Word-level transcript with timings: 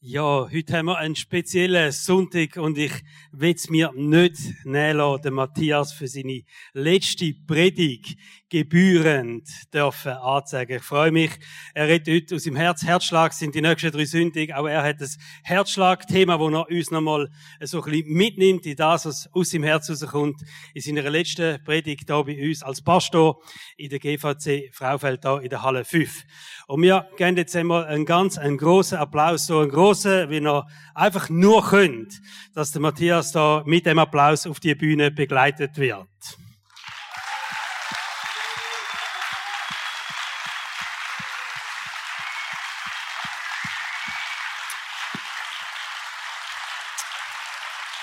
Ja, 0.00 0.48
heute 0.48 0.78
haben 0.78 0.86
wir 0.86 0.98
einen 0.98 1.16
speziellen 1.16 1.90
Sonntag 1.90 2.56
und 2.56 2.78
ich 2.78 2.92
will 3.32 3.52
es 3.52 3.68
mir 3.68 3.90
nicht 3.96 4.36
nehmen 4.64 4.98
lassen, 4.98 5.22
den 5.22 5.34
Matthias 5.34 5.92
für 5.92 6.06
seine 6.06 6.42
letzte 6.72 7.34
Predigt 7.34 8.16
gebührend 8.48 9.48
dürfen 9.74 10.12
anzeigen. 10.12 10.76
Ich 10.76 10.84
freue 10.84 11.10
mich. 11.10 11.32
Er 11.74 11.88
redet 11.88 12.14
heute 12.14 12.36
aus 12.36 12.44
dem 12.44 12.56
Herz. 12.56 12.82
Herzschlag 12.82 13.32
sind 13.32 13.54
die 13.54 13.60
nächsten 13.60 13.90
drei 13.90 14.04
Sündig. 14.04 14.54
Aber 14.54 14.70
er 14.70 14.82
hat 14.82 15.00
das 15.00 15.18
Herzschlag-Thema, 15.42 16.38
wo 16.38 16.48
er 16.48 16.68
uns 16.68 16.90
nochmal 16.90 17.28
so 17.60 17.82
ein 17.82 17.90
bisschen 17.90 18.12
mitnimmt 18.12 18.66
in 18.66 18.76
das, 18.76 19.04
was 19.04 19.28
aus 19.32 19.50
dem 19.50 19.64
Herz 19.64 19.90
rauskommt, 19.90 20.40
in 20.74 20.80
seiner 20.80 21.10
letzten 21.10 21.62
Predigt 21.64 22.04
hier 22.06 22.24
bei 22.24 22.48
uns 22.48 22.62
als 22.62 22.82
Pastor 22.82 23.42
in 23.76 23.90
der 23.90 23.98
GVC 23.98 24.72
Fraufeld 24.72 25.24
da 25.24 25.38
in 25.38 25.50
der 25.50 25.62
Halle 25.62 25.84
5. 25.84 26.24
Und 26.68 26.82
wir 26.82 27.08
geben 27.16 27.36
jetzt 27.36 27.54
einmal 27.56 27.84
einen 27.84 28.06
ganz, 28.06 28.38
einen 28.38 28.56
großen 28.58 28.98
Applaus, 28.98 29.46
so 29.46 29.58
einen 29.58 29.70
großen, 29.88 30.28
wie 30.28 30.44
er 30.44 30.66
einfach 30.94 31.28
nur 31.30 31.66
könnt, 31.66 32.20
dass 32.54 32.72
der 32.72 32.82
Matthias 32.82 33.32
da 33.32 33.62
mit 33.64 33.86
dem 33.86 33.98
Applaus 33.98 34.46
auf 34.46 34.60
die 34.60 34.74
Bühne 34.74 35.10
begleitet 35.10 35.78
wird. 35.78 36.08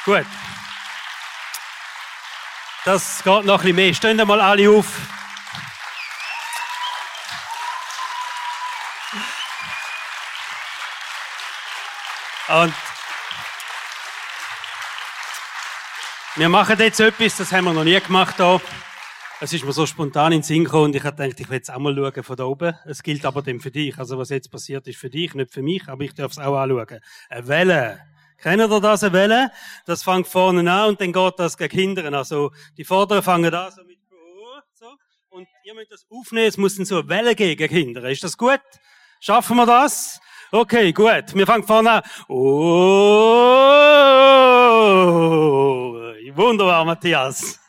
Gut. 0.06 0.26
Das 2.84 3.24
geht 3.24 3.46
noch 3.46 3.60
ein 3.60 3.62
bisschen 3.62 3.76
mehr. 3.76 3.94
Stehen 3.94 4.28
mal 4.28 4.40
alle 4.40 4.70
auf. 4.70 5.15
Und 12.48 12.74
wir 16.36 16.48
machen 16.50 16.78
jetzt 16.78 17.00
etwas, 17.00 17.38
das 17.38 17.52
haben 17.52 17.66
wir 17.66 17.74
noch 17.74 17.84
nie 17.84 18.00
gemacht 18.00 18.36
hier. 18.36 18.62
Es 19.42 19.52
ist 19.52 19.66
mir 19.66 19.74
so 19.74 19.88
spontan 19.88 20.32
in 20.32 20.40
den 20.40 20.44
Sinn 20.44 20.64
gekommen 20.64 20.86
und 20.86 20.96
ich 20.96 21.04
habe 21.04 21.18
gedacht, 21.18 21.40
ich 21.40 21.50
will 21.50 21.58
jetzt 21.58 21.72
auch 21.72 21.80
mal 21.80 21.96
schauen 21.96 22.24
von 22.24 22.36
da 22.36 22.46
oben. 22.46 22.78
Es 22.86 23.02
gilt 23.02 23.26
aber 23.26 23.42
dem 23.42 23.60
für 23.60 23.72
dich. 23.72 23.98
Also 23.98 24.20
was 24.20 24.30
jetzt 24.30 24.52
passiert 24.52 24.88
ist 24.88 24.98
für 24.98 25.10
dich, 25.10 25.34
nicht 25.34 25.52
für 25.52 25.64
mich, 25.64 25.88
aber 25.88 26.04
ich 26.04 26.14
darf 26.14 26.34
es 26.34 26.38
auch 26.38 26.56
anschauen. 26.56 27.00
Eine 27.30 27.48
Welle. 27.48 28.02
Kennt 28.38 28.62
ihr 28.62 28.80
das, 28.80 29.04
eine 29.04 29.14
Welle? 29.14 29.52
Das 29.88 30.04
fängt 30.04 30.28
vorne 30.28 30.72
an 30.72 30.90
und 30.90 31.02
dann 31.02 31.12
geht 31.12 31.34
das 31.40 31.58
gegen 31.58 31.76
hinten. 31.76 32.14
Also, 32.14 32.52
die 32.78 32.84
Vorderen 32.84 33.24
fangen 33.24 33.54
an 33.54 33.72
so 33.72 33.84
mit, 33.84 33.98
so. 34.74 34.86
Und 35.30 35.48
ihr 35.64 35.74
müsst 35.74 35.92
das 35.92 36.06
aufnehmen, 36.12 36.48
es 36.48 36.58
muss 36.58 36.76
dann 36.76 36.86
so 36.86 37.00
eine 37.00 37.10
Welle 37.10 37.34
gehen 37.34 37.58
gegen 37.58 37.74
hinten. 37.74 38.06
Ist 38.06 38.24
das 38.24 38.38
gut? 38.38 38.62
Schaffen 39.20 39.58
wir 39.58 39.66
das? 39.66 40.22
Okay, 40.52 40.92
gut. 40.94 41.34
Wir 41.34 41.46
fangen 41.46 41.64
vorne 41.64 41.92
an. 41.92 42.02
Oh, 42.28 42.36
wunderbar, 46.36 46.86
Matthias. 46.86 47.60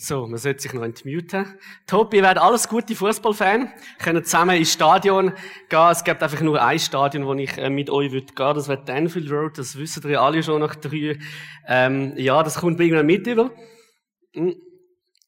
So, 0.00 0.26
man 0.26 0.38
sollte 0.38 0.62
sich 0.62 0.72
noch 0.72 0.84
entmuten. 0.84 1.58
Top, 1.86 2.14
ihr 2.14 2.22
werdet 2.22 2.42
alles 2.42 2.68
gute 2.68 2.94
Fußballfan. 2.94 3.70
Können 3.98 4.24
zusammen 4.24 4.56
ins 4.56 4.72
Stadion 4.72 5.34
gehen. 5.68 5.90
Es 5.90 6.04
gibt 6.04 6.22
einfach 6.22 6.40
nur 6.40 6.62
ein 6.62 6.78
Stadion, 6.78 7.26
wo 7.26 7.34
ich 7.34 7.58
äh, 7.58 7.68
mit 7.68 7.90
euch 7.90 8.12
würde 8.12 8.32
gehen. 8.32 8.54
Das 8.54 8.68
wäre 8.68 8.82
Danfield 8.82 9.30
Road. 9.30 9.58
Das 9.58 9.76
wissen 9.76 10.08
ihr 10.08 10.22
alle 10.22 10.42
schon 10.42 10.60
nach 10.60 10.76
drei. 10.76 11.18
Ähm, 11.66 12.14
ja, 12.16 12.42
das 12.42 12.58
kommt 12.58 12.80
irgendwann 12.80 13.06
mit 13.06 13.26
über. 13.26 13.50
Hm. 14.32 14.54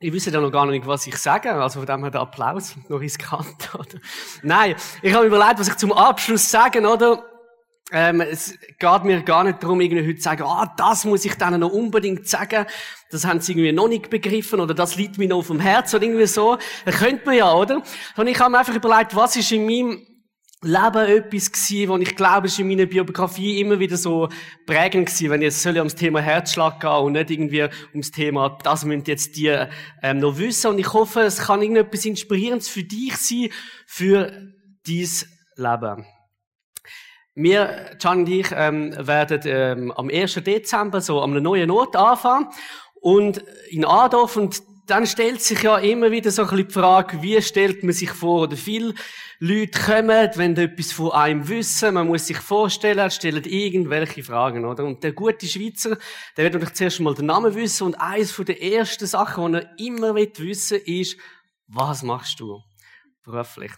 Ich 0.03 0.15
wüsste 0.15 0.31
ja 0.31 0.41
noch 0.41 0.51
gar 0.51 0.65
nicht, 0.65 0.87
was 0.87 1.07
ich 1.07 1.17
sage. 1.19 1.53
Also 1.53 1.81
von 1.81 1.87
dem 1.87 2.01
her 2.01 2.11
der 2.11 2.23
Applaus 2.23 2.75
noch 2.89 3.01
riskant, 3.01 3.75
oder? 3.75 4.01
Nein, 4.43 4.75
ich 5.03 5.13
habe 5.13 5.27
überlegt, 5.27 5.61
was 5.61 5.69
ich 5.69 5.77
zum 5.77 5.93
Abschluss 5.93 6.51
sagen, 6.51 6.87
oder? 6.87 7.23
Ähm, 7.93 8.23
es 8.23 8.55
geht 8.79 9.05
mir 9.05 9.21
gar 9.23 9.45
nicht 9.45 9.63
darum, 9.63 9.79
irgendwie 9.79 10.07
heute 10.09 10.17
zu 10.17 10.23
sagen, 10.23 10.45
ah, 10.45 10.73
das 10.75 11.05
muss 11.05 11.27
ich 11.27 11.35
denen 11.35 11.61
noch 11.61 11.71
unbedingt 11.71 12.27
sagen. 12.27 12.65
Das 13.11 13.27
haben 13.27 13.41
sie 13.41 13.53
irgendwie 13.53 13.73
noch 13.73 13.89
nicht 13.89 14.09
begriffen 14.09 14.61
oder 14.61 14.73
das 14.73 14.97
liegt 14.97 15.19
mir 15.19 15.29
noch 15.29 15.39
auf 15.39 15.49
dem 15.49 15.61
Herz 15.61 15.93
oder 15.93 16.05
irgendwie 16.05 16.27
so. 16.27 16.57
Das 16.87 16.97
könnte 16.97 17.27
man 17.27 17.37
ja, 17.37 17.53
oder? 17.53 17.83
Und 18.17 18.27
ich 18.27 18.41
habe 18.41 18.53
mir 18.53 18.61
einfach 18.61 18.75
überlegt, 18.75 19.15
was 19.15 19.37
ist 19.37 19.53
in 19.53 19.67
meinem 19.67 20.07
Leben 20.63 21.07
etwas 21.07 21.51
gewesen, 21.51 21.89
wo 21.89 21.97
ich 21.97 22.15
glaube, 22.15 22.47
ist 22.47 22.59
in 22.59 22.69
meiner 22.69 22.85
Biografie 22.85 23.61
immer 23.61 23.79
wieder 23.79 23.97
so 23.97 24.29
prägend 24.67 25.07
gewesen, 25.07 25.31
wenn 25.31 25.41
jetzt 25.43 25.63
soll 25.63 25.77
ums 25.79 25.95
Thema 25.95 26.21
Herzschlag 26.21 26.81
gehen 26.81 26.91
und 26.91 27.13
nicht 27.13 27.31
irgendwie 27.31 27.67
ums 27.93 28.11
Thema, 28.11 28.59
das 28.63 28.85
müssen 28.85 29.05
jetzt 29.07 29.37
die 29.37 29.57
ähm, 30.03 30.19
noch 30.19 30.37
wissen. 30.37 30.73
Und 30.73 30.79
ich 30.79 30.93
hoffe, 30.93 31.21
es 31.21 31.39
kann 31.39 31.63
irgendetwas 31.63 32.05
Inspirierendes 32.05 32.69
für 32.69 32.83
dich 32.83 33.17
sein, 33.17 33.49
für 33.87 34.53
dein 34.87 35.09
Leben. 35.57 36.07
Wir, 37.35 37.97
Can 37.99 38.19
und 38.21 38.29
ich, 38.29 38.49
ähm, 38.53 38.95
werden 38.99 39.41
ähm, 39.45 39.93
am 39.93 40.11
1. 40.11 40.35
Dezember 40.35 41.01
so 41.01 41.23
einem 41.23 41.43
neuen 41.43 41.71
Ort 41.71 41.97
anfangen 41.97 42.49
und 43.01 43.39
in 43.71 43.87
Adorf 43.87 44.37
und 44.37 44.63
dann 44.91 45.07
stellt 45.07 45.41
sich 45.41 45.63
ja 45.63 45.79
immer 45.79 46.11
wieder 46.11 46.31
so 46.31 46.43
ein 46.43 46.49
bisschen 46.49 46.69
die 46.69 46.75
Frage, 46.75 47.23
wie 47.23 47.41
stellt 47.41 47.85
man 47.85 47.93
sich 47.93 48.11
vor, 48.11 48.43
oder 48.43 48.57
viele 48.57 48.95
Leute 49.39 49.79
kommen, 49.79 50.31
wenn 50.35 50.57
etwas 50.57 50.93
von 50.93 51.13
einem 51.13 51.49
wissen, 51.49 51.95
man 51.95 52.09
muss 52.09 52.27
sich 52.27 52.39
vorstellen, 52.39 53.11
stellen 53.11 53.45
irgendwelche 53.45 54.25
Fragen, 54.25 54.65
oder? 54.65 54.85
Und 54.85 55.05
der 55.05 55.13
gute 55.13 55.47
Schweizer, 55.47 55.97
der 56.37 56.45
wird 56.45 56.55
natürlich 56.55 56.75
zuerst 56.75 57.01
mal 57.01 57.15
den 57.15 57.27
Namen 57.27 57.55
wissen 57.55 57.85
und 57.85 57.95
eines 57.95 58.35
der 58.37 58.63
ersten 58.63 59.07
Sachen, 59.07 59.53
die 59.53 59.59
er 59.59 59.79
immer 59.79 60.15
wissen 60.17 60.81
will, 60.87 61.01
ist, 61.01 61.17
was 61.69 62.03
machst 62.03 62.41
du? 62.41 62.61
Beruflich. 63.23 63.71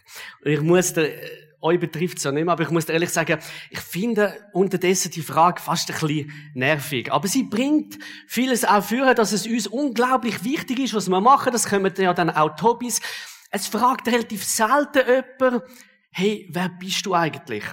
Und 0.42 0.50
ich 0.50 0.60
muss 0.60 0.94
dir, 0.94 1.12
euch 1.62 1.78
betrifft 1.78 2.18
es 2.18 2.24
ja 2.24 2.32
nicht 2.32 2.44
mehr, 2.44 2.52
aber 2.52 2.64
ich 2.64 2.70
muss 2.70 2.84
ehrlich 2.86 3.10
sagen, 3.10 3.38
ich 3.70 3.80
finde 3.80 4.34
unterdessen 4.52 5.10
die 5.12 5.22
Frage 5.22 5.60
fast 5.60 5.90
ein 5.90 5.98
bisschen 5.98 6.32
nervig. 6.54 7.12
Aber 7.12 7.28
sie 7.28 7.44
bringt 7.44 7.98
vieles 8.26 8.64
auch 8.64 8.84
führen, 8.84 9.14
dass 9.14 9.32
es 9.32 9.46
uns 9.46 9.66
unglaublich 9.68 10.44
wichtig 10.44 10.80
ist, 10.80 10.94
was 10.94 11.08
wir 11.08 11.20
machen. 11.20 11.52
Das 11.52 11.68
kommen 11.68 11.92
ja 11.96 12.12
dann 12.12 12.30
auch 12.30 12.60
Hobbys. 12.60 13.00
Es 13.50 13.68
fragt 13.68 14.08
relativ 14.08 14.44
selten 14.44 15.02
jemand, 15.06 15.62
hey, 16.10 16.48
wer 16.50 16.68
bist 16.68 17.06
du 17.06 17.14
eigentlich? 17.14 17.64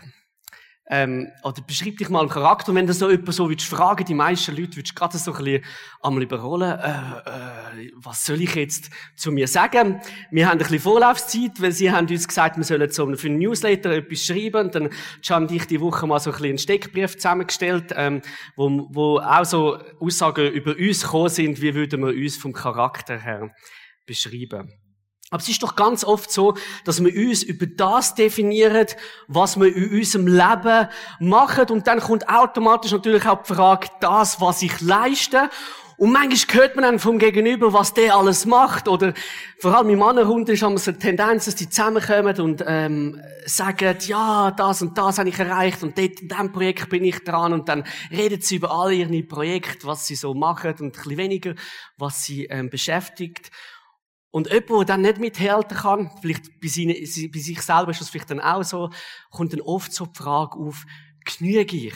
Ähm, 0.89 1.31
oder 1.43 1.61
beschreib 1.61 1.97
dich 1.97 2.09
mal 2.09 2.21
einen 2.21 2.29
Charakter. 2.29 2.69
Und 2.69 2.75
wenn 2.75 2.87
du 2.87 2.93
so 2.93 3.09
jemand 3.09 3.33
so 3.33 3.47
willst 3.47 3.67
fragen, 3.67 4.05
die 4.05 4.15
meisten 4.15 4.55
Leute 4.55 4.75
würdest 4.75 4.95
gerade 4.95 5.17
so 5.17 5.33
ein 5.33 5.43
bisschen 5.43 5.63
einmal 6.01 6.23
überrollen, 6.23 6.79
äh, 6.79 7.85
äh, 7.85 7.91
was 7.95 8.25
soll 8.25 8.41
ich 8.41 8.55
jetzt 8.55 8.89
zu 9.15 9.31
mir 9.31 9.47
sagen? 9.47 10.01
Wir 10.31 10.47
haben 10.47 10.53
ein 10.53 10.57
bisschen 10.57 10.79
Vorlaufzeit, 10.79 11.61
weil 11.61 11.71
sie 11.71 11.91
haben 11.91 12.07
uns 12.07 12.27
gesagt, 12.27 12.57
wir 12.57 12.63
sollen 12.63 12.89
so 12.89 13.15
für 13.15 13.27
einen 13.27 13.37
Newsletter 13.37 13.91
etwas 13.91 14.25
schreiben. 14.25 14.65
Und 14.65 14.75
dann 14.75 14.89
haben 15.29 15.47
dich 15.47 15.67
die 15.67 15.79
Woche 15.79 16.07
mal 16.07 16.19
so 16.19 16.31
ein 16.31 16.33
bisschen 16.33 16.49
einen 16.49 16.57
Steckbrief 16.57 17.15
zusammengestellt, 17.15 17.93
ähm, 17.95 18.21
wo, 18.55 18.87
wo 18.89 19.19
auch 19.19 19.45
so 19.45 19.77
Aussagen 19.99 20.51
über 20.51 20.75
uns 20.75 21.03
gekommen 21.03 21.29
sind, 21.29 21.61
wie 21.61 21.75
würden 21.75 22.01
wir 22.01 22.09
uns 22.09 22.35
vom 22.35 22.51
Charakter 22.51 23.17
her 23.17 23.51
beschreiben. 24.07 24.73
Aber 25.29 25.41
es 25.41 25.49
ist 25.49 25.61
doch 25.61 25.75
ganz 25.75 26.03
oft 26.03 26.31
so, 26.31 26.55
dass 26.85 27.03
wir 27.03 27.13
uns 27.15 27.43
über 27.43 27.67
das 27.67 28.15
definieren, 28.15 28.87
was 29.27 29.59
wir 29.59 29.75
in 29.75 29.91
unserem 29.99 30.27
Leben 30.27 30.87
machen. 31.19 31.65
Und 31.69 31.85
dann 31.87 31.99
kommt 31.99 32.27
automatisch 32.27 32.91
natürlich 32.91 33.27
auch 33.27 33.43
die 33.43 33.53
Frage, 33.53 33.87
das, 33.99 34.41
was 34.41 34.61
ich 34.63 34.81
leiste. 34.81 35.49
Und 35.97 36.13
manchmal 36.13 36.61
hört 36.61 36.75
man 36.77 36.83
dann 36.83 36.99
vom 36.99 37.19
Gegenüber, 37.19 37.73
was 37.73 37.93
der 37.93 38.15
alles 38.15 38.45
macht. 38.45 38.87
Oder 38.87 39.13
vor 39.59 39.75
allem 39.75 39.89
in 39.89 39.99
Männerrunden 39.99 40.55
haben 40.55 40.73
wir 40.73 40.79
so 40.79 40.91
eine 40.91 40.97
Tendenz, 40.97 41.43
dass 41.43 41.55
die 41.55 41.69
zusammenkommen 41.69 42.39
und 42.39 42.63
ähm, 42.65 43.21
sagen, 43.45 43.97
ja, 44.07 44.49
das 44.49 44.81
und 44.81 44.97
das 44.97 45.19
habe 45.19 45.27
ich 45.27 45.37
erreicht 45.37 45.83
und 45.83 45.97
dort 45.97 46.21
in 46.21 46.29
diesem 46.29 46.51
Projekt 46.53 46.89
bin 46.89 47.03
ich 47.03 47.21
dran. 47.25 47.51
Und 47.51 47.67
dann 47.67 47.83
reden 48.11 48.39
sie 48.39 48.55
über 48.55 48.71
alle 48.71 48.93
ihre 48.93 49.23
Projekte, 49.23 49.85
was 49.85 50.07
sie 50.07 50.15
so 50.15 50.33
machen 50.33 50.73
und 50.79 50.81
ein 50.81 50.91
bisschen 50.93 51.17
weniger, 51.17 51.53
was 51.97 52.23
sie 52.23 52.45
ähm, 52.45 52.69
beschäftigt. 52.69 53.51
Und 54.31 54.47
jemand, 54.51 54.69
der 54.69 54.85
dann 54.85 55.01
nicht 55.01 55.19
mithalten 55.19 55.77
kann, 55.77 56.11
vielleicht 56.21 56.59
bei, 56.61 56.67
seine, 56.67 56.93
bei 56.93 57.39
sich 57.39 57.61
selber 57.61 57.91
ist 57.91 58.01
das 58.01 58.09
vielleicht 58.09 58.29
dann 58.29 58.39
auch 58.39 58.63
so, 58.63 58.89
kommt 59.31 59.53
dann 59.53 59.61
oft 59.61 59.91
so 59.91 60.05
die 60.05 60.17
Frage 60.17 60.57
auf, 60.57 60.85
genüge 61.25 61.75
ich 61.75 61.95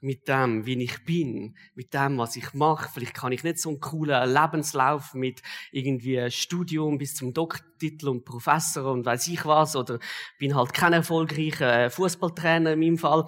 mit 0.00 0.26
dem, 0.28 0.64
wie 0.64 0.82
ich 0.82 1.04
bin, 1.04 1.54
mit 1.74 1.92
dem, 1.92 2.16
was 2.18 2.36
ich 2.36 2.54
mache. 2.54 2.88
Vielleicht 2.92 3.14
kann 3.14 3.32
ich 3.32 3.44
nicht 3.44 3.58
so 3.58 3.68
einen 3.68 3.80
coolen 3.80 4.32
Lebenslauf 4.32 5.14
mit 5.14 5.42
irgendwie 5.72 6.30
Studium 6.30 6.96
bis 6.96 7.14
zum 7.14 7.34
Doktortitel 7.34 8.08
und 8.08 8.24
Professor 8.24 8.90
und 8.90 9.04
weiß 9.04 9.28
ich 9.28 9.44
was, 9.44 9.76
oder 9.76 9.98
bin 10.38 10.54
halt 10.54 10.72
kein 10.72 10.94
erfolgreicher 10.94 11.84
äh, 11.84 11.90
Fußballtrainer 11.90 12.72
in 12.72 12.80
meinem 12.80 12.98
Fall. 12.98 13.26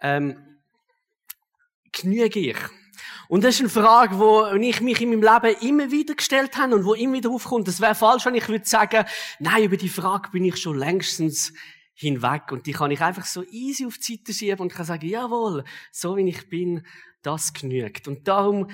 Ähm, 0.00 0.38
genüge 1.92 2.40
ich? 2.40 2.56
Und 3.28 3.44
das 3.44 3.56
ist 3.56 3.60
eine 3.60 3.68
Frage, 3.68 4.16
die 4.58 4.68
ich 4.68 4.80
mich 4.80 5.00
in 5.00 5.10
meinem 5.10 5.22
Leben 5.22 5.56
immer 5.60 5.90
wieder 5.90 6.14
gestellt 6.14 6.56
habe 6.56 6.74
und 6.74 6.84
wo 6.84 6.94
immer 6.94 7.14
wieder 7.14 7.30
aufkommt. 7.30 7.68
Das 7.68 7.80
wäre 7.80 7.94
falsch, 7.94 8.26
wenn 8.26 8.34
ich 8.34 8.48
würde 8.48 8.66
sagen, 8.66 9.04
nein, 9.38 9.64
über 9.64 9.76
die 9.76 9.88
Frage 9.88 10.30
bin 10.30 10.44
ich 10.44 10.56
schon 10.56 10.78
längstens 10.78 11.52
hinweg 11.94 12.50
und 12.50 12.66
die 12.66 12.72
kann 12.72 12.90
ich 12.90 13.00
einfach 13.00 13.24
so 13.24 13.44
easy 13.44 13.86
auf 13.86 13.98
die 13.98 14.16
Seite 14.16 14.34
schieben 14.34 14.60
und 14.60 14.72
kann 14.72 14.84
sagen, 14.84 15.06
jawohl, 15.06 15.64
so 15.92 16.16
wie 16.16 16.28
ich 16.28 16.48
bin, 16.48 16.84
das 17.22 17.52
genügt. 17.52 18.08
Und 18.08 18.26
darum 18.26 18.68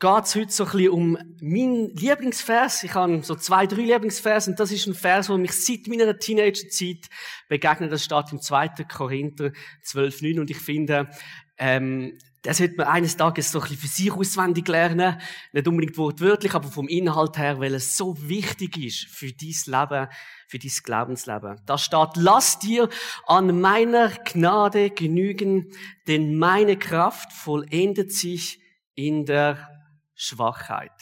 geht 0.00 0.24
es 0.24 0.34
heute 0.34 0.50
so 0.50 0.64
ein 0.64 0.70
bisschen 0.70 0.88
um 0.90 1.18
meinen 1.40 1.94
Lieblingsvers. 1.94 2.84
Ich 2.84 2.94
habe 2.94 3.22
so 3.22 3.34
zwei, 3.34 3.66
drei 3.66 3.82
Lieblingsvers 3.82 4.48
und 4.48 4.58
das 4.58 4.72
ist 4.72 4.86
ein 4.86 4.94
Vers, 4.94 5.28
wo 5.28 5.36
mich 5.36 5.52
seit 5.52 5.86
meiner 5.88 6.18
Teenagerzeit 6.18 7.08
begegnet. 7.48 7.92
Das 7.92 8.04
steht 8.04 8.32
im 8.32 8.40
2. 8.40 8.68
Korinther 8.90 9.52
12,9 9.84 10.40
und 10.40 10.50
ich 10.50 10.56
finde, 10.56 11.10
ähm, 11.58 12.18
das 12.42 12.56
sollte 12.58 12.76
man 12.76 12.86
eines 12.86 13.16
Tages 13.16 13.52
so 13.52 13.58
ein 13.60 13.62
bisschen 13.68 13.78
für 13.78 13.86
sich 13.86 14.12
auswendig 14.12 14.66
lernen. 14.66 15.20
Nicht 15.52 15.68
unbedingt 15.68 15.98
wortwörtlich, 15.98 16.54
aber 16.54 16.68
vom 16.68 16.88
Inhalt 16.88 17.36
her, 17.36 17.60
weil 17.60 17.74
es 17.74 17.96
so 17.96 18.16
wichtig 18.28 18.78
ist 18.78 19.06
für 19.06 19.30
dein 19.32 19.48
Leben, 19.66 20.08
für 20.48 20.58
dein 20.58 20.70
Glaubensleben. 20.82 21.60
Da 21.66 21.76
steht, 21.76 22.16
lass 22.16 22.58
dir 22.58 22.88
an 23.26 23.60
meiner 23.60 24.08
Gnade 24.08 24.90
genügen, 24.90 25.70
denn 26.06 26.38
meine 26.38 26.78
Kraft 26.78 27.32
vollendet 27.32 28.12
sich 28.12 28.60
in 28.94 29.26
der 29.26 29.68
Schwachheit. 30.14 30.92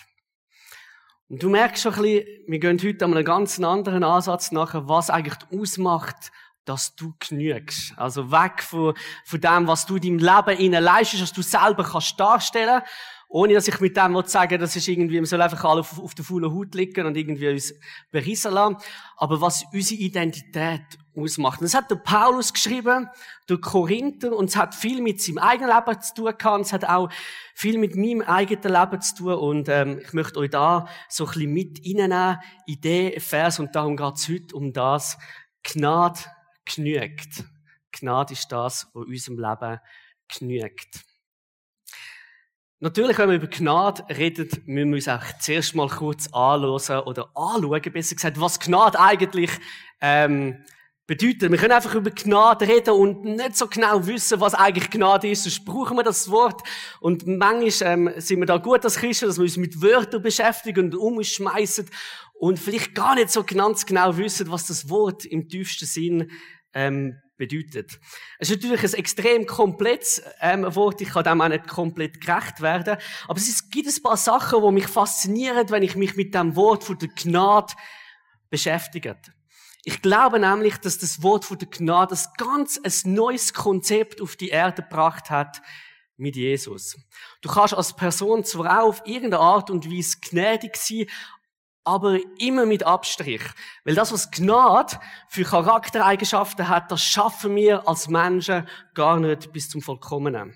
Und 1.29 1.43
du 1.43 1.51
merkst 1.51 1.83
schon 1.83 1.95
ein 1.95 2.03
bisschen, 2.03 2.27
wir 2.49 2.59
gehen 2.59 2.81
heute 2.83 3.05
an 3.05 3.15
einen 3.15 3.25
ganz 3.25 3.61
anderen 3.61 4.03
Ansatz 4.03 4.51
nachher, 4.51 4.89
was 4.89 5.11
eigentlich 5.11 5.39
ausmacht, 5.53 6.33
dass 6.69 6.95
du 6.95 7.15
genügst. 7.19 7.95
Also 7.97 8.31
weg 8.31 8.63
von, 8.63 8.95
von 9.25 9.41
dem, 9.41 9.67
was 9.67 9.87
du 9.87 9.99
deinem 9.99 10.19
Leben 10.19 10.59
innen 10.59 10.83
leistest, 10.83 11.23
dass 11.23 11.33
du 11.33 11.43
selber 11.43 11.85
kannst 11.85 12.19
darstellen 12.19 12.83
ohne 13.31 13.53
dass 13.55 13.69
ich 13.69 13.79
mit 13.81 13.97
dem 13.97 14.21
sagen 14.25 14.59
das 14.59 14.75
ist 14.75 14.89
irgendwie, 14.89 15.17
man 15.17 15.27
soll 15.27 15.43
einfach 15.43 15.63
alle 15.65 15.81
auf, 15.81 15.99
auf 15.99 16.15
der 16.15 16.25
faulen 16.25 16.53
Haut 16.53 16.75
liegen 16.75 17.05
und 17.07 17.17
irgendwie 17.17 17.51
uns 17.51 17.75
berissen 18.11 18.55
lassen. 18.55 18.77
Aber 19.17 19.41
was 19.41 19.65
unsere 19.73 20.01
Identität 20.01 20.83
ausmacht. 21.15 21.61
das 21.61 21.75
hat 21.75 21.91
der 21.91 21.97
Paulus 21.97 22.53
geschrieben, 22.53 23.09
der 23.49 23.59
Korinther, 23.59 24.35
und 24.35 24.49
es 24.49 24.57
hat 24.57 24.75
viel 24.75 25.03
mit 25.03 25.21
seinem 25.21 25.39
eigenen 25.39 25.75
Leben 25.75 26.01
zu 26.01 26.15
tun 26.15 26.33
gehabt, 26.39 26.65
es 26.65 26.73
hat 26.73 26.85
auch 26.85 27.11
viel 27.55 27.77
mit 27.77 27.97
meinem 27.97 28.23
eigenen 28.23 28.73
Leben 28.73 29.01
zu 29.03 29.17
tun, 29.17 29.35
und 29.35 29.69
ähm, 29.69 30.01
ich 30.03 30.13
möchte 30.13 30.39
euch 30.39 30.51
da 30.51 30.87
so 31.09 31.27
ein 31.27 31.33
bisschen 31.33 31.53
mit 31.53 31.81
reinnehmen, 31.85 32.39
in 32.67 32.81
den 32.81 33.21
Vers, 33.21 33.59
und 33.59 33.75
darum 33.75 33.97
geht 33.97 34.15
es 34.15 34.29
heute 34.29 34.55
um 34.55 34.73
das, 34.73 35.19
Gnade 35.65 36.21
genügt. 36.75 37.45
Gnade 37.93 38.35
ist 38.35 38.49
das, 38.51 38.89
was 38.93 39.07
unserem 39.07 39.39
Leben 39.39 39.81
genügt. 40.39 41.01
Natürlich, 42.81 43.19
wenn 43.19 43.29
wir 43.29 43.37
über 43.37 43.49
Gnade 43.49 44.05
reden, 44.09 44.49
müssen 44.67 44.91
wir 44.91 44.95
uns 44.97 45.09
auch 45.09 45.25
zuerst 45.41 45.75
mal 45.75 45.89
kurz 45.89 46.29
anschauen 46.33 47.03
oder 47.07 47.29
anschauen, 47.35 47.93
besser 47.93 48.15
gesagt, 48.15 48.41
was 48.41 48.61
Gnade 48.61 49.01
eigentlich 49.01 49.51
ähm, 50.01 50.65
bedeutet. 51.09 51.51
Wir 51.51 51.59
können 51.59 51.73
einfach 51.73 51.97
über 51.97 52.11
Gnade 52.13 52.69
reden 52.69 52.91
und 52.91 53.25
nicht 53.25 53.57
so 53.57 53.67
genau 53.67 54.07
wissen, 54.07 54.41
was 54.41 54.55
eigentlich 54.55 54.91
Gnade 54.91 55.29
ist. 55.29 55.43
Sonst 55.43 55.65
brauchen 55.65 55.97
wir 55.97 56.05
das 56.05 56.31
Wort. 56.31 56.61
Und 57.01 57.27
manchmal 57.27 57.93
ähm, 57.93 58.11
sind 58.19 58.39
wir 58.39 58.47
da 58.47 58.59
gut 58.59 58.85
als 58.85 58.99
Christen, 58.99 59.27
dass 59.27 59.39
wir 59.39 59.43
uns 59.43 59.57
mit 59.57 59.83
Wörtern 59.83 60.23
beschäftigen 60.23 60.85
und 60.85 60.95
umschmeißen 60.95 61.91
und 62.35 62.61
vielleicht 62.61 62.95
gar 62.95 63.17
nicht 63.17 63.31
so 63.31 63.43
ganz 63.43 63.87
genau 63.87 64.17
wissen, 64.19 64.53
was 64.53 64.69
das 64.69 64.89
Wort 64.89 65.25
im 65.25 65.49
tiefsten 65.49 65.87
Sinn 65.87 66.31
ähm, 66.79 67.21
bedeutet. 67.37 67.99
Es 68.39 68.51
ist 68.51 68.63
natürlich 68.63 68.83
ein 68.83 68.99
extrem 68.99 69.47
komplettes 69.47 70.23
ähm, 70.41 70.65
Wort, 70.75 71.01
ich 71.01 71.11
kann 71.11 71.25
dem 71.25 71.41
auch 71.41 71.49
nicht 71.49 71.67
komplett 71.67 72.21
gerecht 72.21 72.61
werden, 72.61 72.99
aber 73.27 73.39
es 73.39 73.71
gibt 73.71 73.89
ein 73.89 74.03
paar 74.03 74.17
Sachen, 74.17 74.63
die 74.63 74.73
mich 74.73 74.87
faszinieren, 74.87 75.71
wenn 75.71 75.83
ich 75.83 75.97
mich 75.97 76.15
mit 76.17 76.35
dem 76.35 76.55
Wort 76.57 76.85
von 76.85 76.99
der 76.99 77.09
Gnade 77.09 77.75
beschäftige. 78.51 79.17
Ich 79.85 80.03
glaube 80.03 80.39
nämlich, 80.39 80.77
dass 80.79 80.99
das 80.99 81.23
Wort 81.23 81.45
von 81.45 81.59
der 81.59 81.69
Gnade 81.69 82.15
ein 82.15 82.27
ganz 82.37 82.81
ein 82.83 83.15
neues 83.15 83.55
Konzept 83.55 84.21
auf 84.21 84.37
die 84.37 84.51
Erde 84.51 84.83
gebracht 84.83 85.31
hat 85.31 85.63
mit 86.17 86.37
Jesus. 86.37 86.97
Du 87.41 87.49
kannst 87.49 87.75
als 87.75 87.95
Person 87.95 88.45
zwar 88.45 88.81
auch 88.81 88.89
auf 88.89 89.03
irgendeine 89.05 89.43
Art 89.43 89.71
und 89.71 89.91
Weise 89.91 90.19
gnädig 90.21 90.77
sein, 90.77 91.07
aber 91.89 92.19
immer 92.39 92.67
mit 92.67 92.83
Abstrich. 92.85 93.41
Weil 93.85 93.95
das, 93.95 94.13
was 94.13 94.31
Gnade 94.31 95.01
für 95.27 95.45
Charaktereigenschaften 95.45 96.69
hat, 96.69 96.93
das 96.93 97.03
schaffen 97.03 97.57
wir 97.57 97.89
als 97.89 98.09
Menschen 98.09 98.69
gar 98.93 99.19
nicht 99.19 99.55
bis 99.55 99.71
zum 99.71 99.81
Vollkommenen. 99.81 100.53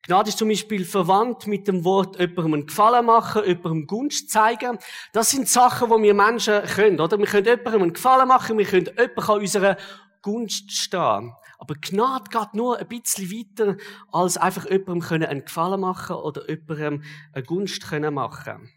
Gnade 0.00 0.30
ist 0.30 0.38
zum 0.38 0.48
Beispiel 0.48 0.86
verwandt 0.86 1.46
mit 1.46 1.68
dem 1.68 1.84
Wort 1.84 2.18
jemandem 2.18 2.54
einen 2.54 2.66
Gefallen 2.66 3.04
machen, 3.04 3.44
jemandem 3.44 3.86
Gunst 3.86 4.30
zeigen. 4.30 4.78
Das 5.12 5.28
sind 5.28 5.46
Sachen, 5.46 5.90
die 5.90 6.02
wir 6.04 6.14
Menschen 6.14 6.62
können, 6.64 6.98
oder? 6.98 7.18
Wir 7.18 7.26
können 7.26 7.46
jemandem 7.46 7.82
einen 7.82 7.92
Gefallen 7.92 8.26
machen, 8.26 8.56
wir 8.56 8.64
können 8.64 8.86
jemandem 8.86 9.24
an 9.28 9.40
unserer 9.40 9.76
Gunst 10.22 10.72
stehen. 10.72 11.34
Aber 11.58 11.74
Gnade 11.80 12.30
geht 12.30 12.54
nur 12.54 12.78
ein 12.78 12.88
bisschen 12.88 13.30
weiter, 13.30 13.76
als 14.10 14.38
einfach 14.38 14.68
jemandem 14.70 15.22
einen 15.22 15.44
Gefallen 15.44 15.80
machen 15.80 16.16
oder 16.16 16.48
jemandem 16.48 17.02
eine 17.34 17.44
Gunst 17.44 17.92
machen 17.92 18.70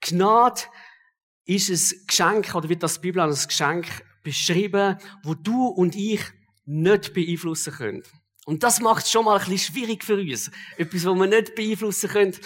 Gnade 0.00 0.62
ist 1.44 1.68
ein 1.70 2.06
Geschenk, 2.06 2.54
oder 2.54 2.68
wird 2.68 2.82
das 2.82 3.00
Bibel 3.00 3.20
als 3.20 3.48
Geschenk 3.48 3.86
beschrieben, 4.22 4.98
wo 5.22 5.34
du 5.34 5.66
und 5.66 5.94
ich 5.96 6.22
nicht 6.64 7.12
beeinflussen 7.12 7.72
können. 7.72 8.02
Und 8.44 8.62
das 8.62 8.80
macht 8.80 9.04
es 9.04 9.10
schon 9.10 9.24
mal 9.24 9.38
ein 9.38 9.48
bisschen 9.48 9.74
schwierig 9.74 10.04
für 10.04 10.16
uns. 10.16 10.50
Etwas, 10.76 11.04
was 11.04 11.14
wir 11.14 11.26
nicht 11.26 11.54
beeinflussen 11.54 12.10
können. 12.10 12.36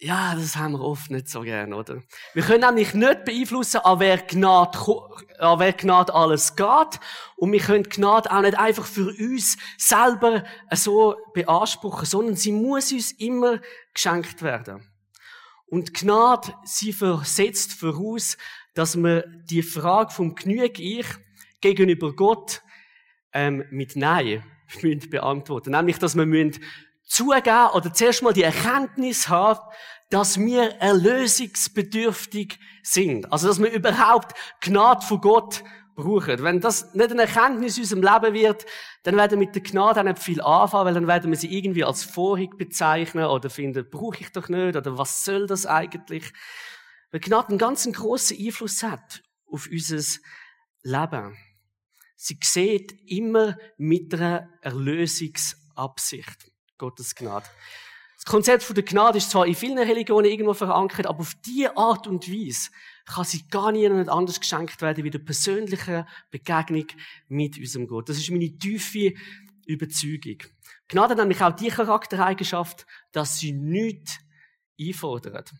Ja, 0.00 0.34
das 0.34 0.56
haben 0.56 0.72
wir 0.72 0.80
oft 0.80 1.12
nicht 1.12 1.28
so 1.28 1.42
gern, 1.42 1.72
oder? 1.72 2.02
Wir 2.34 2.42
können 2.42 2.64
nämlich 2.64 2.92
nicht 2.92 3.24
beeinflussen, 3.24 3.78
an 3.84 4.00
wer 4.00 4.18
Gnade, 4.18 4.76
an 5.38 5.60
wer 5.60 5.72
Gnade 5.72 6.12
alles 6.12 6.56
geht. 6.56 7.00
Und 7.36 7.52
wir 7.52 7.60
können 7.60 7.84
Gnade 7.84 8.30
auch 8.32 8.40
nicht 8.40 8.58
einfach 8.58 8.84
für 8.84 9.06
uns 9.06 9.56
selber 9.78 10.44
so 10.72 11.16
beanspruchen, 11.34 12.06
sondern 12.06 12.34
sie 12.34 12.50
muss 12.50 12.90
uns 12.90 13.12
immer 13.12 13.60
geschenkt 13.94 14.42
werden. 14.42 14.91
Und 15.72 15.94
Gnade, 15.94 16.52
sie 16.64 16.92
versetzt 16.92 17.72
voraus, 17.72 18.36
dass 18.74 18.94
wir 18.94 19.24
die 19.48 19.62
Frage 19.62 20.10
vom 20.10 20.34
Genüge 20.34 20.82
ich 20.82 21.06
gegenüber 21.62 22.14
Gott 22.14 22.60
ähm, 23.32 23.64
mit 23.70 23.96
Nein 23.96 24.42
beantworten. 25.10 25.70
Nämlich, 25.70 25.98
dass 25.98 26.14
wir 26.14 26.26
zugeben 27.06 27.68
oder 27.72 27.90
zuerst 27.94 28.22
mal 28.22 28.34
die 28.34 28.42
Erkenntnis 28.42 29.30
haben, 29.30 29.60
dass 30.10 30.38
wir 30.38 30.72
erlösungsbedürftig 30.72 32.58
sind. 32.82 33.32
Also, 33.32 33.48
dass 33.48 33.58
wir 33.58 33.72
überhaupt 33.72 34.36
Gnade 34.60 35.06
von 35.06 35.22
Gott 35.22 35.64
brauchen. 35.94 36.42
Wenn 36.42 36.60
das 36.60 36.94
nicht 36.94 37.10
eine 37.10 37.22
Erkenntnis 37.22 37.76
in 37.76 37.82
unserem 37.82 38.02
Leben 38.02 38.34
wird, 38.34 38.66
dann 39.02 39.16
werden 39.16 39.32
wir 39.32 39.46
mit 39.46 39.54
der 39.54 39.62
Gnade 39.62 40.00
auch 40.00 40.04
nicht 40.04 40.18
viel 40.18 40.40
anfangen, 40.40 40.86
weil 40.86 40.94
dann 40.94 41.06
werden 41.06 41.30
wir 41.30 41.38
sie 41.38 41.56
irgendwie 41.56 41.84
als 41.84 42.04
Vorhig 42.04 42.56
bezeichnen 42.56 43.26
oder 43.26 43.50
finden, 43.50 43.88
brauche 43.88 44.20
ich 44.20 44.32
doch 44.32 44.48
nicht 44.48 44.76
oder 44.76 44.98
was 44.98 45.24
soll 45.24 45.46
das 45.46 45.66
eigentlich? 45.66 46.32
Weil 47.10 47.20
Gnade 47.20 47.48
einen 47.48 47.58
ganz 47.58 47.90
grossen 47.92 48.38
Einfluss 48.38 48.82
hat 48.82 49.22
auf 49.46 49.68
unser 49.70 50.18
Leben. 50.82 51.36
Sie 52.16 52.38
sieht 52.42 52.94
immer 53.10 53.56
mit 53.76 54.14
einer 54.14 54.48
Erlösungsabsicht. 54.60 56.50
Gottes 56.78 57.14
Gnade. 57.14 57.46
Das 58.16 58.24
Konzept 58.24 58.76
der 58.76 58.84
Gnade 58.84 59.18
ist 59.18 59.30
zwar 59.30 59.46
in 59.46 59.56
vielen 59.56 59.78
Religionen 59.78 60.30
irgendwo 60.30 60.54
verankert, 60.54 61.06
aber 61.06 61.20
auf 61.20 61.34
diese 61.44 61.76
Art 61.76 62.06
und 62.06 62.28
Weise 62.30 62.70
kann 63.12 63.24
sie 63.24 63.46
gar 63.48 63.72
nie 63.72 63.86
anders 63.86 64.40
geschenkt 64.40 64.80
werden 64.80 65.04
wie 65.04 65.10
der 65.10 65.18
persönliche 65.18 66.06
Begegnung 66.30 66.86
mit 67.28 67.58
unserem 67.58 67.86
Gott. 67.86 68.08
Das 68.08 68.18
ist 68.18 68.30
meine 68.30 68.56
tiefe 68.58 69.14
Überzeugung. 69.66 70.38
Gnade 70.88 71.12
hat 71.12 71.18
nämlich 71.18 71.40
auch 71.40 71.52
die 71.52 71.68
Charaktereigenschaft, 71.68 72.86
dass 73.12 73.38
sie 73.38 73.52
nichts 73.52 74.18
einfordert. 74.80 75.52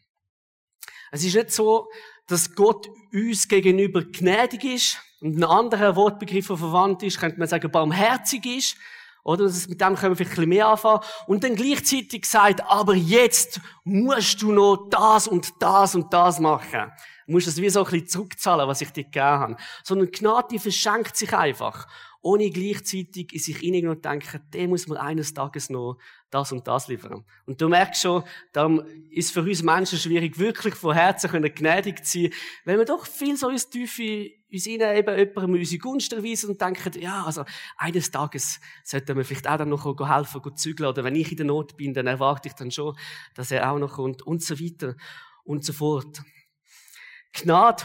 Es 1.11 1.25
ist 1.25 1.35
nicht 1.35 1.51
so, 1.51 1.89
dass 2.27 2.55
Gott 2.55 2.89
uns 3.13 3.49
gegenüber 3.49 4.03
gnädig 4.03 4.65
ist 4.65 4.99
und 5.21 5.39
ein 5.39 5.45
anderer 5.45 5.95
Wortbegriff, 5.97 6.47
verwandt 6.47 7.03
ist, 7.03 7.21
könnte 7.21 7.39
man 7.39 7.49
sagen, 7.49 7.71
barmherzig 7.71 8.45
ist, 8.47 8.77
oder? 9.25 9.45
Mit 9.45 9.81
dem 9.81 9.95
können 9.95 10.13
wir 10.13 10.17
vielleicht 10.17 10.21
ein 10.21 10.29
bisschen 10.29 10.49
mehr 10.49 10.69
anfangen. 10.69 11.01
Und 11.27 11.45
dann 11.45 11.55
gleichzeitig 11.55 12.27
sagt, 12.27 12.63
aber 12.63 12.95
jetzt 12.95 13.61
musst 13.85 14.43
du 14.43 14.53
noch 14.53 14.89
das 14.91 15.29
und 15.29 15.53
das 15.61 15.95
und 15.95 16.13
das 16.13 16.41
machen. 16.41 16.91
Du 17.27 17.33
musst 17.33 17.47
das 17.47 17.57
wie 17.57 17.69
so 17.71 17.85
ein 17.85 17.91
bisschen 17.91 18.09
zurückzahlen, 18.09 18.69
was 18.69 18.81
ich 18.81 18.91
dir 18.91 19.05
gegeben 19.05 19.25
habe. 19.25 19.57
Sondern 19.85 20.11
Gnade, 20.11 20.59
verschenkt 20.59 21.17
sich 21.17 21.33
einfach. 21.33 21.87
Ohne 22.25 22.51
gleichzeitig 22.51 23.33
in 23.33 23.41
sich 23.41 23.57
hinein 23.57 23.89
und 23.89 24.05
denken, 24.05 24.41
der 24.53 24.69
muss 24.69 24.87
man 24.87 24.99
eines 24.99 25.35
Tages 25.35 25.71
noch 25.71 25.99
das 26.31 26.53
und 26.53 26.69
das 26.69 26.87
liefern. 26.87 27.25
Und 27.47 27.61
du 27.61 27.69
merkst 27.69 28.03
schon, 28.03 28.23
darum 28.53 28.85
ist 29.11 29.33
für 29.33 29.43
uns 29.43 29.63
Menschen 29.65 29.99
schwierig, 29.99 30.39
wirklich 30.39 30.77
von 30.77 30.95
Herzen 30.95 31.31
gnädig 31.43 32.05
zu 32.05 32.23
sein, 32.23 32.33
weil 32.65 32.79
wir 32.79 32.85
doch 32.85 33.07
viel 33.07 33.37
so 33.37 33.49
ins 33.49 33.69
Tiefe 33.69 34.31
uns 34.53 34.67
ihnen 34.67 34.97
eben 34.97 35.19
jemandem 35.19 35.55
unsere 35.55 35.79
Gunst 35.79 36.13
erweisen 36.13 36.51
und 36.51 36.61
denken, 36.61 37.01
ja, 37.01 37.25
also, 37.25 37.45
eines 37.77 38.11
Tages 38.11 38.61
sollten 38.85 39.17
wir 39.17 39.25
vielleicht 39.25 39.49
auch 39.49 39.57
dann 39.57 39.71
noch 39.71 39.85
helfen, 39.85 40.43
gut 40.43 40.59
zügeln, 40.59 40.91
oder 40.91 41.05
wenn 41.05 41.17
ich 41.17 41.31
in 41.31 41.39
der 41.39 41.47
Not 41.47 41.77
bin, 41.77 41.95
dann 41.95 42.07
erwarte 42.07 42.49
ich 42.49 42.55
dann 42.55 42.71
schon, 42.71 42.97
dass 43.35 43.51
er 43.51 43.71
auch 43.71 43.79
noch 43.79 43.95
kommt, 43.95 44.23
und 44.23 44.43
so 44.43 44.61
weiter, 44.61 44.95
und 45.45 45.65
so 45.65 45.73
fort. 45.73 46.23
Gnade 47.33 47.85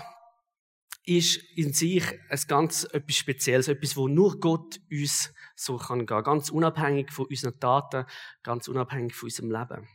ist 1.05 1.37
in 1.55 1.73
sich 1.73 2.03
ein 2.29 2.39
ganz 2.47 2.83
etwas 2.91 3.15
Spezielles, 3.15 3.69
etwas, 3.69 3.95
wo 3.95 4.07
nur 4.07 4.39
Gott 4.39 4.79
uns 4.91 5.33
so 5.55 5.77
kann 5.77 6.05
gehen, 6.05 6.23
ganz 6.23 6.49
unabhängig 6.49 7.11
von 7.11 7.25
unseren 7.27 7.59
Taten, 7.59 8.05
ganz 8.43 8.67
unabhängig 8.67 9.15
von 9.15 9.27
unserem 9.27 9.51
Leben. 9.51 9.87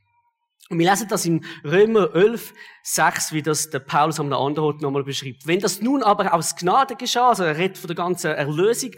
Und 0.71 0.79
wir 0.79 0.89
lesen 0.89 1.09
das 1.09 1.27
in 1.27 1.45
Römer 1.65 2.15
11, 2.15 2.55
6, 2.83 3.33
wie 3.33 3.43
das 3.43 3.69
der 3.69 3.81
Paulus 3.81 4.19
am 4.21 4.33
anderen 4.33 4.59
Ort 4.65 4.81
nochmal 4.81 5.05
beschreibt. 5.05 5.47
Wenn 5.47 5.61
das 5.61 5.83
nun 5.83 6.03
aber 6.03 6.33
aus 6.33 6.57
Gnade 6.57 6.97
geschah, 6.97 7.31
also 7.31 7.45
er 7.45 7.59
redet 7.59 7.77
von 7.77 7.89
der 7.89 7.97
ganzen 7.97 8.31
Erlösung, 8.31 8.93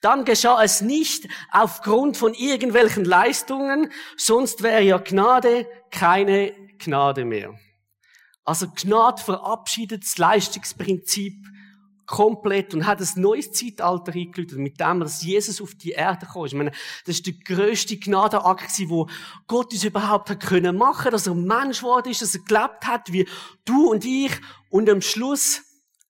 dann 0.00 0.24
geschah 0.24 0.62
es 0.62 0.80
nicht 0.80 1.28
aufgrund 1.50 2.16
von 2.16 2.32
irgendwelchen 2.32 3.04
Leistungen, 3.04 3.92
sonst 4.16 4.62
wäre 4.62 4.82
ja 4.82 4.96
Gnade 4.96 5.66
keine 5.90 6.54
Gnade 6.78 7.26
mehr. 7.26 7.58
Also 8.48 8.66
Gnade 8.74 9.22
verabschiedet 9.22 10.04
das 10.04 10.16
Leistungsprinzip 10.16 11.34
komplett 12.06 12.72
und 12.72 12.86
hat 12.86 12.98
ein 12.98 13.20
neues 13.20 13.52
Zeitalter 13.52 14.14
eingeläutet, 14.14 14.56
mit 14.56 14.80
dem, 14.80 15.00
dass 15.00 15.22
Jesus 15.22 15.60
auf 15.60 15.74
die 15.74 15.90
Erde 15.90 16.24
kam. 16.24 16.46
Ich 16.46 16.54
meine, 16.54 16.70
das 17.04 17.16
ist 17.16 17.26
der 17.26 17.34
grösste 17.34 17.98
Gnadenakt, 17.98 18.70
wo 18.88 19.06
Gott 19.46 19.74
uns 19.74 19.84
überhaupt 19.84 20.30
hat 20.30 20.40
können 20.40 20.78
machen, 20.78 21.10
dass 21.10 21.26
er 21.26 21.34
Mensch 21.34 21.80
geworden 21.80 22.10
ist, 22.10 22.22
dass 22.22 22.36
er 22.36 22.40
gelebt 22.40 22.86
hat, 22.86 23.12
wie 23.12 23.28
du 23.66 23.90
und 23.90 24.06
ich. 24.06 24.32
Und 24.70 24.88
am 24.88 25.02
Schluss 25.02 25.60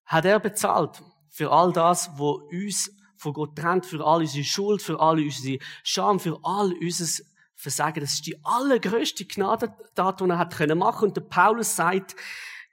hat 0.07 0.25
er 0.25 0.39
bezahlt 0.39 1.03
für 1.31 1.51
all 1.51 1.73
das, 1.73 2.09
wo 2.19 2.35
uns 2.53 2.93
von 3.17 3.33
Gott 3.33 3.57
trennt, 3.57 3.85
für 3.85 4.07
all 4.07 4.21
unsere 4.21 4.45
Schuld, 4.45 4.81
für 4.81 5.01
all 5.01 5.19
unsere 5.19 5.59
Scham, 5.83 6.21
für 6.21 6.39
all 6.45 6.73
unser 6.81 7.25
Versagen. 7.59 8.01
Das 8.01 8.15
ist 8.15 8.27
die 8.27 8.39
allergrößte 8.45 9.25
Gnadentat, 9.25 10.21
die 10.21 10.25
er 10.25 10.39
hat 10.39 10.57
können 10.57 10.79
machen. 10.79 11.09
Und 11.09 11.17
der 11.17 11.23
Paulus 11.23 11.75
sagt, 11.75 12.15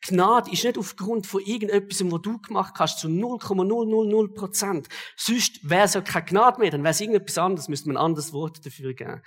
Gnade 0.01 0.51
ist 0.51 0.63
nicht 0.63 0.77
aufgrund 0.77 1.25
von 1.25 1.41
irgendetwas, 1.41 2.03
was 2.03 2.21
du 2.21 2.39
gemacht 2.39 2.75
hast, 2.77 2.99
zu 2.99 3.07
0,000 3.09 4.35
Prozent. 4.35 4.87
Sonst 5.15 5.67
wäre 5.67 5.85
es 5.85 5.95
ja 5.95 6.01
keine 6.01 6.25
Gnade 6.25 6.59
mehr, 6.59 6.69
dann 6.69 6.83
wäre 6.83 6.91
es 6.91 7.01
irgendetwas 7.01 7.39
anderes, 7.39 7.67
müsste 7.67 7.87
man 7.87 7.97
ein 7.97 8.05
anderes 8.05 8.31
Wort 8.31 8.63
dafür 8.63 8.93
geben. 8.93 9.23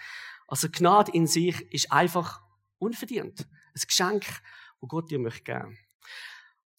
Also 0.46 0.68
Gnade 0.70 1.10
in 1.12 1.26
sich 1.26 1.60
ist 1.72 1.90
einfach 1.90 2.40
unverdient. 2.78 3.40
Ein 3.40 3.82
Geschenk, 3.86 4.24
das 4.24 4.88
Gott 4.88 5.10
dir 5.10 5.18
möchte 5.18 5.42
geben. 5.42 5.76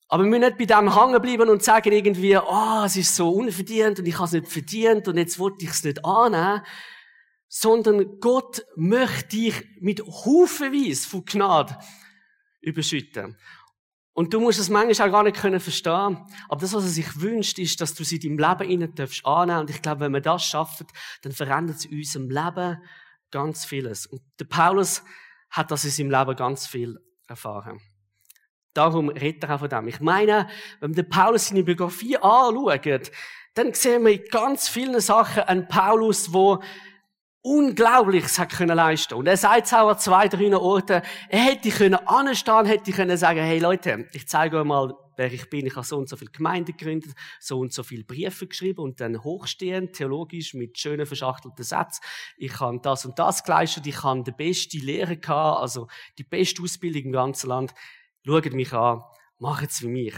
Aber 0.08 0.24
wir 0.24 0.30
müssen 0.30 0.42
nicht 0.42 0.58
bei 0.58 0.66
dem 0.66 0.96
hängen 0.96 1.22
bleiben 1.22 1.50
und 1.50 1.62
sagen 1.62 1.92
irgendwie, 1.92 2.38
oh, 2.38 2.84
es 2.86 2.96
ist 2.96 3.16
so 3.16 3.30
unverdient 3.30 4.00
und 4.00 4.08
ich 4.08 4.16
habe 4.16 4.26
es 4.26 4.32
nicht 4.32 4.48
verdient 4.48 5.08
und 5.08 5.18
jetzt 5.18 5.38
wollte 5.38 5.66
ich 5.66 5.72
es 5.72 5.84
nicht 5.84 6.04
annehmen. 6.04 6.64
Sondern 7.50 8.20
Gott 8.20 8.64
möchte 8.76 9.28
dich 9.30 9.66
mit 9.82 10.02
Haufenweise 10.02 11.10
von 11.10 11.26
Gnade 11.26 11.78
überschütten. 12.62 13.38
Und 14.14 14.34
du 14.34 14.40
musst 14.40 14.60
es 14.60 14.70
manchmal 14.70 15.08
auch 15.08 15.12
gar 15.14 15.24
nicht 15.24 15.38
können 15.38 15.60
verstehen. 15.60 16.18
Aber 16.50 16.62
das, 16.62 16.74
was 16.74 16.84
er 16.84 16.90
sich 16.90 17.22
wünscht, 17.22 17.58
ist, 17.58 17.80
dass 17.82 17.94
du 17.94 18.04
sie 18.04 18.18
in 18.18 18.38
deinem 18.38 18.50
Leben 18.60 18.72
innen 18.72 18.96
darfst 18.96 19.26
annehmen. 19.26 19.62
Und 19.62 19.70
ich 19.70 19.82
glaube, 19.82 20.02
wenn 20.02 20.14
wir 20.14 20.22
das 20.22 20.44
schaffen, 20.44 20.88
dann 21.22 21.32
verändert 21.32 21.78
es 21.78 21.86
in 21.86 21.98
unserem 21.98 22.30
Leben 22.30 22.84
ganz 23.32 23.66
vieles. 23.66 24.06
Und 24.08 24.22
der 24.40 24.46
Paulus 24.46 25.04
hat 25.50 25.72
das 25.72 25.86
in 25.86 25.92
seinem 25.92 26.12
Leben 26.12 26.36
ganz 26.36 26.68
viel 26.68 27.00
erfahren. 27.28 27.80
Darum 28.74 29.10
redet 29.10 29.44
er 29.46 29.56
auch 29.56 29.60
von 29.60 29.70
dem. 29.70 29.88
Ich 29.88 30.00
meine, 30.00 30.48
wenn 30.80 30.96
wir 30.96 31.04
Paulus 31.04 31.48
seine 31.48 31.64
Biografie 31.64 32.18
anschauen, 32.18 33.02
dann 33.54 33.74
sehen 33.74 34.06
wir 34.06 34.22
in 34.22 34.30
ganz 34.30 34.70
vielen 34.70 35.00
Sachen 35.02 35.44
einen 35.44 35.68
Paulus, 35.68 36.34
wo 36.34 36.62
Unglaubliches 37.42 38.38
hat 38.38 38.52
können 38.52 38.76
leisten. 38.76 39.14
Und 39.14 39.28
er 39.28 39.38
sagt 39.38 39.68
es 39.68 39.74
auch 39.74 39.90
an 39.90 39.98
zwei, 39.98 40.28
drei 40.28 40.54
Orten, 40.56 41.02
er 41.30 41.40
hätte 41.40 41.70
können 41.70 41.96
anstehen, 41.96 42.66
hätte 42.66 42.92
können 42.92 43.16
sagen, 43.16 43.40
hey 43.40 43.60
Leute, 43.60 44.08
ich 44.12 44.28
zeige 44.28 44.58
euch 44.60 44.66
mal, 44.66 44.94
wer 45.16 45.32
ich 45.32 45.50
bin. 45.50 45.66
Ich 45.66 45.76
habe 45.76 45.86
so 45.86 45.98
und 45.98 46.10
so 46.10 46.18
viele 46.18 46.32
Gemeinden 46.32 46.76
gegründet, 46.76 47.14
so 47.40 47.60
und 47.60 47.72
so 47.72 47.84
viele 47.84 48.04
Briefe 48.04 48.48
geschrieben 48.48 48.82
und 48.82 49.00
dann 49.00 49.24
hochstehend, 49.24 49.94
theologisch, 49.94 50.54
mit 50.54 50.78
schönen 50.78 51.06
verschachtelten 51.06 51.64
Sätzen. 51.64 52.02
Ich 52.38 52.60
habe 52.60 52.80
das 52.82 53.06
und 53.06 53.18
das 53.20 53.44
geleistet, 53.44 53.88
ich 53.88 54.04
habe 54.04 54.24
die 54.24 54.32
beste 54.32 54.78
Lehre 54.78 55.16
gehabt, 55.16 55.62
also 55.62 55.88
die 56.18 56.24
beste 56.24 56.62
Ausbildung 56.62 57.04
im 57.04 57.12
ganzen 57.14 57.48
Land. 57.48 57.74
Schaut 58.26 58.52
mich 58.52 58.74
an, 58.74 59.02
macht 59.38 59.70
es 59.70 59.82
wie 59.82 59.88
mich. 59.88 60.16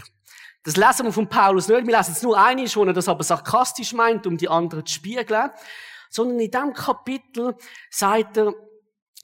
Das 0.64 0.76
lesen 0.76 1.06
wir 1.06 1.12
von 1.12 1.28
Paulus 1.28 1.68
nicht. 1.68 1.86
Wir 1.86 1.96
lesen 1.96 2.12
es 2.12 2.22
nur 2.22 2.40
einiges, 2.40 2.76
wo 2.76 2.84
er 2.84 2.92
das 2.92 3.08
aber 3.08 3.24
sarkastisch 3.24 3.92
meint, 3.92 4.26
um 4.26 4.36
die 4.36 4.48
anderen 4.48 4.86
zu 4.86 4.94
spiegeln 4.94 5.50
sondern 6.12 6.38
in 6.38 6.50
diesem 6.50 6.74
Kapitel 6.74 7.56
sagt 7.90 8.36
er, 8.36 8.54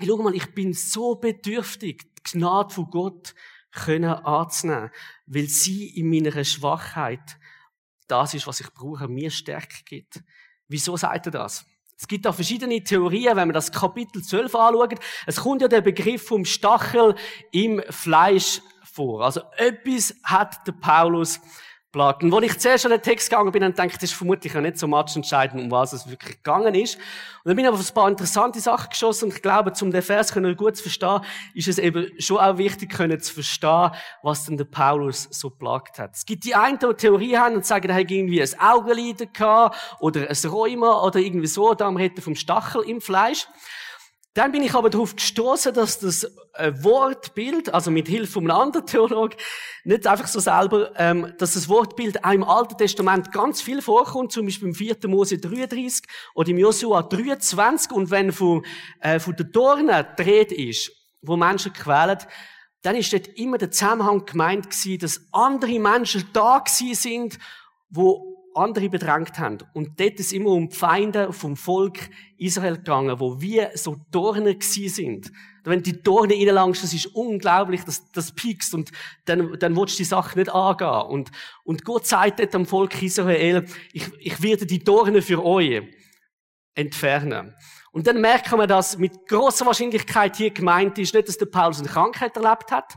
schau 0.04 0.16
mal, 0.16 0.35
ich 0.35 0.54
bin 0.54 0.73
so 0.73 1.14
bedürftig, 1.16 2.14
die 2.14 2.38
Gnade 2.38 2.75
von 2.75 2.90
Gott 2.90 3.35
können 3.71 4.11
anzunehmen, 4.11 4.90
weil 5.26 5.47
sie 5.47 5.88
in 5.88 6.11
meiner 6.11 6.45
Schwachheit 6.45 7.38
das 8.09 8.33
ist, 8.33 8.47
was 8.47 8.61
ich 8.61 8.73
brauche, 8.73 9.07
mir 9.07 9.30
Stärke 9.30 9.85
gibt. 9.85 10.23
Wieso 10.66 10.97
sagt 10.97 11.26
er 11.26 11.33
das? 11.33 11.66
Es 11.99 12.09
gibt 12.09 12.25
da 12.25 12.33
verschiedene 12.33 12.83
Theorien, 12.83 13.37
wenn 13.37 13.49
man 13.49 13.54
das 13.54 13.71
Kapitel 13.71 14.23
12 14.23 14.54
anschaut. 14.54 14.95
Es 15.26 15.37
kommt 15.37 15.61
ja 15.61 15.68
der 15.68 15.83
Begriff 15.83 16.26
vom 16.26 16.45
Stachel 16.45 17.14
im 17.50 17.83
Fleisch 17.90 18.62
vor. 18.85 19.25
Also 19.25 19.42
etwas 19.57 20.14
hat 20.25 20.66
der 20.66 20.73
Paulus 20.73 21.40
plagt. 21.92 22.23
Und 22.23 22.35
als 22.35 22.45
ich 22.45 22.59
zuerst 22.59 22.85
an 22.85 22.92
den 22.92 23.02
Text 23.02 23.30
gegangen 23.30 23.50
bin, 23.50 23.62
dann 23.62 23.75
dachte 23.75 23.88
ich, 23.88 23.95
das 23.95 24.04
ist 24.04 24.14
vermutlich 24.14 24.52
ja 24.52 24.61
nicht 24.61 24.78
so 24.78 24.87
entscheidend, 24.87 25.62
um 25.62 25.71
was 25.71 25.92
es 25.92 26.09
wirklich 26.09 26.37
gegangen 26.37 26.75
ist. 26.75 26.97
Und 26.97 27.02
dann 27.47 27.57
bin 27.57 27.64
ich 27.64 27.71
auf 27.71 27.80
ein 27.80 27.95
paar 27.95 28.09
interessante 28.09 28.61
Sachen 28.61 28.90
geschossen 28.90 29.26
und 29.26 29.35
ich 29.35 29.42
glaube, 29.42 29.73
um 29.80 29.90
den 29.90 30.02
Vers 30.02 30.35
gut 30.57 30.76
zu 30.76 30.83
verstehen, 30.83 31.21
ist 31.54 31.68
es 31.68 31.78
eben 31.78 32.11
schon 32.18 32.38
auch 32.38 32.59
wichtig, 32.59 32.90
können 32.90 33.18
zu 33.21 33.35
verstehen, 33.35 33.90
was 34.23 34.45
denn 34.45 34.57
der 34.57 34.64
Paulus 34.64 35.28
so 35.30 35.50
plagt 35.50 35.99
hat. 35.99 36.14
Es 36.14 36.26
gibt 36.26 36.45
die 36.45 36.54
einen, 36.54 36.78
die 36.78 36.95
Theorie 36.95 37.37
haben 37.37 37.57
und 37.57 37.66
sagen, 37.66 37.88
er 37.88 37.97
hat 37.97 38.11
irgendwie 38.11 38.42
ein 38.42 38.61
Augenlider 38.61 39.26
gehabt 39.26 39.76
oder 40.00 40.28
ein 40.28 40.50
Rheuma 40.50 41.02
oder 41.02 41.18
irgendwie 41.18 41.47
so, 41.47 41.75
da 41.75 41.88
redet 41.88 42.23
vom 42.23 42.35
Stachel 42.35 42.83
im 42.83 43.00
Fleisch. 43.00 43.47
Dann 44.38 44.52
bin 44.52 44.62
ich 44.62 44.73
aber 44.73 44.88
darauf 44.88 45.16
gestoßen, 45.16 45.75
dass 45.75 45.99
das 45.99 46.23
äh, 46.52 46.73
Wortbild, 46.85 47.75
also 47.75 47.90
mit 47.90 48.07
Hilfe 48.07 48.35
von 48.35 48.49
einem 48.49 48.61
anderen 48.61 48.87
Theolog, 48.87 49.33
nicht 49.83 50.07
einfach 50.07 50.28
so 50.28 50.38
selber, 50.38 50.92
ähm, 50.95 51.35
dass 51.38 51.54
das 51.54 51.68
Wortbild 51.68 52.25
auch 52.25 52.30
im 52.30 52.45
Alten 52.45 52.78
Testament 52.78 53.33
ganz 53.33 53.61
viel 53.61 53.83
vorkommt, 53.83 54.30
zum 54.30 54.47
Beispiel 54.47 54.68
im 54.68 54.75
4. 54.76 54.97
Mose 55.09 55.38
33 55.38 56.04
oder 56.37 56.50
im 56.50 56.59
Josua 56.59 57.02
23 57.02 57.90
und 57.90 58.12
wenn 58.12 58.30
von, 58.30 58.64
äh, 59.00 59.18
von 59.18 59.35
den 59.35 59.50
Dornen 59.50 60.07
dreht 60.16 60.52
ist, 60.52 60.92
wo 61.21 61.37
Menschen 61.37 61.73
quälen, 61.73 62.18
dann 62.83 62.95
ist 62.95 63.12
dort 63.12 63.26
immer 63.26 63.59
der 63.59 63.73
Zusammenhang 63.73 64.25
gemeint 64.25 64.71
gewesen, 64.71 65.00
dass 65.00 65.21
andere 65.33 65.80
Menschen 65.80 66.30
da 66.33 66.61
gewesen 66.61 66.95
sind, 66.95 67.38
wo 67.90 68.38
andere 68.59 68.88
bedrängt 68.88 69.38
haben. 69.38 69.59
Und 69.75 70.00
dort 70.00 70.19
ist 70.21 70.33
immer 70.33 70.50
um 70.50 70.69
die 70.69 70.77
Feinde 70.77 71.33
vom 71.33 71.57
Volk 71.57 72.11
Israel 72.37 72.77
gegangen, 72.77 73.19
wo 73.21 73.41
wir 73.41 73.71
so 73.75 73.97
Dornen 74.11 74.59
gsi 74.59 74.88
sind. 74.88 75.33
Wenn 75.65 75.83
die 75.83 76.03
Dornen 76.03 76.33
reinlangst, 76.33 76.83
das 76.83 76.95
ist 76.95 77.07
unglaublich, 77.07 77.85
das, 77.85 78.11
das 78.12 78.33
piekst 78.33 78.75
und 78.75 78.91
dann, 79.25 79.59
dann 79.59 79.77
willst 79.77 79.95
du 79.95 79.99
die 79.99 80.05
Sache 80.05 80.38
nicht 80.38 80.50
angehen. 80.50 81.03
Und, 81.09 81.31
und 81.65 81.85
Gott 81.85 82.07
sagt 82.07 82.41
dort 82.41 82.55
am 82.55 82.67
Volk 82.67 83.03
Israel, 83.03 83.65
ich, 83.93 84.11
ich 84.19 84.43
werde 84.43 84.67
die 84.67 84.83
Dornen 84.83 85.23
für 85.23 85.45
euch 85.45 85.83
entfernen. 86.75 87.55
Und 87.91 88.07
dann 88.07 88.21
merken 88.21 88.59
wir, 88.59 88.67
dass 88.67 88.99
mit 88.99 89.27
großer 89.27 89.67
Wahrscheinlichkeit 89.67 90.37
hier 90.37 90.50
gemeint 90.50 90.99
ist, 90.99 91.15
nicht, 91.15 91.29
dass 91.29 91.38
der 91.38 91.47
Paulus 91.47 91.81
eine 91.81 91.88
Krankheit 91.88 92.37
erlebt 92.37 92.71
hat, 92.71 92.95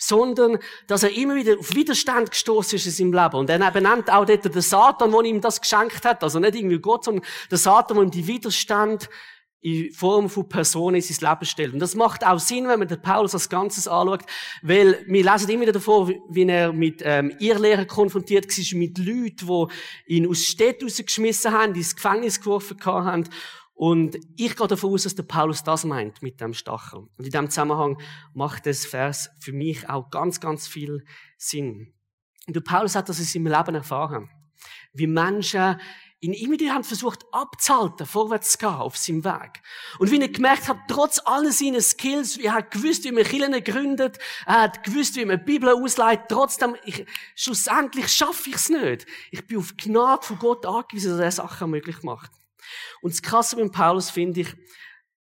sondern 0.00 0.58
dass 0.86 1.02
er 1.02 1.14
immer 1.14 1.36
wieder 1.36 1.58
auf 1.58 1.74
Widerstand 1.74 2.30
gestoßen 2.30 2.76
ist 2.76 2.86
in 2.86 2.92
seinem 2.92 3.12
Leben. 3.12 3.36
Und 3.36 3.50
er 3.50 3.70
benennt 3.70 4.10
auch 4.10 4.24
dort 4.24 4.44
den 4.44 4.62
Satan, 4.62 5.12
der 5.12 5.24
ihm 5.24 5.40
das 5.40 5.60
geschenkt 5.60 6.04
hat. 6.04 6.24
Also 6.24 6.40
nicht 6.40 6.54
irgendwie 6.54 6.78
Gott, 6.78 7.04
sondern 7.04 7.24
der 7.50 7.58
Satan, 7.58 7.96
der 7.96 8.04
ihm 8.04 8.10
die 8.10 8.26
Widerstand 8.26 9.10
in 9.62 9.92
Form 9.92 10.30
von 10.30 10.48
Personen 10.48 10.96
in 10.96 11.02
sein 11.02 11.30
Leben 11.30 11.44
stellt. 11.44 11.74
Und 11.74 11.80
das 11.80 11.94
macht 11.94 12.26
auch 12.26 12.38
Sinn, 12.38 12.66
wenn 12.66 12.78
man 12.78 12.88
den 12.88 13.02
Paulus 13.02 13.34
als 13.34 13.50
Ganzes 13.50 13.86
anschaut, 13.86 14.22
weil 14.62 15.04
wir 15.06 15.22
lesen 15.22 15.50
immer 15.50 15.62
wieder 15.62 15.72
davor, 15.72 16.08
wie 16.08 16.46
er 16.46 16.72
mit 16.72 17.02
ähm, 17.04 17.36
Irrlehrern 17.38 17.86
konfrontiert 17.86 18.46
war, 18.48 18.78
mit 18.78 18.96
Leuten, 18.96 19.68
die 20.08 20.14
ihn 20.14 20.26
aus 20.26 20.46
Städten 20.46 20.84
rausgeschmissen 20.84 21.52
haben, 21.52 21.74
ins 21.74 21.94
Gefängnis 21.94 22.40
geworfen 22.40 22.78
haben 22.86 23.28
und 23.80 24.18
ich 24.36 24.56
gehe 24.56 24.66
davon 24.66 24.92
aus, 24.92 25.04
dass 25.04 25.14
der 25.14 25.22
Paulus 25.22 25.64
das 25.64 25.86
meint 25.86 26.20
mit 26.20 26.38
dem 26.38 26.52
Stachel. 26.52 26.98
Und 26.98 27.24
in 27.24 27.30
diesem 27.30 27.48
Zusammenhang 27.48 27.98
macht 28.34 28.66
das 28.66 28.84
Vers 28.84 29.30
für 29.38 29.54
mich 29.54 29.88
auch 29.88 30.10
ganz, 30.10 30.38
ganz 30.38 30.68
viel 30.68 31.02
Sinn. 31.38 31.94
Und 32.46 32.54
der 32.54 32.60
Paulus 32.60 32.94
hat 32.94 33.08
das 33.08 33.18
in 33.20 33.24
seinem 33.24 33.46
Leben 33.46 33.74
erfahren. 33.74 34.28
Wie 34.92 35.06
Menschen 35.06 35.80
ihn 36.20 36.34
immer 36.34 36.58
wieder 36.58 36.74
haben 36.74 36.84
versucht 36.84 37.24
abzuhalten, 37.32 38.04
vorwärts 38.04 38.52
zu 38.52 38.58
gehen 38.58 38.68
auf 38.68 38.98
seinem 38.98 39.24
Weg. 39.24 39.62
Und 39.98 40.10
wie 40.10 40.20
er 40.20 40.28
gemerkt 40.28 40.68
hat, 40.68 40.76
trotz 40.86 41.18
all 41.24 41.50
seiner 41.50 41.80
Skills, 41.80 42.36
er 42.36 42.52
hat 42.52 42.72
gewusst, 42.72 43.04
wie 43.04 43.12
man 43.12 43.24
Kirchen 43.24 43.64
gründet, 43.64 44.18
er 44.44 44.60
hat 44.60 44.84
gewusst, 44.84 45.16
wie 45.16 45.24
man 45.24 45.38
die 45.38 45.44
Bibel 45.44 45.70
ausleitet, 45.70 46.26
trotzdem, 46.28 46.76
ich, 46.84 47.06
schlussendlich 47.34 48.08
schaffe 48.08 48.50
ich 48.50 48.56
es 48.56 48.68
nicht. 48.68 49.06
Ich 49.30 49.46
bin 49.46 49.56
auf 49.56 49.74
Gnade 49.78 50.26
von 50.26 50.38
Gott 50.38 50.66
angewiesen, 50.66 51.12
dass 51.12 51.20
er 51.20 51.30
Sachen 51.30 51.70
möglich 51.70 52.02
macht. 52.02 52.30
Und 53.02 53.12
das 53.12 53.22
Krasse 53.22 53.56
beim 53.56 53.70
Paulus 53.70 54.10
finde 54.10 54.40
ich, 54.42 54.54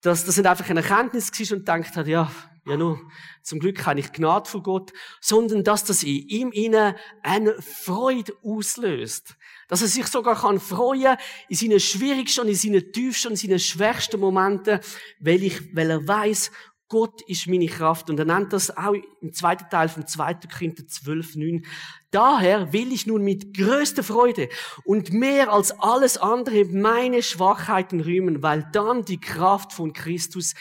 dass 0.01 0.25
das 0.25 0.37
nicht 0.37 0.47
einfach 0.47 0.69
eine 0.69 0.81
Erkenntnis 0.81 1.33
war 1.33 1.57
und 1.57 1.69
denkt 1.69 1.97
hat, 1.97 2.07
ja, 2.07 2.31
ja 2.67 2.77
nur, 2.77 3.01
zum 3.43 3.59
Glück 3.59 3.85
habe 3.87 4.01
ich 4.01 4.13
Gnade 4.13 4.49
von 4.49 4.63
Gott, 4.63 4.93
sondern 5.21 5.65
dass 5.65 5.85
das 5.85 6.03
in 6.03 6.29
ihm 6.29 6.53
innen 6.53 6.95
eine 7.23 7.61
Freude 7.63 8.35
auslöst. 8.45 9.37
Dass 9.69 9.83
er 9.83 9.89
sich 9.89 10.07
sogar 10.07 10.37
kann 10.37 10.61
freuen 10.61 11.17
in 11.49 11.57
seinen 11.57 11.81
schwierigsten 11.81 12.49
in 12.49 12.55
seinen 12.55 12.93
tiefsten 12.93 13.33
in 13.33 13.37
seinen 13.37 13.59
schwächsten 13.59 14.21
Momenten, 14.21 14.81
weil, 15.19 15.43
ich, 15.43 15.75
weil 15.75 15.91
er 15.91 16.07
weiß, 16.07 16.51
Gott 16.89 17.21
ist 17.23 17.47
meine 17.47 17.67
Kraft. 17.67 18.09
Und 18.09 18.19
er 18.19 18.25
nennt 18.25 18.53
das 18.53 18.75
auch 18.77 18.95
im 19.21 19.33
zweiten 19.33 19.69
Teil 19.71 19.89
vom 19.89 20.07
2. 20.07 20.35
Korinther 20.51 20.87
12, 20.87 21.37
9. 21.37 21.67
Daher 22.11 22.73
will 22.73 22.93
ich 22.93 23.07
nun 23.07 23.23
mit 23.23 23.57
größter 23.57 24.03
Freude 24.03 24.49
und 24.85 25.13
mehr 25.13 25.53
als 25.53 25.71
alles 25.79 26.17
andere 26.17 26.65
meine 26.65 27.23
Schwachheiten 27.23 28.01
rühmen, 28.01 28.43
weil 28.43 28.67
dann 28.73 29.05
die 29.05 29.21
Kraft 29.21 29.73
von 29.73 29.93
Christus 29.93 30.55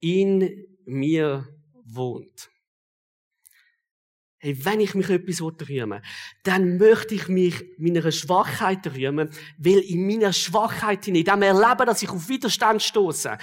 in 0.00 0.64
mir 0.86 1.46
wohnt. 1.84 2.50
Hey, 4.38 4.62
wenn 4.64 4.80
ich 4.80 4.94
mich 4.94 5.08
etwas 5.08 5.40
rühmen 5.40 6.02
dann 6.42 6.76
möchte 6.76 7.14
ich 7.14 7.28
mich 7.28 7.64
meiner 7.78 8.12
Schwachheit 8.12 8.86
rühmen, 8.94 9.30
weil 9.56 9.78
in 9.78 10.06
meiner 10.06 10.34
Schwachheit, 10.34 11.08
in 11.08 11.14
dem 11.14 11.42
Erleben, 11.42 11.86
dass 11.86 12.02
ich 12.02 12.10
auf 12.10 12.28
Widerstand 12.28 12.82
stoße, 12.82 13.38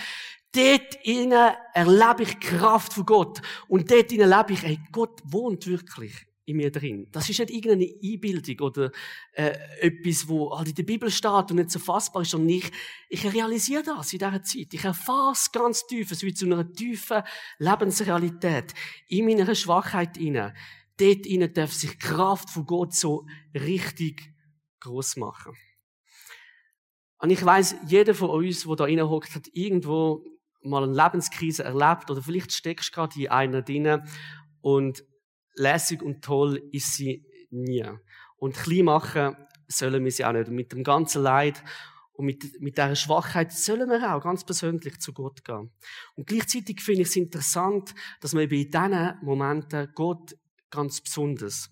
dort 0.54 0.96
innen 1.04 1.54
erlebe 1.74 2.24
ich 2.24 2.40
Kraft 2.40 2.94
von 2.94 3.06
Gott. 3.06 3.42
Und 3.68 3.92
dort 3.92 4.12
innen 4.12 4.32
erlebe 4.32 4.54
ich, 4.54 4.64
hey, 4.64 4.80
Gott 4.92 5.22
wohnt 5.24 5.68
wirklich 5.68 6.14
in 6.46 6.58
mir 6.58 6.72
drin. 6.72 7.08
Das 7.12 7.30
ist 7.30 7.40
nicht 7.40 7.52
irgendeine 7.52 7.94
Einbildung 8.04 8.68
oder 8.68 8.92
äh, 9.34 9.56
etwas, 9.80 10.28
wo 10.28 10.58
halt 10.58 10.70
in 10.70 10.76
der 10.76 10.84
Bibel 10.84 11.10
steht 11.10 11.52
und 11.52 11.56
nicht 11.56 11.72
so 11.72 11.80
fassbar 11.80 12.24
ist, 12.24 12.32
sondern 12.32 12.50
ich, 12.50 12.72
ich 13.10 13.32
realisiere 13.32 13.84
das 13.84 14.12
in 14.12 14.20
dieser 14.20 14.44
Zeit. 14.44 14.74
Ich 14.74 14.84
erfahre 14.84 15.34
es 15.34 15.52
ganz 15.52 15.86
tief, 15.86 16.12
es 16.12 16.24
wird 16.24 16.38
zu 16.38 16.46
einer 16.46 16.72
tiefen 16.74 17.22
Lebensrealität 17.60 18.74
in 19.08 19.26
meiner 19.26 19.54
Schwachheit 19.56 20.18
inne 20.18 20.54
dort 21.02 21.26
innen 21.26 21.54
darf 21.54 21.74
sich 21.74 21.92
die 21.92 21.98
Kraft 21.98 22.50
von 22.50 22.66
Gott 22.66 22.94
so 22.94 23.26
richtig 23.54 24.34
groß 24.82 25.18
machen. 25.18 25.56
Und 27.18 27.30
ich 27.30 27.44
weiß, 27.44 27.76
jeder 27.88 28.16
von 28.16 28.30
uns, 28.30 28.64
der 28.64 28.76
da 28.76 28.86
innen 28.88 29.10
hockt, 29.10 29.36
hat 29.36 29.48
irgendwo 29.54 30.24
mal 30.64 30.84
eine 30.84 30.94
Lebenskrise 30.94 31.64
erlebt 31.64 32.10
oder 32.10 32.22
vielleicht 32.22 32.52
steckst 32.52 32.90
du 32.90 32.96
gerade 32.96 33.20
in 33.20 33.30
einer 33.30 33.62
drin 33.62 34.04
und 34.62 35.04
lässig 35.56 36.02
und 36.02 36.24
toll 36.24 36.62
ist 36.72 36.96
sie 36.96 37.26
nie. 37.50 37.86
Und 38.38 38.56
klein 38.56 38.86
machen 38.86 39.36
sollen 39.68 40.04
wir 40.04 40.12
sie 40.12 40.26
auch 40.26 40.34
nicht. 40.34 40.48
Und 40.48 40.56
mit 40.56 40.72
dem 40.72 40.84
ganzen 40.84 41.24
Leid 41.24 41.64
und 42.14 42.26
mit, 42.26 42.62
mit 42.62 42.78
dieser 42.78 42.96
Schwachheit 42.96 43.52
sollen 43.52 43.90
wir 43.90 44.16
auch 44.16 44.22
ganz 44.22 44.44
persönlich 44.44 45.00
zu 45.00 45.14
Gott 45.14 45.44
gehen. 45.44 45.72
Und 46.16 46.28
gleichzeitig 46.28 46.82
finde 46.82 47.02
ich 47.02 47.10
es 47.10 47.16
interessant, 47.16 47.94
dass 48.20 48.34
wir 48.34 48.48
bei 48.48 48.64
diesen 48.64 49.18
Momenten 49.22 49.90
Gott 49.96 50.36
ganz 50.70 51.02
Besonderes 51.02 51.70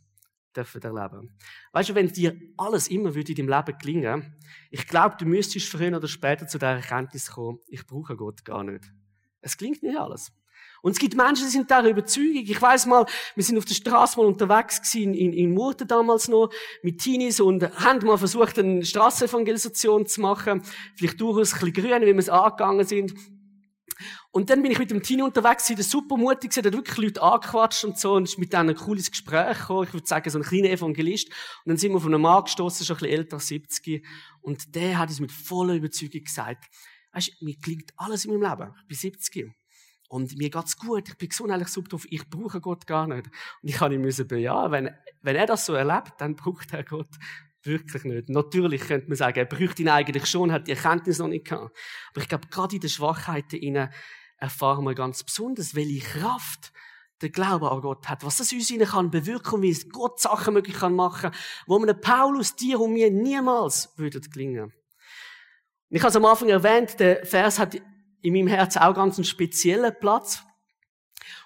dürfen 0.56 0.82
erleben. 0.82 1.38
Weißt 1.72 1.90
du, 1.90 1.96
wenn 1.96 2.08
dir 2.08 2.36
alles 2.58 2.88
immer 2.88 3.16
würde 3.16 3.32
in 3.32 3.48
deinem 3.48 3.66
Leben 3.66 3.78
gelingen, 3.78 4.36
ich 4.72 4.88
glaube, 4.88 5.16
du 5.18 5.26
müsstest 5.26 5.68
früher 5.68 5.96
oder 5.96 6.08
später 6.08 6.48
zu 6.48 6.58
der 6.58 6.70
Erkenntnis 6.70 7.32
kommen, 7.32 7.60
ich 7.68 7.86
brauche 7.86 8.16
Gott 8.16 8.44
gar 8.46 8.64
nicht. 8.64 8.92
Es 9.42 9.58
klingt 9.58 9.84
nicht 9.84 9.98
alles. 9.98 10.32
Und 10.82 10.94
es 10.94 11.00
gibt 11.00 11.16
Menschen, 11.16 11.46
die 11.46 11.52
sind 11.52 11.70
der 11.70 11.84
Überzeugung. 11.84 12.44
Ich 12.44 12.62
weiß 12.62 12.86
mal, 12.86 13.06
wir 13.36 13.44
sind 13.44 13.58
auf 13.58 13.66
der 13.66 13.74
Straße 13.74 14.18
mal 14.18 14.26
unterwegs 14.26 14.82
gewesen, 14.82 15.14
in, 15.14 15.34
in 15.34 15.54
Murten 15.54 15.88
damals 15.88 16.28
noch, 16.28 16.52
mit 16.84 17.00
Teenies 17.00 17.40
und 17.40 17.64
haben 17.80 18.06
mal 18.06 18.18
versucht, 18.18 18.58
eine 18.60 18.86
Straßenevangelisation 18.86 20.06
zu 20.06 20.22
machen. 20.22 20.62
Vielleicht 20.96 21.20
durchaus 21.20 21.54
ein 21.54 21.72
bisschen 21.72 21.84
grün, 21.84 22.02
wie 22.04 22.14
wir 22.14 22.18
es 22.18 22.30
angegangen 22.30 22.86
sind. 22.86 23.14
Und 24.32 24.52
dann 24.52 24.62
bin 24.62 24.72
ich 24.72 24.78
mit 24.78 24.92
dem 24.92 25.02
Tino 25.02 25.26
unterwegs, 25.26 25.66
der 25.66 25.84
super 25.84 26.16
mutig, 26.16 26.52
der 26.52 26.64
hat 26.64 26.74
wirklich 26.74 26.98
Leute 26.98 27.22
angequatscht 27.22 27.84
und 27.84 27.98
so, 27.98 28.14
und 28.14 28.26
ist 28.26 28.38
mit 28.38 28.54
denen 28.54 28.70
ein 28.70 28.76
cooles 28.76 29.10
Gespräch 29.10 29.58
gekommen. 29.58 29.88
Ich 29.88 29.94
würde 29.94 30.06
sagen, 30.06 30.30
so 30.30 30.38
ein 30.38 30.44
kleiner 30.44 30.70
Evangelist. 30.70 31.30
Und 31.30 31.70
dann 31.70 31.78
sind 31.78 31.92
wir 31.92 31.98
auf 31.98 32.06
einen 32.06 32.22
Mann 32.22 32.44
gestoßen, 32.44 32.86
schon 32.86 32.98
ein 32.98 33.00
bisschen 33.00 33.18
älter, 33.18 33.40
70. 33.40 34.06
Und 34.42 34.76
der 34.76 35.00
hat 35.00 35.10
uns 35.10 35.20
mit 35.20 35.32
voller 35.32 35.74
Überzeugung 35.74 36.24
gesagt, 36.24 36.66
weißt, 37.14 37.42
mir 37.42 37.56
klingt 37.58 37.92
alles 37.98 38.26
in 38.26 38.40
meinem 38.40 38.52
Leben. 38.52 38.74
Ich 38.82 38.88
bin 38.88 38.98
70. 38.98 39.52
Und 40.10 40.38
mir 40.38 40.50
geht's 40.50 40.78
gut, 40.78 41.08
ich 41.08 41.18
bin 41.18 41.30
gesundheitlich 41.30 41.68
super 41.70 41.90
drauf, 41.90 42.06
ich 42.10 42.28
brauche 42.30 42.62
Gott 42.62 42.86
gar 42.86 43.08
nicht. 43.08 43.28
Und 43.28 43.70
ich 43.70 43.76
kann 43.76 43.92
ihm 43.92 44.02
müssen 44.02 44.28
bejahen, 44.28 44.72
wenn, 44.72 44.90
wenn 45.22 45.36
er 45.36 45.46
das 45.46 45.66
so 45.66 45.74
erlebt, 45.74 46.14
dann 46.20 46.36
braucht 46.36 46.74
er 46.74 46.84
Gott 46.84 47.10
Wirklich 47.64 48.06
nicht. 48.06 48.30
Natürlich 48.30 48.82
könnte 48.82 49.10
man 49.10 49.18
sagen, 49.18 49.38
er 49.38 49.46
bräuchte 49.46 49.82
ihn 49.82 49.90
eigentlich 49.90 50.26
schon, 50.28 50.52
hat 50.52 50.68
die 50.68 50.72
Erkenntnis 50.72 51.20
noch 51.20 51.28
nicht 51.28 51.46
gehabt. 51.46 51.78
Aber 52.12 52.22
ich 52.22 52.30
glaube, 52.30 52.48
gerade 52.48 52.76
in 52.76 52.82
den 52.82 52.90
Schwachheiten 52.90 53.60
innen 53.60 53.90
erfahren 54.40 54.86
wir 54.86 54.96
ganz 54.96 55.24
besonders, 55.24 55.76
welche 55.76 56.00
Kraft 56.00 56.72
der 57.22 57.30
Glaube 57.30 57.72
an 57.72 57.82
Gott 57.82 58.08
hat, 58.08 58.24
was 58.24 58.38
das 58.38 58.54
uns 58.54 58.72
ihnen 58.72 58.88
kann 58.88 59.12
bewirken 59.12 59.62
wie 59.62 59.70
es 59.70 59.90
Gott 59.90 60.20
Sachen 60.20 60.54
möglich 60.54 60.78
kann 60.78 60.96
machen, 60.96 61.32
wo 61.68 61.78
man 61.78 62.00
Paulus, 62.00 62.56
dir 62.56 62.80
und 62.80 62.94
mir 62.94 63.12
niemals 63.12 63.94
würde 63.98 64.22
gelingen. 64.22 64.74
Ich 65.90 66.02
habe 66.02 66.10
es 66.10 66.16
am 66.16 66.26
Anfang 66.26 66.50
erwähnt, 66.50 67.00
der 67.00 67.26
Vers 67.26 67.60
hat 67.60 67.76
in 68.22 68.34
meinem 68.34 68.48
Herz 68.48 68.78
auch 68.78 68.94
ganz 68.94 69.18
einen 69.18 69.26
speziellen 69.26 69.94
Platz. 70.00 70.44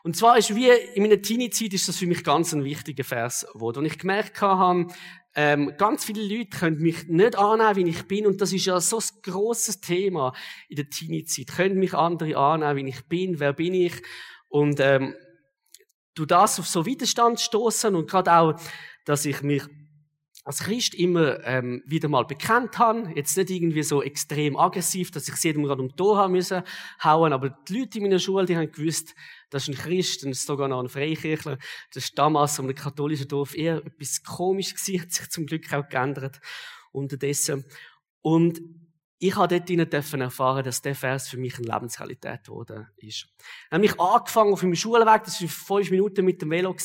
Und 0.03 0.15
zwar 0.15 0.37
ist 0.37 0.53
wie 0.55 0.69
in 0.69 1.03
meiner 1.03 1.21
Teenie-Zeit 1.21 1.73
ist 1.73 1.87
das 1.87 1.97
für 1.97 2.07
mich 2.07 2.23
ganz 2.23 2.53
ein 2.53 2.63
wichtiger 2.63 3.03
Vers 3.03 3.47
geworden. 3.53 3.79
Und 3.79 3.85
ich 3.85 3.97
gemerkt 3.97 4.41
habe, 4.41 4.87
ähm, 5.35 5.73
ganz 5.77 6.05
viele 6.05 6.21
Leute 6.23 6.57
können 6.57 6.77
mich 6.77 7.07
nicht 7.07 7.37
annehmen, 7.37 7.75
wie 7.75 7.89
ich 7.89 8.07
bin. 8.07 8.27
Und 8.27 8.39
das 8.41 8.53
ist 8.53 8.65
ja 8.65 8.79
so 8.79 8.97
ein 8.97 9.21
grosses 9.23 9.81
Thema 9.81 10.33
in 10.69 10.75
der 10.75 10.89
Teenie-Zeit. 10.89 11.47
Können 11.47 11.79
mich 11.79 11.93
andere 11.93 12.37
annehmen, 12.37 12.85
wie 12.85 12.89
ich 12.89 13.05
bin? 13.05 13.39
Wer 13.39 13.53
bin 13.53 13.73
ich? 13.73 13.93
Und 14.49 14.79
ähm, 14.79 15.15
du 16.13 16.25
das 16.25 16.59
auf 16.59 16.67
so 16.67 16.85
Widerstand 16.85 17.39
stoßen 17.39 17.95
und 17.95 18.09
gerade 18.09 18.31
auch, 18.31 18.59
dass 19.05 19.25
ich 19.25 19.41
mich 19.41 19.63
als 20.45 20.59
Christ 20.59 20.93
immer 20.93 21.43
ähm, 21.45 21.81
wieder 21.85 22.09
mal 22.09 22.25
bekannt 22.25 22.77
habe. 22.77 23.11
Jetzt 23.15 23.37
nicht 23.37 23.49
irgendwie 23.49 23.83
so 23.83 24.03
extrem 24.03 24.57
aggressiv, 24.57 25.09
dass 25.11 25.27
ich 25.27 25.43
jedem 25.43 25.63
gerade 25.63 25.81
um 25.81 25.87
die 25.87 25.95
Tor 25.95 26.17
haben 26.17 26.33
müssen 26.33 26.63
hauen, 27.03 27.33
aber 27.33 27.49
die 27.49 27.79
Leute 27.79 27.97
in 27.97 28.03
meiner 28.03 28.19
Schule, 28.19 28.45
die 28.45 28.57
haben 28.57 28.71
gewusst, 28.71 29.15
das 29.53 29.67
ist 29.67 29.75
ein 29.77 29.81
Christ, 29.83 30.23
und 30.25 30.35
sogar 30.35 30.67
noch 30.67 30.81
ein 30.81 30.89
Freikirchler. 30.89 31.57
Das 31.93 32.05
ist 32.05 32.17
damals 32.17 32.57
um 32.59 32.67
den 32.67 32.75
katholischen 32.75 33.27
Dorf 33.27 33.55
eher 33.55 33.77
etwas 33.77 34.23
komisch 34.23 34.73
gewesen, 34.73 35.01
hat 35.01 35.11
sich 35.11 35.29
zum 35.29 35.45
Glück 35.45 35.71
auch 35.73 35.87
geändert 35.87 36.39
unterdessen. 36.91 37.65
Und 38.21 38.61
ich 39.19 39.37
habe 39.37 39.57
dort 39.57 39.69
ihnen 39.69 39.89
erfahren, 39.89 40.65
dass 40.65 40.81
der 40.81 40.95
Vers 40.95 41.29
für 41.29 41.37
mich 41.37 41.57
eine 41.57 41.67
Lebensrealität 41.67 42.43
geworden 42.43 42.87
ist. 42.97 43.25
Ich 43.37 43.71
habe 43.71 43.79
mich 43.79 43.97
angefangen 43.97 44.51
auf 44.51 44.63
meinem 44.63 44.75
Schulweg, 44.75 45.23
das 45.23 45.41
war 45.41 45.47
fünf 45.47 45.91
Minuten 45.91 46.25
mit 46.25 46.41
dem 46.41 46.49
Velo, 46.49 46.75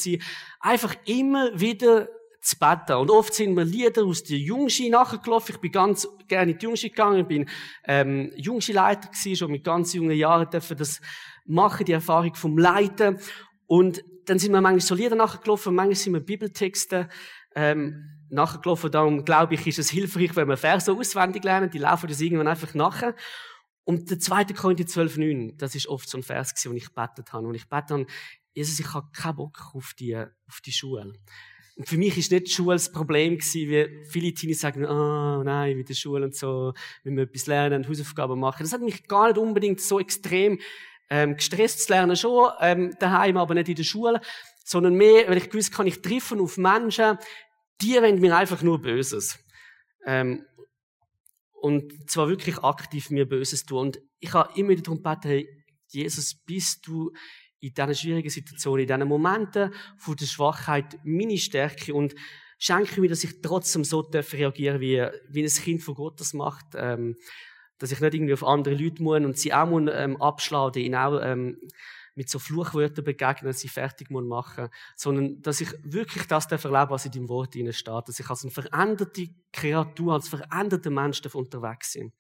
einfach 0.61 0.94
immer 1.04 1.59
wieder 1.59 2.09
zu 2.40 2.57
beten. 2.59 2.96
Und 2.96 3.11
oft 3.11 3.35
sind 3.35 3.54
mir 3.54 3.64
Lieder 3.64 4.04
aus 4.04 4.22
der 4.22 4.38
Jungschi 4.38 4.88
nachgelaufen. 4.88 5.57
Ich 5.57 5.61
bin 5.61 5.72
ganz 5.72 6.09
gerne 6.28 6.52
in 6.52 6.59
die 6.59 6.64
Jungschi 6.64 6.90
gegangen, 6.90 7.20
ich 7.20 7.26
bin 7.26 7.48
ähm, 7.85 8.33
Jungschi-Leiter 8.37 9.09
gewesen, 9.09 9.37
schon 9.37 9.50
mit 9.50 9.64
ganz 9.64 9.92
jungen 9.92 10.16
Jahren 10.16 10.48
dürfen 10.48 10.76
das 10.76 11.00
machen, 11.48 11.87
die 11.87 11.92
Erfahrung 11.92 12.34
vom 12.34 12.58
Leiten. 12.58 13.18
Und 13.66 14.04
dann 14.26 14.38
sind 14.38 14.52
wir 14.52 14.61
manchmal 14.61 14.80
so 14.80 14.94
Lieder 14.94 15.16
nachgelaufen, 15.16 15.74
manchmal 15.74 15.96
sind 15.96 16.12
wir 16.12 16.20
Bibeltexte 16.20 17.08
ähm, 17.54 18.18
nachgelaufen. 18.30 18.90
Darum 18.90 19.24
glaube 19.24 19.54
ich, 19.54 19.66
ist 19.66 19.78
es 19.78 19.90
hilfreich, 19.90 20.37
wenn 20.37 20.48
wir 20.48 20.56
Verse 20.56 20.92
auswendig 20.92 21.44
lernen, 21.44 21.70
die 21.70 21.78
laufen 21.78 22.08
das 22.08 22.20
irgendwann 22.20 22.48
einfach 22.48 22.74
nachher. 22.74 23.14
Und 23.84 24.11
der 24.11 24.18
zweite 24.18 24.52
Korinther 24.52 24.84
12,9, 24.84 25.56
das 25.56 25.74
ist 25.74 25.88
oft 25.88 26.08
so 26.08 26.18
ein 26.18 26.22
Vers 26.22 26.52
wo 26.66 26.72
ich 26.74 26.92
betet 26.92 27.32
habe. 27.32 27.46
Und 27.46 27.54
ich 27.54 27.68
bete 27.68 27.87
dann, 27.88 28.06
Jesus, 28.52 28.78
ich 28.78 28.92
habe 28.92 29.08
keinen 29.12 29.37
Bock 29.37 29.70
auf 29.72 29.94
die, 29.98 30.14
auf 30.14 30.61
die 30.64 30.72
Schule. 30.72 31.14
Und 31.76 31.88
für 31.88 31.96
mich 31.96 32.18
ist 32.18 32.32
nicht 32.32 32.48
die 32.48 32.50
Schule 32.50 32.74
das 32.74 32.92
Problem 32.92 33.38
gewesen, 33.38 33.70
wie 33.70 34.04
viele 34.11 34.34
Teenies 34.34 34.61
sagen, 34.61 34.84
ah, 34.84 35.38
oh, 35.38 35.44
nein, 35.44 35.76
wie 35.78 35.84
die 35.84 35.94
Schule 35.94 36.26
und 36.26 36.34
so, 36.34 36.74
wenn 37.04 37.16
wir 37.16 37.22
etwas 37.22 37.46
lernen, 37.46 37.88
Hausaufgaben 37.88 38.38
machen. 38.38 38.64
Das 38.64 38.72
hat 38.72 38.82
mich 38.82 39.06
gar 39.06 39.28
nicht 39.28 39.38
unbedingt 39.38 39.80
so 39.80 40.00
extrem 40.00 40.58
ähm, 41.11 41.37
gestresst 41.37 41.85
zu 41.85 41.92
lernen 41.92 42.16
schon, 42.16 42.51
ähm, 42.61 42.94
daheim, 42.99 43.37
aber 43.37 43.55
nicht 43.55 43.68
in 43.68 43.77
der 43.77 43.85
Schule, 43.85 44.21
sondern 44.64 44.94
mehr, 44.94 45.29
weil 45.29 45.38
ich 45.38 45.51
gewusst 45.51 45.73
kann 45.73 45.87
ich 45.87 46.03
treffen 46.03 46.40
auf 46.40 46.57
Menschen, 46.57 47.18
die 47.81 47.94
wollen 47.94 48.21
mir 48.21 48.37
einfach 48.37 48.62
nur 48.62 48.81
Böses. 48.83 49.38
Ähm, 50.05 50.44
und 51.61 52.11
zwar 52.11 52.29
wirklich 52.29 52.59
aktiv 52.59 53.11
mir 53.11 53.29
Böses 53.29 53.64
tun. 53.64 53.79
Und 53.79 54.01
ich 54.21 54.33
habe 54.33 54.53
immer 54.59 54.71
wieder 54.71 54.83
darum 54.83 55.03
gebeten, 55.03 55.29
hey, 55.29 55.64
Jesus, 55.88 56.35
bist 56.35 56.87
du 56.87 57.12
in 57.61 57.73
diesen 57.75 57.94
schwierigen 57.94 58.31
Situationen, 58.31 58.83
in 58.83 58.87
diesen 58.87 59.09
Momenten 59.09 59.73
von 59.97 60.16
der 60.16 60.27
Schwachheit 60.27 60.99
meine 61.03 61.38
Stärke 61.38 61.94
und 61.94 62.14
schenke 62.59 63.01
mir, 63.01 63.09
dass 63.09 63.25
ich 63.25 63.40
trotzdem 63.40 63.85
so 63.85 64.01
reagieren 64.01 64.81
wie, 64.81 65.05
wie 65.31 65.42
ein 65.42 65.49
Kind 65.49 65.83
von 65.83 65.94
Gott 65.94 66.21
das 66.21 66.35
macht. 66.35 66.66
Ähm, 66.75 67.16
dass 67.78 67.92
ich 67.92 68.00
nicht 68.00 68.14
irgendwie 68.14 68.34
auf 68.34 68.44
andere 68.44 68.74
Leute 68.74 69.02
muss 69.02 69.18
und 69.18 69.38
sie 69.38 69.52
auch 69.52 69.66
muss, 69.66 69.90
ähm, 69.92 70.20
abschlagen, 70.20 70.82
ihnen 70.82 70.94
auch 70.94 71.20
ähm, 71.22 71.58
mit 72.14 72.28
so 72.28 72.40
Fluchwörtern 72.40 73.04
begegnen, 73.04 73.52
sie 73.52 73.68
fertig 73.68 74.10
muss 74.10 74.24
machen, 74.24 74.68
sondern 74.96 75.40
dass 75.40 75.60
ich 75.60 75.70
wirklich 75.84 76.26
das 76.26 76.46
erlebe, 76.46 76.90
was 76.90 77.04
in 77.04 77.12
deinem 77.12 77.28
Wort 77.28 77.54
steht, 77.54 77.86
dass 78.08 78.18
ich 78.18 78.28
als 78.28 78.42
eine 78.42 78.50
veränderte 78.50 79.28
Kreatur, 79.52 80.14
als 80.14 80.28
veränderter 80.28 80.90
Mensch 80.90 81.22
unterwegs 81.32 81.92
bin. 81.92 82.12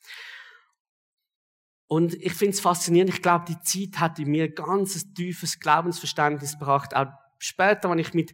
Und 1.88 2.14
ich 2.14 2.34
finde 2.34 2.52
es 2.52 2.60
faszinierend. 2.60 3.12
Ich 3.12 3.22
glaube, 3.22 3.46
die 3.48 3.60
Zeit 3.62 3.98
hat 3.98 4.18
in 4.18 4.30
mir 4.30 4.44
ein 4.44 4.54
ganz 4.54 5.12
tiefes 5.14 5.58
Glaubensverständnis 5.58 6.58
gebracht, 6.58 6.94
auch 6.94 7.08
später, 7.38 7.90
wenn 7.90 7.98
ich 7.98 8.14
mit 8.14 8.32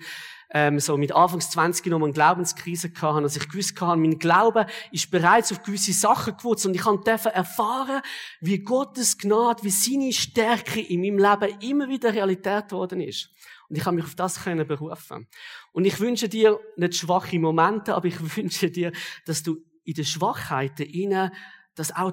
ähm, 0.55 0.79
so 0.79 0.97
mit 0.97 1.13
Anfangs 1.13 1.51
20 1.51 1.87
noch 1.87 2.01
eine 2.01 2.13
Glaubenskrise 2.13 2.93
hatte, 3.01 3.23
dass 3.23 3.37
ich 3.37 3.49
gewusst 3.49 3.79
habe, 3.81 4.01
mein 4.01 4.19
Glaube 4.19 4.67
ist 4.93 5.11
bereits 5.11 5.51
auf 5.51 5.63
gewisse 5.63 5.93
Sachen 5.93 6.37
gewurzelt 6.37 6.73
und 6.73 6.77
ich 6.77 7.03
durfte 7.05 7.31
erfahren, 7.31 8.03
wie 8.41 8.61
Gottes 8.61 9.19
Gnade, 9.19 9.65
wie 9.65 9.71
seine 9.71 10.13
Stärke 10.13 10.81
in 10.81 11.01
meinem 11.01 11.19
Leben 11.19 11.61
immer 11.61 11.89
wieder 11.89 12.15
Realität 12.15 12.69
geworden 12.69 13.01
ist. 13.01 13.31
Und 13.69 13.77
ich 13.77 13.85
habe 13.85 13.97
mich 13.97 14.05
auf 14.05 14.15
das 14.15 14.45
können 14.45 14.67
berufen. 14.67 15.27
Und 15.73 15.87
ich 15.87 15.99
wünsche 15.99 16.29
dir 16.29 16.61
nicht 16.77 16.95
schwache 16.95 17.39
Momente, 17.41 17.95
aber 17.95 18.07
ich 18.07 18.21
wünsche 18.37 18.71
dir, 18.71 18.93
dass 19.27 19.43
du 19.43 19.57
in 19.83 19.95
den 19.95 20.05
Schwachheiten 20.05 20.87
inne 20.87 21.33
das 21.75 21.95
auch 21.95 22.13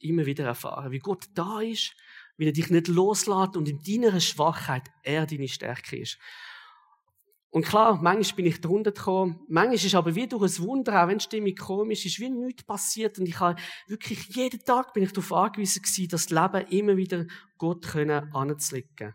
immer 0.00 0.26
wieder 0.26 0.44
erfahren, 0.44 0.90
wie 0.90 0.98
Gott 0.98 1.26
da 1.34 1.60
ist, 1.60 1.94
wie 2.40 2.46
er 2.46 2.52
dich 2.52 2.70
nicht 2.70 2.88
loslässt 2.88 3.54
und 3.54 3.68
in 3.68 3.82
deiner 3.82 4.18
Schwachheit 4.18 4.90
er 5.02 5.26
deine 5.26 5.46
Stärke 5.46 5.98
ist. 5.98 6.18
Und 7.50 7.66
klar, 7.66 8.00
manchmal 8.00 8.36
bin 8.36 8.46
ich 8.46 8.62
drunter 8.62 8.92
gekommen. 8.92 9.40
Manchmal 9.46 9.74
ist 9.74 9.94
aber 9.94 10.14
wie 10.14 10.26
durch 10.26 10.58
ein 10.58 10.64
Wunder, 10.64 11.02
auch 11.02 11.08
wenn 11.08 11.18
die 11.18 11.24
Stimmung 11.24 11.54
komisch 11.54 12.06
ist, 12.06 12.18
wie 12.18 12.30
nichts 12.30 12.62
passiert. 12.62 13.18
Und 13.18 13.26
ich 13.26 13.38
habe 13.40 13.60
wirklich 13.88 14.26
jeden 14.34 14.64
Tag 14.64 14.94
bin 14.94 15.02
ich 15.02 15.12
darauf 15.12 15.32
angewiesen 15.34 15.82
gewesen, 15.82 16.08
das 16.08 16.30
Leben 16.30 16.66
immer 16.68 16.96
wieder 16.96 17.26
Gott 17.58 17.88
können 17.88 18.32
anzulegen. 18.32 19.14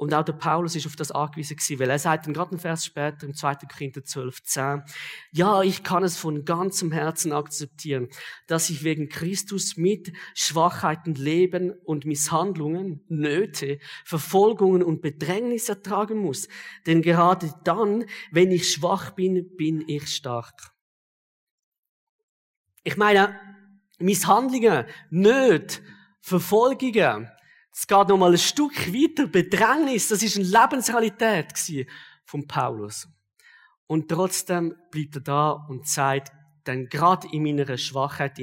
Und 0.00 0.14
auch 0.14 0.24
der 0.24 0.32
Paulus 0.32 0.76
ist 0.76 0.86
auf 0.86 0.96
das 0.96 1.10
angewiesen 1.10 1.58
gewesen, 1.58 1.78
weil 1.78 1.90
er 1.90 1.98
sagt 1.98 2.24
dann 2.24 2.32
gerade 2.32 2.52
einen 2.52 2.58
Vers 2.58 2.86
später 2.86 3.26
im 3.26 3.34
2. 3.34 3.56
Korinther 3.70 4.02
12, 4.02 4.42
10, 4.42 4.82
ja, 5.30 5.60
ich 5.60 5.82
kann 5.82 6.02
es 6.02 6.16
von 6.16 6.46
ganzem 6.46 6.90
Herzen 6.90 7.32
akzeptieren, 7.32 8.08
dass 8.46 8.70
ich 8.70 8.82
wegen 8.82 9.10
Christus 9.10 9.76
mit 9.76 10.10
Schwachheiten, 10.34 11.16
Leben 11.16 11.72
und 11.84 12.06
Misshandlungen, 12.06 13.04
Nöte, 13.08 13.78
Verfolgungen 14.06 14.82
und 14.82 15.02
Bedrängnis 15.02 15.68
ertragen 15.68 16.16
muss. 16.16 16.48
Denn 16.86 17.02
gerade 17.02 17.52
dann, 17.64 18.06
wenn 18.30 18.52
ich 18.52 18.72
schwach 18.72 19.10
bin, 19.10 19.54
bin 19.58 19.86
ich 19.86 20.08
stark. 20.08 20.72
Ich 22.84 22.96
meine, 22.96 23.38
Misshandlungen, 23.98 24.86
Nöte, 25.10 25.82
Verfolgungen, 26.22 27.28
es 27.72 27.86
geht 27.86 28.08
noch 28.08 28.16
mal 28.16 28.32
ein 28.32 28.38
Stück 28.38 28.92
weiter. 28.92 29.26
Bedrängnis, 29.26 30.08
das 30.08 30.22
ist 30.22 30.36
eine 30.36 30.46
Lebensrealität 30.46 31.52
von 32.24 32.46
Paulus. 32.46 33.08
Und 33.86 34.08
trotzdem 34.08 34.76
bleibt 34.90 35.16
er 35.16 35.20
da 35.20 35.50
und 35.68 35.86
sagt, 35.86 36.32
denn 36.66 36.88
gerade 36.88 37.28
in 37.32 37.42
meiner 37.42 37.76
Schwachheit 37.76 38.38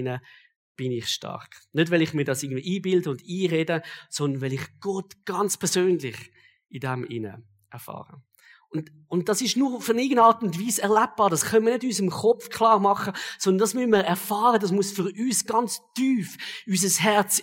bin 0.75 0.91
ich 0.91 1.07
stark. 1.07 1.61
Nicht, 1.71 1.91
weil 1.91 2.01
ich 2.01 2.13
mir 2.13 2.25
das 2.25 2.43
irgendwie 2.43 2.75
einbilde 2.75 3.09
und 3.09 3.21
einrede, 3.21 3.81
sondern 4.09 4.41
weil 4.41 4.53
ich 4.53 4.79
Gott 4.79 5.13
ganz 5.25 5.57
persönlich 5.57 6.31
in 6.69 6.81
dem 6.81 7.43
erfahre. 7.69 8.21
Und, 8.69 8.91
und 9.07 9.29
das 9.29 9.41
ist 9.41 9.55
nur 9.55 9.79
eine 9.89 10.01
irgendeine 10.01 10.23
Art 10.23 10.43
und 10.43 10.59
Weise 10.59 10.81
erlebbar. 10.81 11.29
Das 11.29 11.45
können 11.45 11.65
wir 11.65 11.73
nicht 11.73 11.83
in 11.83 11.89
unserem 11.89 12.09
Kopf 12.09 12.49
klar 12.49 12.79
machen, 12.79 13.13
sondern 13.39 13.59
das 13.59 13.73
müssen 13.73 13.91
wir 13.91 13.99
erfahren. 13.99 14.59
Das 14.59 14.71
muss 14.71 14.91
für 14.91 15.03
uns 15.05 15.45
ganz 15.45 15.81
tief 15.95 16.37
in 16.65 16.73
unser 16.73 17.01
Herz 17.01 17.39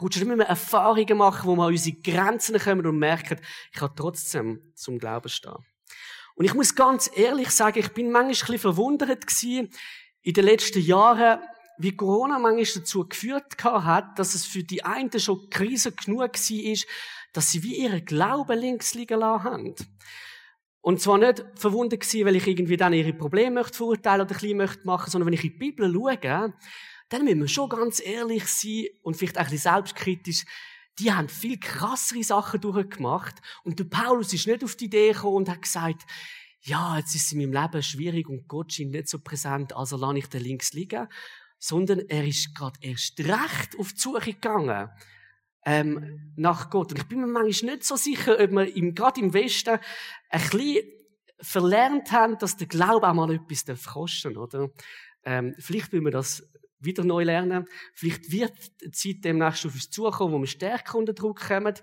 rutschen. 0.00 0.22
Da 0.22 0.26
müssen 0.28 0.38
wir 0.38 0.46
Erfahrungen 0.46 1.18
machen, 1.18 1.48
wo 1.48 1.56
wir 1.56 1.64
an 1.64 1.72
unsere 1.72 1.96
Grenzen 1.96 2.58
kommen 2.58 2.86
und 2.86 2.98
merken, 2.98 3.40
ich 3.72 3.78
kann 3.78 3.90
trotzdem 3.96 4.72
zum 4.74 4.98
Glauben 4.98 5.28
stehen. 5.28 5.56
Und 6.36 6.44
ich 6.44 6.54
muss 6.54 6.74
ganz 6.74 7.10
ehrlich 7.14 7.50
sagen, 7.50 7.78
ich 7.78 7.92
bin 7.92 8.10
manchmal 8.10 8.24
ein 8.24 8.30
bisschen 8.30 8.58
verwundert 8.58 9.26
gewesen 9.26 9.68
in 10.22 10.34
den 10.34 10.44
letzten 10.44 10.80
Jahren, 10.80 11.40
wie 11.78 11.96
Corona 11.96 12.38
manchmal 12.38 12.82
dazu 12.82 13.06
geführt 13.06 13.62
hat, 13.62 14.18
dass 14.18 14.34
es 14.34 14.46
für 14.46 14.62
die 14.62 14.84
einen 14.84 15.18
schon 15.18 15.50
Krise 15.50 15.92
genug 15.92 16.20
war, 16.20 16.76
dass 17.32 17.50
sie 17.50 17.62
wie 17.62 17.76
ihren 17.76 18.04
Glauben 18.04 18.58
links 18.58 18.94
liegen 18.94 19.18
lassen 19.18 19.44
haben. 19.44 19.74
Und 20.82 21.00
zwar 21.00 21.16
nicht 21.16 21.44
verwundert 21.54 22.00
gewesen, 22.00 22.26
weil 22.26 22.36
ich 22.36 22.46
irgendwie 22.46 22.76
dann 22.76 22.92
ihre 22.92 23.12
Probleme 23.12 23.52
möchte 23.52 23.76
verurteilen 23.76 24.26
oder 24.26 24.34
klein 24.34 24.56
möchte 24.56 24.84
machen, 24.84 25.10
sondern 25.10 25.28
wenn 25.28 25.34
ich 25.34 25.44
in 25.44 25.52
die 25.52 25.58
Bibel 25.58 25.92
schaue, 25.92 26.52
dann 27.08 27.24
müssen 27.24 27.40
wir 27.40 27.48
schon 27.48 27.68
ganz 27.68 28.04
ehrlich 28.04 28.46
sein 28.46 28.86
und 29.02 29.16
vielleicht 29.16 29.38
auch 29.38 29.44
ein 29.44 29.50
bisschen 29.50 29.72
selbstkritisch. 29.72 30.44
Die 30.98 31.12
haben 31.12 31.28
viel 31.28 31.58
krassere 31.58 32.24
Sachen 32.24 32.60
durchgemacht. 32.60 33.36
Und 33.62 33.78
der 33.78 33.84
Paulus 33.84 34.32
ist 34.32 34.46
nicht 34.46 34.64
auf 34.64 34.74
die 34.74 34.86
Idee 34.86 35.12
gekommen 35.12 35.36
und 35.36 35.48
hat 35.48 35.62
gesagt, 35.62 36.02
ja, 36.62 36.98
jetzt 36.98 37.14
ist 37.14 37.26
es 37.26 37.32
in 37.32 37.38
meinem 37.38 37.62
Leben 37.62 37.82
schwierig 37.82 38.28
und 38.28 38.48
Gott 38.48 38.72
scheint 38.72 38.90
nicht 38.90 39.08
so 39.08 39.20
präsent, 39.20 39.74
also 39.74 39.96
lasse 39.96 40.18
ich 40.18 40.26
den 40.26 40.42
links 40.42 40.72
liegen. 40.72 41.06
Sondern 41.58 42.00
er 42.08 42.26
ist 42.26 42.54
gerade 42.56 42.78
erst 42.80 43.20
recht 43.20 43.78
auf 43.78 43.92
die 43.92 44.00
Suche 44.00 44.32
gegangen 44.32 44.90
ähm, 45.64 46.32
nach 46.36 46.70
Gott. 46.70 46.92
Und 46.92 46.98
ich 46.98 47.08
bin 47.08 47.20
mir 47.20 47.26
manchmal 47.26 47.74
nicht 47.74 47.84
so 47.84 47.96
sicher, 47.96 48.38
ob 48.40 48.50
wir 48.50 48.76
im, 48.76 48.94
gerade 48.94 49.20
im 49.20 49.32
Westen 49.32 49.78
ein 50.30 50.40
bisschen 50.40 50.84
verlernt 51.40 52.12
haben, 52.12 52.38
dass 52.38 52.56
der 52.56 52.68
Glaube 52.68 53.08
auch 53.08 53.14
mal 53.14 53.32
etwas 53.32 53.84
kosten 53.84 54.34
darf, 54.34 54.54
oder? 54.54 54.68
Ähm, 55.24 55.54
vielleicht 55.58 55.92
will 55.92 56.02
wir 56.02 56.10
das 56.10 56.42
wieder 56.80 57.04
neu 57.04 57.24
lernen. 57.24 57.66
Vielleicht 57.94 58.30
wird 58.30 58.54
die 58.82 58.90
Zeit 58.90 59.24
demnächst 59.24 59.66
auf 59.66 59.74
uns 59.74 59.90
zukommen, 59.90 60.32
wo 60.34 60.38
wir 60.40 60.46
stärker 60.46 60.98
unter 60.98 61.12
Druck 61.12 61.40
kommen. 61.40 61.74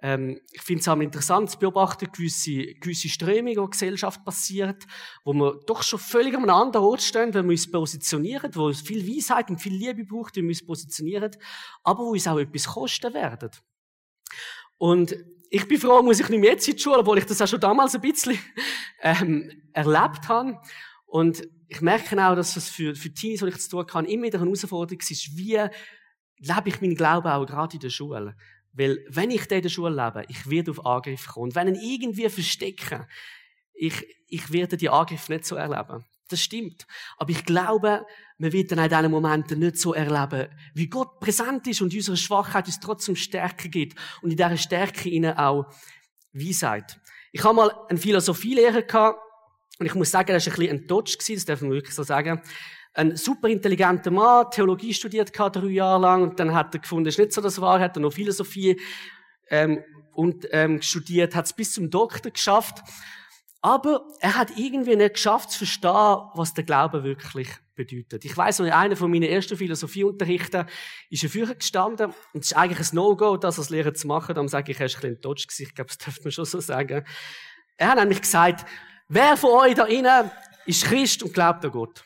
Ähm, 0.00 0.40
ich 0.52 0.62
finde 0.62 0.80
es 0.80 0.88
auch 0.88 0.96
interessant 0.96 1.50
zu 1.50 1.58
beobachten, 1.58 2.08
gewisse, 2.12 2.74
gewisse 2.74 3.08
Strömungen, 3.08 3.64
die 3.64 3.70
Gesellschaft 3.70 4.24
passiert, 4.24 4.84
wo 5.24 5.32
wir 5.32 5.58
doch 5.66 5.82
schon 5.82 5.98
völlig 5.98 6.34
an 6.34 6.44
einem 6.44 6.54
anderen 6.54 6.86
Ort 6.86 7.02
stehen, 7.02 7.34
wenn 7.34 7.46
wir 7.46 7.52
uns 7.52 7.70
positionieren, 7.70 8.54
wo 8.54 8.68
es 8.68 8.80
viel 8.80 9.06
Weisheit 9.06 9.50
und 9.50 9.60
viel 9.60 9.74
Liebe 9.74 10.04
braucht, 10.04 10.36
wenn 10.36 10.44
wir 10.44 10.50
uns 10.50 10.64
positionieren, 10.64 11.32
aber 11.82 12.04
wo 12.04 12.10
uns 12.10 12.28
auch 12.28 12.38
etwas 12.38 12.66
kosten 12.66 13.12
werden. 13.12 13.50
Und 14.76 15.16
ich 15.50 15.66
bin 15.66 15.80
froh, 15.80 16.02
muss 16.02 16.20
ich 16.20 16.28
nicht 16.28 16.40
mehr 16.40 16.52
jetzt 16.52 16.68
in 16.68 16.76
die 16.76 16.82
Schule, 16.82 16.98
obwohl 16.98 17.18
ich 17.18 17.26
das 17.26 17.42
auch 17.42 17.48
schon 17.48 17.60
damals 17.60 17.94
ein 17.94 18.00
bisschen 18.00 18.38
ähm, 19.02 19.50
erlebt 19.72 20.28
habe. 20.28 20.60
Und 21.06 21.42
ich 21.68 21.80
merke 21.80 22.16
auch, 22.24 22.36
dass 22.36 22.56
es 22.56 22.68
für, 22.68 22.94
für 22.94 23.12
Teens, 23.12 23.40
die 23.40 23.48
ich 23.48 23.58
zu 23.58 23.70
tun 23.70 23.86
kann, 23.86 24.04
immer 24.04 24.24
wieder 24.24 24.38
eine 24.38 24.46
Herausforderung 24.46 25.00
ist, 25.00 25.36
wie 25.36 25.58
lebe 26.40 26.68
ich 26.68 26.80
meinen 26.80 26.94
Glauben 26.94 27.28
auch 27.28 27.46
gerade 27.46 27.74
in 27.74 27.80
der 27.80 27.90
Schule. 27.90 28.36
Weil, 28.72 29.04
wenn 29.08 29.30
ich 29.30 29.50
in 29.50 29.62
der 29.62 29.68
Schule 29.68 29.90
lebe, 29.90 30.24
ich 30.28 30.48
werde 30.48 30.70
auf 30.70 30.84
Angriff 30.84 31.26
kommen. 31.28 31.44
Und 31.44 31.54
wenn 31.54 31.74
ich 31.74 31.82
ihn 31.82 32.00
irgendwie 32.00 32.28
verstecke, 32.28 33.06
ich, 33.74 34.06
ich 34.28 34.52
werde 34.52 34.76
die 34.76 34.88
Angriffe 34.88 35.32
nicht 35.32 35.44
so 35.44 35.56
erleben. 35.56 36.04
Das 36.28 36.42
stimmt. 36.42 36.86
Aber 37.16 37.30
ich 37.30 37.44
glaube, 37.44 38.04
man 38.36 38.52
wird 38.52 38.70
dann 38.70 38.78
in 38.78 38.88
diesen 38.88 39.10
Momenten 39.10 39.58
nicht 39.60 39.78
so 39.78 39.94
erleben, 39.94 40.48
wie 40.74 40.88
Gott 40.88 41.20
präsent 41.20 41.66
ist 41.66 41.80
und 41.80 41.94
unsere 41.94 42.16
Schwachheit 42.16 42.66
uns 42.66 42.80
trotzdem 42.80 43.16
Stärke 43.16 43.68
gibt. 43.68 43.98
Und 44.20 44.30
in 44.30 44.36
dieser 44.36 44.56
Stärke 44.56 45.08
ihnen 45.08 45.36
auch 45.36 45.66
Weisheit. 46.32 47.00
Ich 47.32 47.42
habe 47.44 47.54
mal 47.54 47.70
einen 47.88 47.98
Philosophielehrer 47.98 48.82
gehabt, 48.82 49.20
und 49.78 49.86
ich 49.86 49.94
muss 49.94 50.10
sagen, 50.10 50.30
er 50.30 50.34
war 50.34 50.40
ein 50.40 50.56
bisschen 50.58 50.78
enttäuscht 50.80 51.22
das 51.28 51.44
darf 51.44 51.60
man 51.62 51.70
wirklich 51.70 51.94
so 51.94 52.02
sagen 52.02 52.42
ein 52.98 53.16
super 53.16 53.48
intelligenter 53.48 54.10
Mann, 54.10 54.50
Theologie 54.50 54.92
studiert 54.92 55.36
hat, 55.38 55.56
drei 55.56 55.68
Jahre 55.68 56.02
lang, 56.02 56.22
und 56.22 56.40
dann 56.40 56.52
hat 56.52 56.74
er 56.74 56.80
gefunden, 56.80 57.06
ist 57.06 57.18
nicht 57.18 57.32
so 57.32 57.40
das 57.40 57.60
Wahrheit, 57.60 57.90
hat 57.90 57.96
er 57.96 58.00
noch 58.00 58.12
Philosophie 58.12 58.80
ähm, 59.50 59.84
und 60.12 60.48
ähm, 60.50 60.82
studiert, 60.82 61.36
hat 61.36 61.46
es 61.46 61.52
bis 61.52 61.74
zum 61.74 61.90
Doktor 61.90 62.32
geschafft. 62.32 62.82
Aber 63.60 64.04
er 64.20 64.36
hat 64.36 64.56
irgendwie 64.56 64.96
nicht 64.96 65.14
geschafft 65.14 65.52
zu 65.52 65.58
verstehen, 65.58 66.16
was 66.34 66.54
der 66.54 66.64
Glaube 66.64 67.04
wirklich 67.04 67.48
bedeutet. 67.76 68.24
Ich 68.24 68.36
weiß 68.36 68.60
in 68.60 68.70
einer 68.70 68.96
von 68.96 69.10
meinen 69.10 69.30
ersten 69.30 69.56
Philosophieunterrichten 69.56 70.66
ist 71.10 71.22
er 71.22 71.30
früher 71.30 71.54
gestanden 71.54 72.12
und 72.32 72.42
es 72.42 72.50
ist 72.50 72.56
eigentlich 72.56 72.80
ein 72.80 72.96
No-Go, 72.96 73.36
das 73.36 73.58
als 73.58 73.70
Lehrer 73.70 73.94
zu 73.94 74.08
machen. 74.08 74.34
Darum 74.34 74.48
sage 74.48 74.72
ich, 74.72 74.80
er 74.80 74.86
ist 74.86 74.96
ein 74.96 75.00
bisschen 75.02 75.14
enttäuscht 75.16 75.60
Ich 75.60 75.74
glaube, 75.74 75.88
das 75.88 75.98
dürfte 75.98 76.22
man 76.24 76.32
schon 76.32 76.44
so 76.44 76.58
sagen. 76.60 77.04
Er 77.76 77.88
hat 77.88 77.98
nämlich 77.98 78.20
gesagt, 78.20 78.66
wer 79.08 79.36
von 79.36 79.50
euch 79.50 79.74
da 79.74 79.84
innen 79.84 80.30
ist 80.66 80.84
Christ 80.84 81.22
und 81.22 81.32
glaubt 81.32 81.64
an 81.64 81.70
Gott? 81.70 82.04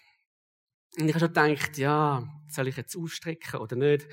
Und 0.99 1.09
ich 1.09 1.15
habe 1.15 1.21
schon 1.27 1.33
gedacht, 1.33 1.79
ja, 1.79 2.23
soll 2.49 2.69
ich 2.69 2.77
jetzt 2.77 2.97
ausstrecken 2.97 3.61
oder 3.61 3.77
nicht? 3.77 4.07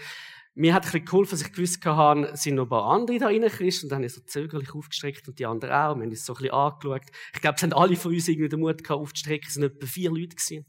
Mir 0.56 0.74
hat 0.74 0.84
ein 0.84 0.92
bisschen 0.92 1.06
geholfen, 1.06 1.32
dass 1.32 1.42
ich 1.42 1.54
gewusst 1.54 1.86
habe, 1.86 2.32
sind 2.36 2.56
noch 2.56 2.64
ein 2.64 2.70
paar 2.70 2.86
andere 2.86 3.20
da 3.20 3.28
rein 3.28 3.48
Christ, 3.48 3.84
und 3.84 3.90
dann 3.90 3.98
habe 3.98 4.08
ich 4.08 4.14
so 4.14 4.22
zögerlich 4.22 4.74
aufgestreckt 4.74 5.28
und 5.28 5.40
die 5.40 5.46
anderen 5.46 5.74
auch. 5.74 5.96
Wir 5.96 6.04
haben 6.04 6.10
uns 6.10 6.26
so 6.26 6.34
ein 6.34 6.38
bisschen 6.38 6.54
angeschaut. 6.54 7.02
Ich 7.34 7.42
glaube, 7.42 7.56
es 7.56 7.64
haben 7.64 7.74
alle 7.74 7.96
von 7.96 8.14
uns 8.14 8.28
irgendwie 8.28 8.50
den 8.50 8.60
Mut 8.60 8.84
gehabt, 8.84 9.00
aufzustrecken. 9.02 9.48
Es 9.48 9.58
waren 9.58 9.72
etwa 9.72 9.86
vier 9.86 10.10
Leute 10.10 10.36
gewesen. 10.36 10.66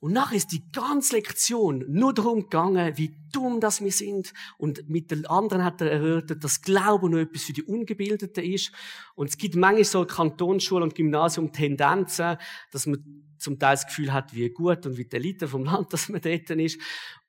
Und 0.00 0.12
nachher 0.14 0.36
ist 0.36 0.50
die 0.50 0.70
ganze 0.72 1.14
Lektion 1.14 1.84
nur 1.88 2.12
darum 2.12 2.42
gegangen, 2.42 2.96
wie 2.96 3.16
dumm 3.32 3.60
das 3.60 3.80
wir 3.80 3.92
sind. 3.92 4.32
Und 4.58 4.88
mit 4.88 5.12
den 5.12 5.26
anderen 5.26 5.64
hat 5.64 5.80
er 5.80 5.92
erörtert, 5.92 6.42
dass 6.42 6.60
Glauben 6.60 7.12
nur 7.12 7.20
etwas 7.20 7.44
für 7.44 7.52
die 7.52 7.62
Ungebildeten 7.62 8.42
ist. 8.44 8.72
Und 9.14 9.28
es 9.28 9.38
gibt 9.38 9.54
manchmal 9.54 9.84
so 9.84 10.04
Kantonsschule 10.04 10.82
und 10.82 10.96
Gymnasium 10.96 11.52
Tendenzen, 11.52 12.36
dass 12.72 12.86
man 12.86 13.04
zum 13.42 13.58
Teil 13.58 13.74
das 13.74 13.86
Gefühl 13.86 14.12
hat, 14.12 14.34
wie 14.34 14.48
gut 14.50 14.86
und 14.86 14.96
wie 14.96 15.04
die 15.04 15.16
Elite 15.16 15.48
vom 15.48 15.64
Land, 15.64 15.92
dass 15.92 16.08
man 16.08 16.20
dort 16.20 16.50
ist. 16.50 16.80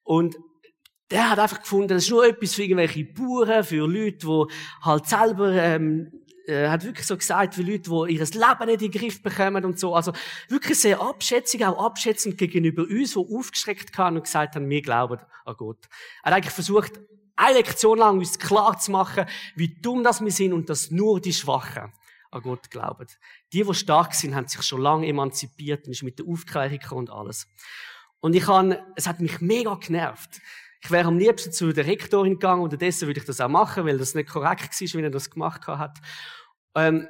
Und 0.03 0.37
der 1.11 1.29
hat 1.29 1.39
einfach 1.39 1.61
gefunden, 1.61 1.89
das 1.89 2.03
ist 2.03 2.09
nur 2.09 2.25
etwas 2.25 2.55
für 2.55 2.63
irgendwelche 2.63 3.03
Bauern, 3.05 3.63
für 3.63 3.87
Leute, 3.87 4.17
die 4.17 4.45
halt 4.81 5.05
selber, 5.05 5.51
ähm, 5.51 6.11
äh, 6.47 6.67
hat 6.67 6.83
wirklich 6.83 7.05
so 7.05 7.15
gesagt, 7.15 7.55
für 7.55 7.61
Leute, 7.61 7.89
die 7.89 8.15
ihr 8.15 8.19
Leben 8.19 8.65
nicht 8.65 8.81
in 8.81 8.91
den 8.91 8.91
Griff 8.91 9.21
bekommen 9.21 9.63
und 9.63 9.79
so. 9.79 9.93
Also 9.95 10.11
wirklich 10.49 10.79
sehr 10.79 11.01
abschätzig, 11.01 11.65
auch 11.65 11.83
abschätzend 11.83 12.37
gegenüber 12.37 12.83
uns, 12.83 13.13
die 13.13 13.19
aufgestreckt 13.19 13.97
haben 13.97 14.17
und 14.17 14.23
gesagt 14.23 14.55
haben, 14.55 14.69
wir 14.69 14.81
glauben 14.81 15.19
an 15.45 15.55
Gott. 15.57 15.87
Er 16.23 16.31
hat 16.31 16.37
eigentlich 16.37 16.53
versucht, 16.53 16.93
eine 17.35 17.57
Lektion 17.57 17.97
lang 17.97 18.19
uns 18.19 18.39
klar 18.39 18.77
zu 18.79 18.91
machen, 18.91 19.25
wie 19.55 19.75
dumm 19.81 20.03
das 20.03 20.21
wir 20.23 20.31
sind 20.31 20.53
und 20.53 20.69
dass 20.69 20.91
nur 20.91 21.19
die 21.19 21.33
Schwachen 21.33 21.91
an 22.33 22.41
Gott 22.41 22.69
glauben. 22.69 23.07
Die, 23.51 23.63
die 23.63 23.73
stark 23.73 24.13
sind, 24.13 24.35
haben 24.35 24.47
sich 24.47 24.61
schon 24.63 24.81
lange 24.81 25.07
emanzipiert 25.07 25.85
und 25.85 25.91
ist 25.91 26.03
mit 26.03 26.19
der 26.19 26.27
Aufklärung 26.27 26.97
und 26.97 27.09
alles. 27.09 27.47
Und 28.19 28.35
ich 28.35 28.47
habe, 28.47 28.83
es 28.95 29.07
hat 29.07 29.19
mich 29.19 29.41
mega 29.41 29.75
genervt. 29.75 30.41
Ich 30.81 30.91
wäre 30.91 31.07
am 31.07 31.17
liebsten 31.17 31.51
zu 31.51 31.71
der 31.71 31.85
Rektorin 31.85 32.33
gegangen, 32.33 32.61
und 32.61 32.65
unterdessen 32.65 33.07
würde 33.07 33.19
ich 33.19 33.25
das 33.25 33.39
auch 33.39 33.49
machen, 33.49 33.85
weil 33.85 33.97
das 33.97 34.15
nicht 34.15 34.29
korrekt 34.29 34.69
war, 34.81 34.99
wie 34.99 35.03
er 35.03 35.09
das 35.09 35.29
gemacht 35.29 35.65
hat. 35.67 35.99
Ähm, 36.75 37.07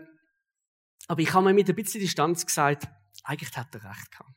aber 1.08 1.22
ich 1.22 1.34
habe 1.34 1.46
mir 1.46 1.54
mit 1.54 1.70
ein 1.70 1.76
bisschen 1.76 2.02
Distanz 2.02 2.46
gesagt, 2.46 2.88
eigentlich 3.24 3.56
hat 3.56 3.74
er 3.74 3.84
recht 3.84 4.12
gehabt. 4.12 4.32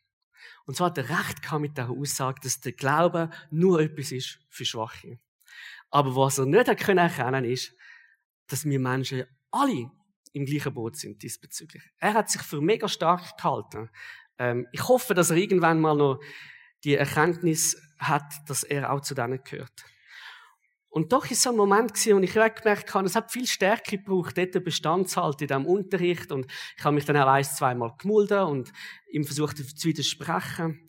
Und 0.65 0.77
zwar 0.77 0.89
hat 0.89 0.99
er 0.99 1.09
recht 1.09 1.43
gehabt 1.43 1.61
mit 1.61 1.77
der 1.77 1.91
Aussage, 1.91 2.41
dass 2.43 2.61
der 2.61 2.73
Glaube 2.73 3.31
nur 3.51 3.81
etwas 3.81 4.13
ist 4.13 4.39
für 4.49 4.65
Schwache. 4.65 5.19
Aber 5.91 6.17
was 6.17 6.39
er 6.39 6.47
nicht 6.47 6.69
erkennen 6.69 7.45
ist, 7.45 7.75
dass 8.49 8.65
wir 8.65 8.79
Menschen 8.81 9.25
alle 9.51 9.91
im 10.37 10.45
gleichen 10.45 10.75
Boot 10.75 10.97
sind 10.97 11.23
diesbezüglich. 11.23 11.83
Er 11.99 12.13
hat 12.13 12.31
sich 12.31 12.43
für 12.43 12.61
mega 12.61 12.89
stark 12.89 13.39
gehalten. 13.39 13.89
Ähm, 14.39 14.67
ich 14.71 14.87
hoffe, 14.87 15.15
dass 15.15 15.31
er 15.31 15.37
irgendwann 15.37 15.81
mal 15.81 15.97
noch 15.97 16.21
die 16.85 16.95
Erkenntnis 16.95 17.81
hat, 17.99 18.31
dass 18.47 18.63
er 18.63 18.93
auch 18.93 19.01
zu 19.01 19.15
denen 19.15 19.43
gehört. 19.43 19.85
Und 20.91 21.13
doch 21.13 21.31
ist 21.31 21.43
so 21.43 21.51
ein 21.51 21.57
Moment 21.57 21.95
gewesen, 21.95 22.17
wo 22.17 22.21
ich 22.21 22.33
gemerkt 22.33 22.95
habe, 22.95 23.07
es 23.07 23.17
hat 23.17 23.33
viel 23.33 23.47
Stärke 23.47 23.99
gebraucht, 23.99 24.37
dort 24.37 24.63
Bestand 24.63 25.09
zu 25.09 25.23
halten 25.23 25.45
in 25.45 25.49
diesem 25.49 25.67
Unterricht. 25.67 26.31
Und 26.33 26.47
ich 26.77 26.85
habe 26.85 26.95
mich 26.95 27.07
dann 27.07 27.17
auch 27.17 27.29
ein, 27.29 27.45
zweimal 27.45 27.95
gemulden 27.99 28.41
und 28.41 28.73
ihm 29.11 29.25
versucht 29.25 29.57
zu 29.57 29.89
widersprechen. 29.89 30.89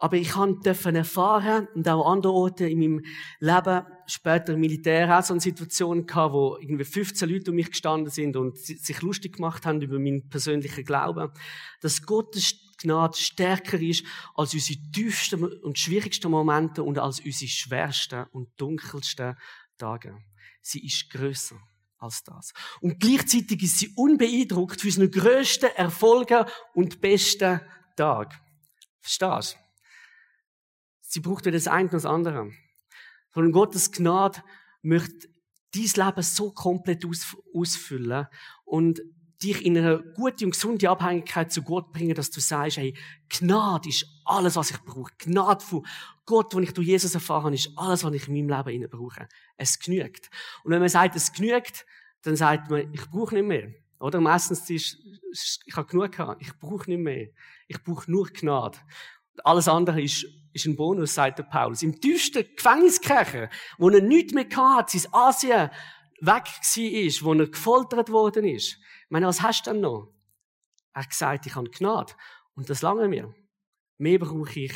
Aber 0.00 0.16
ich 0.16 0.32
durfte 0.32 0.94
erfahren 0.94 1.68
und 1.74 1.86
auch 1.86 2.06
an 2.06 2.16
anderen 2.16 2.34
Orten 2.34 2.68
in 2.68 2.78
meinem 2.78 3.04
Leben, 3.38 3.86
später 4.06 4.54
im 4.54 4.60
Militär, 4.60 5.18
auch 5.18 5.22
so 5.22 5.34
eine 5.34 5.42
Situation 5.42 6.06
gehabt, 6.06 6.32
wo 6.32 6.56
irgendwie 6.58 6.84
15 6.84 7.28
Leute 7.28 7.50
um 7.50 7.56
mich 7.56 7.68
gestanden 7.68 8.10
sind 8.10 8.34
und 8.34 8.58
sich 8.58 9.02
lustig 9.02 9.36
gemacht 9.36 9.66
haben 9.66 9.82
über 9.82 9.98
meinen 9.98 10.26
persönlichen 10.30 10.84
Glauben, 10.84 11.30
dass 11.82 12.02
Gottes 12.02 12.54
Gnade 12.78 13.18
stärker 13.18 13.78
ist 13.78 14.04
als 14.34 14.54
unsere 14.54 14.80
tiefsten 14.90 15.44
und 15.44 15.78
schwierigsten 15.78 16.30
Momente 16.30 16.82
und 16.82 16.98
als 16.98 17.20
unsere 17.20 17.50
schwersten 17.50 18.24
und 18.32 18.48
dunkelsten 18.56 19.36
Tage. 19.76 20.16
Sie 20.62 20.82
ist 20.84 21.10
größer 21.10 21.56
als 21.98 22.24
das. 22.24 22.54
Und 22.80 22.98
gleichzeitig 22.98 23.62
ist 23.62 23.78
sie 23.78 23.92
unbeeindruckt 23.94 24.80
für 24.80 24.88
unsere 24.88 25.10
grössten 25.10 25.68
Erfolge 25.76 26.46
und 26.72 27.02
besten 27.02 27.60
Tag. 27.96 28.40
Verstehst 29.02 29.58
du? 29.58 29.69
Sie 31.10 31.18
braucht 31.18 31.44
weder 31.44 31.56
das 31.56 31.66
eine 31.66 31.86
noch 31.86 31.92
das 31.92 32.06
andere. 32.06 32.52
Sondern 33.34 33.50
Gottes 33.50 33.90
Gnade 33.90 34.44
möchte 34.80 35.28
dein 35.74 36.06
Leben 36.06 36.22
so 36.22 36.52
komplett 36.52 37.04
aus, 37.04 37.36
ausfüllen 37.52 38.28
und 38.64 39.00
dich 39.42 39.64
in 39.64 39.76
eine 39.76 40.02
gute 40.14 40.44
und 40.44 40.52
gesunde 40.52 40.88
Abhängigkeit 40.88 41.50
zu 41.50 41.62
Gott 41.62 41.92
bringen, 41.92 42.14
dass 42.14 42.30
du 42.30 42.40
sagst, 42.40 42.76
hey, 42.76 42.96
Gnade 43.28 43.88
ist 43.88 44.06
alles, 44.24 44.54
was 44.54 44.70
ich 44.70 44.80
brauche. 44.82 45.10
Gnade 45.18 45.64
von 45.64 45.84
Gott, 46.26 46.54
wenn 46.54 46.62
ich 46.62 46.74
durch 46.74 46.86
Jesus 46.86 47.14
erfahren 47.14 47.46
habe, 47.46 47.54
ist 47.56 47.72
alles, 47.76 48.04
was 48.04 48.14
ich 48.14 48.28
in 48.28 48.46
meinem 48.46 48.64
Leben 48.66 48.88
brauche. 48.88 49.28
Es 49.56 49.80
genügt. 49.80 50.30
Und 50.62 50.70
wenn 50.70 50.80
man 50.80 50.88
sagt, 50.88 51.16
es 51.16 51.32
genügt, 51.32 51.86
dann 52.22 52.36
sagt 52.36 52.70
man, 52.70 52.92
ich 52.92 53.10
brauche 53.10 53.34
nicht 53.34 53.46
mehr. 53.46 53.72
Oder 53.98 54.20
meistens 54.20 54.70
ist, 54.70 54.96
ich 55.64 55.76
habe 55.76 55.88
genug 55.88 56.12
gehabt, 56.12 56.40
ich 56.40 56.56
brauche 56.58 56.88
nicht 56.88 57.00
mehr. 57.00 57.30
Ich 57.66 57.82
brauche 57.82 58.08
nur 58.08 58.28
Gnade. 58.28 58.78
Alles 59.42 59.66
andere 59.66 60.00
ist, 60.02 60.26
ist 60.52 60.66
ein 60.66 60.76
Bonus, 60.76 61.14
sagt 61.14 61.38
der 61.38 61.44
Paulus. 61.44 61.82
Im 61.82 62.00
tiefsten 62.00 62.44
Gefängniskirche, 62.56 63.50
wo 63.78 63.90
er 63.90 64.02
nichts 64.02 64.32
mehr 64.32 64.46
hatte, 64.56 64.98
sein 64.98 65.12
Asien 65.12 65.70
weg 66.20 66.44
war, 66.44 67.24
wo 67.24 67.34
er 67.34 67.46
gefoltert 67.48 68.10
worden 68.10 68.44
ist. 68.44 68.72
Ich 68.72 69.10
meine, 69.10 69.26
was 69.26 69.42
hast 69.42 69.66
du 69.66 69.72
denn 69.72 69.80
noch? 69.80 70.12
Er 70.92 71.02
hat 71.02 71.10
gesagt, 71.10 71.46
ich 71.46 71.54
habe 71.54 71.70
Gnade. 71.70 72.12
Und 72.54 72.68
das 72.68 72.82
lange 72.82 73.08
mir. 73.08 73.34
Mehr 73.98 74.18
brauche 74.18 74.58
ich 74.58 74.72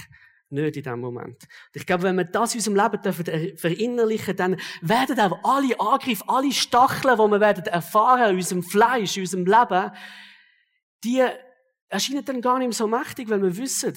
nicht 0.50 0.76
in 0.76 0.82
diesem 0.82 1.00
Moment. 1.00 1.42
Und 1.42 1.76
ich 1.76 1.86
glaube, 1.86 2.04
wenn 2.04 2.16
wir 2.16 2.24
das 2.24 2.54
in 2.54 2.60
unserem 2.60 2.76
Leben 2.76 3.56
verinnerlichen, 3.56 4.36
dann 4.36 4.56
werden 4.80 5.18
auch 5.20 5.38
alle 5.42 5.78
Angriffe, 5.80 6.24
alle 6.28 6.52
Stacheln, 6.52 7.16
die 7.16 7.30
wir 7.30 7.40
werden 7.40 7.64
erfahren 7.64 8.30
in 8.30 8.36
unserem 8.36 8.62
Fleisch, 8.62 9.16
in 9.16 9.22
unserem 9.22 9.46
Leben, 9.46 9.90
die 11.02 11.24
erscheinen 11.88 12.24
dann 12.24 12.40
gar 12.40 12.58
nicht 12.58 12.68
mehr 12.68 12.74
so 12.74 12.86
mächtig, 12.86 13.28
weil 13.28 13.42
wir 13.42 13.56
wissen, 13.56 13.94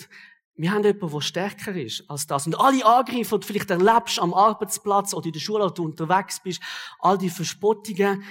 wir 0.57 0.71
haben 0.71 0.83
jemanden, 0.83 1.11
der 1.11 1.21
stärker 1.21 1.75
ist 1.75 2.03
als 2.09 2.25
das. 2.25 2.47
Und 2.47 2.59
alle 2.59 2.83
Angriffe, 2.83 3.35
die 3.35 3.41
du 3.41 3.47
vielleicht 3.47 3.69
erlebst 3.69 4.19
am 4.19 4.33
Arbeitsplatz 4.33 5.13
oder 5.13 5.27
in 5.27 5.33
der 5.33 5.39
Schule, 5.39 5.65
wo 5.65 5.69
du 5.69 5.85
unterwegs 5.85 6.41
bist, 6.41 6.61
all 6.99 7.17
die 7.17 7.29
Verspottungen, 7.29 8.23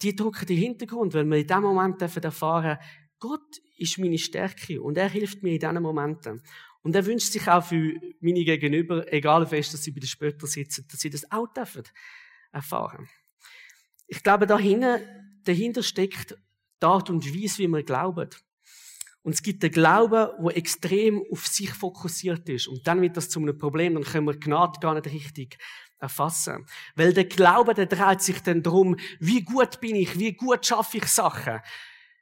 die 0.00 0.16
drücken 0.16 0.46
den 0.46 0.56
Hintergrund, 0.56 1.14
weil 1.14 1.26
wir 1.26 1.38
in 1.38 1.46
dem 1.46 1.62
Moment 1.62 2.00
erfahren 2.02 2.78
Gott 3.18 3.60
ist 3.76 3.98
meine 3.98 4.18
Stärke 4.18 4.82
und 4.82 4.98
er 4.98 5.08
hilft 5.08 5.44
mir 5.44 5.52
in 5.52 5.60
diesen 5.60 5.80
Momenten. 5.80 6.42
Und 6.82 6.96
er 6.96 7.06
wünscht 7.06 7.30
sich 7.30 7.46
auch 7.46 7.64
für 7.64 7.94
meine 8.20 8.44
Gegenüber, 8.44 9.12
egal 9.12 9.46
fest, 9.46 9.74
dass 9.74 9.84
sie 9.84 9.92
bei 9.92 10.00
den 10.00 10.08
Spöttern 10.08 10.48
sitzen, 10.48 10.86
dass 10.90 10.98
sie 10.98 11.10
das 11.10 11.30
auch 11.30 11.46
dürfen 11.52 11.84
erfahren. 12.50 13.08
Ich 14.08 14.22
glaube, 14.24 14.46
dahinter, 14.46 15.00
dahinter 15.44 15.84
steckt 15.84 16.36
die 16.82 16.86
Art 16.86 17.10
und 17.10 17.24
Weise, 17.24 17.58
wie 17.58 17.68
wir 17.68 17.84
glauben. 17.84 18.28
Und 19.22 19.34
es 19.34 19.42
gibt 19.42 19.62
einen 19.62 19.72
Glauben, 19.72 20.30
der 20.44 20.56
extrem 20.56 21.22
auf 21.30 21.46
sich 21.46 21.72
fokussiert 21.72 22.48
ist. 22.48 22.66
Und 22.66 22.86
dann 22.86 23.00
wird 23.00 23.16
das 23.16 23.28
zu 23.28 23.40
einem 23.40 23.56
Problem, 23.56 23.94
dann 23.94 24.02
können 24.02 24.26
wir 24.26 24.38
Gnade 24.38 24.80
gar 24.80 24.94
nicht 24.94 25.06
richtig 25.06 25.58
erfassen. 26.00 26.66
Weil 26.96 27.14
der 27.14 27.24
Glaube, 27.24 27.74
der 27.74 27.86
dreht 27.86 28.20
sich 28.20 28.42
dann 28.42 28.62
darum, 28.62 28.96
wie 29.20 29.42
gut 29.42 29.80
bin 29.80 29.94
ich, 29.94 30.18
wie 30.18 30.32
gut 30.32 30.66
schaffe 30.66 30.98
ich 30.98 31.06
Sachen. 31.06 31.60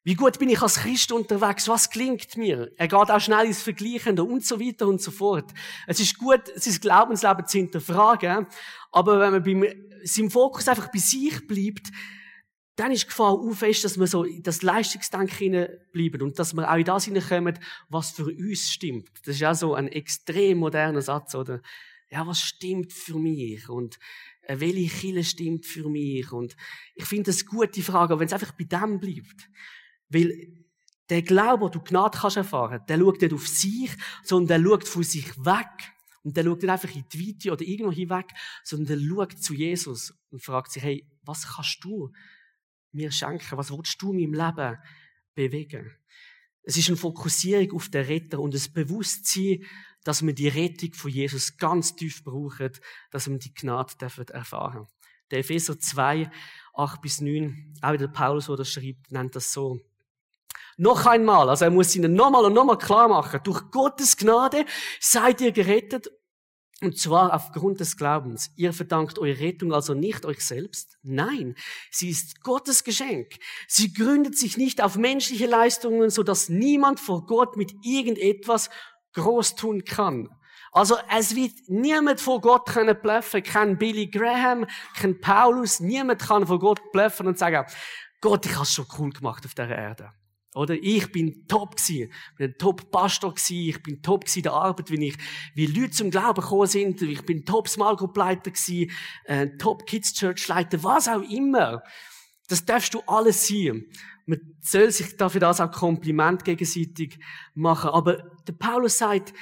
Wie 0.03 0.15
gut 0.15 0.39
bin 0.39 0.49
ich 0.49 0.63
als 0.63 0.77
Christ 0.77 1.13
unterwegs? 1.13 1.69
Was 1.69 1.91
klingt 1.91 2.37
mir? 2.37 2.71
Er 2.77 2.89
geht 2.89 3.11
auch 3.11 3.21
schnell 3.21 3.47
ins 3.47 3.63
Vergleichen 3.63 4.19
und 4.19 4.45
so 4.45 4.59
weiter 4.59 4.89
und 4.89 5.01
so 5.01 5.11
fort. 5.11 5.53
Es 5.87 6.01
ist 6.01 6.17
gut, 6.19 6.41
sein 6.55 6.81
Glaubensleben 6.81 7.47
zu 7.47 7.59
hinterfragen, 7.59 8.47
aber 8.93 9.21
wenn 9.21 9.33
man 9.33 9.43
beim, 9.43 9.65
seinem 10.03 10.31
Fokus 10.31 10.69
einfach 10.69 10.91
bei 10.91 10.99
sich 10.99 11.47
bleibt, 11.47 11.91
dann 12.77 12.93
ist 12.93 13.03
die 13.03 13.09
Gefahr 13.09 13.33
auch 13.33 13.53
fest, 13.53 13.85
dass 13.85 13.99
wir 13.99 14.07
so 14.07 14.25
in 14.25 14.43
das 14.43 14.63
Leistungsdenken 14.63 15.69
bleiben 15.93 16.23
und 16.23 16.39
dass 16.39 16.55
wir 16.55 16.71
auch 16.71 16.77
in 16.77 16.85
das 16.85 17.05
hineinkommen, 17.05 17.59
was 17.89 18.13
für 18.13 18.27
uns 18.27 18.71
stimmt. 18.73 19.11
Das 19.25 19.35
ist 19.35 19.41
ja 19.41 19.55
so 19.55 19.75
ein 19.75 19.89
extrem 19.89 20.59
moderner 20.59 21.03
Satz, 21.03 21.35
oder? 21.35 21.61
Ja, 22.11 22.27
was 22.27 22.41
stimmt 22.41 22.93
für 22.93 23.19
mich? 23.19 23.69
Und 23.69 23.99
äh, 24.43 24.59
welche 24.59 24.89
Kille 24.89 25.25
stimmt 25.25 25.67
für 25.67 25.89
mich? 25.89 26.33
Und 26.33 26.57
ich 26.95 27.05
finde 27.05 27.31
das 27.31 27.43
eine 27.43 27.51
gute 27.51 27.83
Frage, 27.83 28.19
wenn 28.19 28.27
es 28.27 28.33
einfach 28.33 28.53
bei 28.53 28.65
dem 28.65 28.99
bleibt. 28.99 29.49
Weil 30.09 30.49
der 31.09 31.23
Glaube, 31.23 31.71
den 31.71 31.81
du 31.81 31.85
Gnade 31.85 32.19
kannst 32.19 32.37
erfahren, 32.37 32.81
der 32.89 32.99
schaut 32.99 33.21
nicht 33.21 33.33
auf 33.33 33.47
sich, 33.47 33.91
sondern 34.25 34.63
der 34.63 34.71
schaut 34.71 34.89
von 34.89 35.03
sich 35.03 35.37
weg. 35.39 35.93
Und 36.23 36.37
der 36.37 36.45
schaut 36.45 36.63
nicht 36.63 36.71
einfach 36.71 36.95
in 36.95 37.05
die 37.13 37.29
Weite 37.29 37.53
oder 37.53 37.65
irgendwo 37.65 37.93
hinweg, 37.93 38.27
sondern 38.65 38.99
der 38.99 39.07
schaut 39.07 39.43
zu 39.43 39.55
Jesus 39.55 40.15
und 40.31 40.43
fragt 40.43 40.73
sich, 40.73 40.83
hey, 40.83 41.07
was 41.23 41.47
kannst 41.55 41.85
du 41.85 42.11
mir 42.93 43.11
schenken? 43.11 43.57
Was 43.57 43.71
willst 43.71 44.01
du 44.01 44.13
in 44.13 44.31
meinem 44.31 44.47
Leben 44.47 44.79
bewegen? 45.35 45.97
Es 46.63 46.77
ist 46.77 46.89
eine 46.89 46.97
Fokussierung 46.97 47.73
auf 47.73 47.89
den 47.89 48.05
Retter 48.05 48.39
und 48.41 48.55
das 48.55 48.69
Bewusstsein, 48.69 49.65
dass 50.05 50.25
wir 50.25 50.33
die 50.33 50.49
Rettung 50.49 50.93
von 50.95 51.11
Jesus 51.11 51.57
ganz 51.57 51.95
tief 51.95 52.23
brauchen, 52.25 52.73
dass 53.11 53.29
wir 53.29 53.39
die 53.39 53.55
Gnade 53.55 53.95
erfahren 54.33 54.73
dürfen. 54.73 54.87
Der 55.31 55.39
Epheser 55.41 55.79
2, 55.79 56.31
8 56.75 57.01
bis 57.01 57.21
9, 57.21 57.75
auch 57.83 57.97
der 57.97 58.09
Paulus, 58.09 58.47
der 58.47 58.57
das 58.57 58.73
schreibt, 58.73 59.13
nennt 59.13 59.37
das 59.37 59.53
so. 59.53 59.81
Noch 60.77 61.07
einmal, 61.07 61.49
also 61.49 61.67
er 61.67 61.71
muss 61.71 61.95
ihnen 61.95 62.15
nochmal 62.15 62.45
und 62.47 62.55
nochmal 62.55 62.79
klar 62.79 63.07
machen, 63.09 63.41
durch 63.45 63.71
Gottes 63.71 64.17
Gnade 64.17 64.65
seid 64.99 65.41
ihr 65.41 65.53
gerettet 65.53 66.11
und 66.83 66.99
zwar 66.99 67.35
aufgrund 67.35 67.81
des 67.81 67.97
Glaubens. 67.97 68.51
Ihr 68.57 68.73
verdankt 68.73 69.19
eure 69.19 69.39
Rettung 69.41 69.73
also 69.73 69.95
nicht 69.95 70.25
euch 70.25 70.41
selbst. 70.45 70.97
Nein, 71.03 71.55
sie 71.91 72.11
ist 72.11 72.43
Gottes 72.43 72.85
Geschenk. 72.85 73.35
Sie 73.69 73.93
gründet 73.93 74.39
sich 74.39 74.57
nicht 74.57 74.83
auf 74.83 74.97
menschliche 74.97 75.47
Leistungen, 75.47 76.11
so 76.11 76.23
dass 76.23 76.49
niemand 76.49 76.99
vor 76.99 77.27
Gott 77.27 77.57
mit 77.57 77.73
irgendetwas 77.83 78.71
groß 79.15 79.57
tun 79.57 79.85
kann. 79.85 80.29
Also 80.73 80.97
es 81.17 81.35
wird 81.35 81.53
niemand 81.67 82.21
vor 82.21 82.41
Gott 82.41 82.67
können 82.67 82.97
bluffen. 83.01 83.43
Kein 83.43 83.77
Billy 83.77 84.07
Graham, 84.07 84.67
kein 84.97 85.21
Paulus. 85.21 85.81
Niemand 85.81 86.23
kann 86.23 86.47
vor 86.47 86.61
Gott 86.61 86.81
bluffen 86.93 87.27
und 87.27 87.39
sagen, 87.39 87.67
Gott, 88.21 88.47
ich 88.47 88.55
habe 88.55 88.67
schon 88.67 88.87
cool 88.99 89.11
gemacht 89.11 89.45
auf 89.45 89.55
der 89.55 89.69
Erde. 89.69 90.13
Oder 90.55 90.75
ich 90.75 91.13
bin 91.13 91.47
top. 91.47 91.77
Ich 91.89 92.11
bin 92.37 92.51
ein 92.51 92.59
Top-Pastor 92.59 93.35
gewesen. 93.35 93.69
Ich 93.69 93.83
bin 93.83 94.03
top 94.03 94.25
gewesen 94.25 94.39
in 94.39 94.43
der 94.43 94.53
Arbeit, 94.53 94.91
wie 94.91 95.09
ich, 95.09 95.17
wie 95.55 95.67
Leute 95.67 95.91
zum 95.91 96.11
Glauben 96.11 96.41
gekommen 96.41 96.67
sind. 96.67 97.01
Ich 97.03 97.25
bin 97.25 97.45
top 97.45 97.69
Small 97.69 97.97
Group 97.97 98.17
Leiter 98.17 98.51
gewesen, 98.51 98.91
äh, 99.25 99.49
top 99.59 99.87
Kids 99.87 100.13
Church 100.13 100.49
Leiter, 100.49 100.83
was 100.83 101.07
auch 101.07 101.23
immer. 101.23 101.83
Das 102.49 102.65
darfst 102.65 102.95
du 102.95 103.01
alles 103.07 103.47
sein. 103.47 103.87
Man 104.27 104.41
soll 104.61 104.91
sich 104.91 105.17
dafür 105.17 105.41
das 105.41 105.61
auch 105.61 105.71
Kompliment 105.71 106.45
gegenseitig 106.45 107.19
machen. 107.55 107.91
Aber 107.91 108.17
der 108.47 108.53
Paulus 108.53 108.99
sagt, 108.99 109.33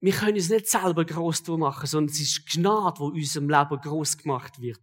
wir 0.00 0.12
können 0.12 0.36
es 0.36 0.50
nicht 0.50 0.68
selber 0.68 1.06
gross 1.06 1.46
machen, 1.46 1.86
sondern 1.86 2.12
es 2.12 2.20
ist 2.20 2.46
Gnade, 2.46 3.00
wo 3.00 3.06
unserem 3.06 3.48
Leben 3.48 3.80
gross 3.80 4.18
gemacht 4.18 4.60
wird 4.60 4.82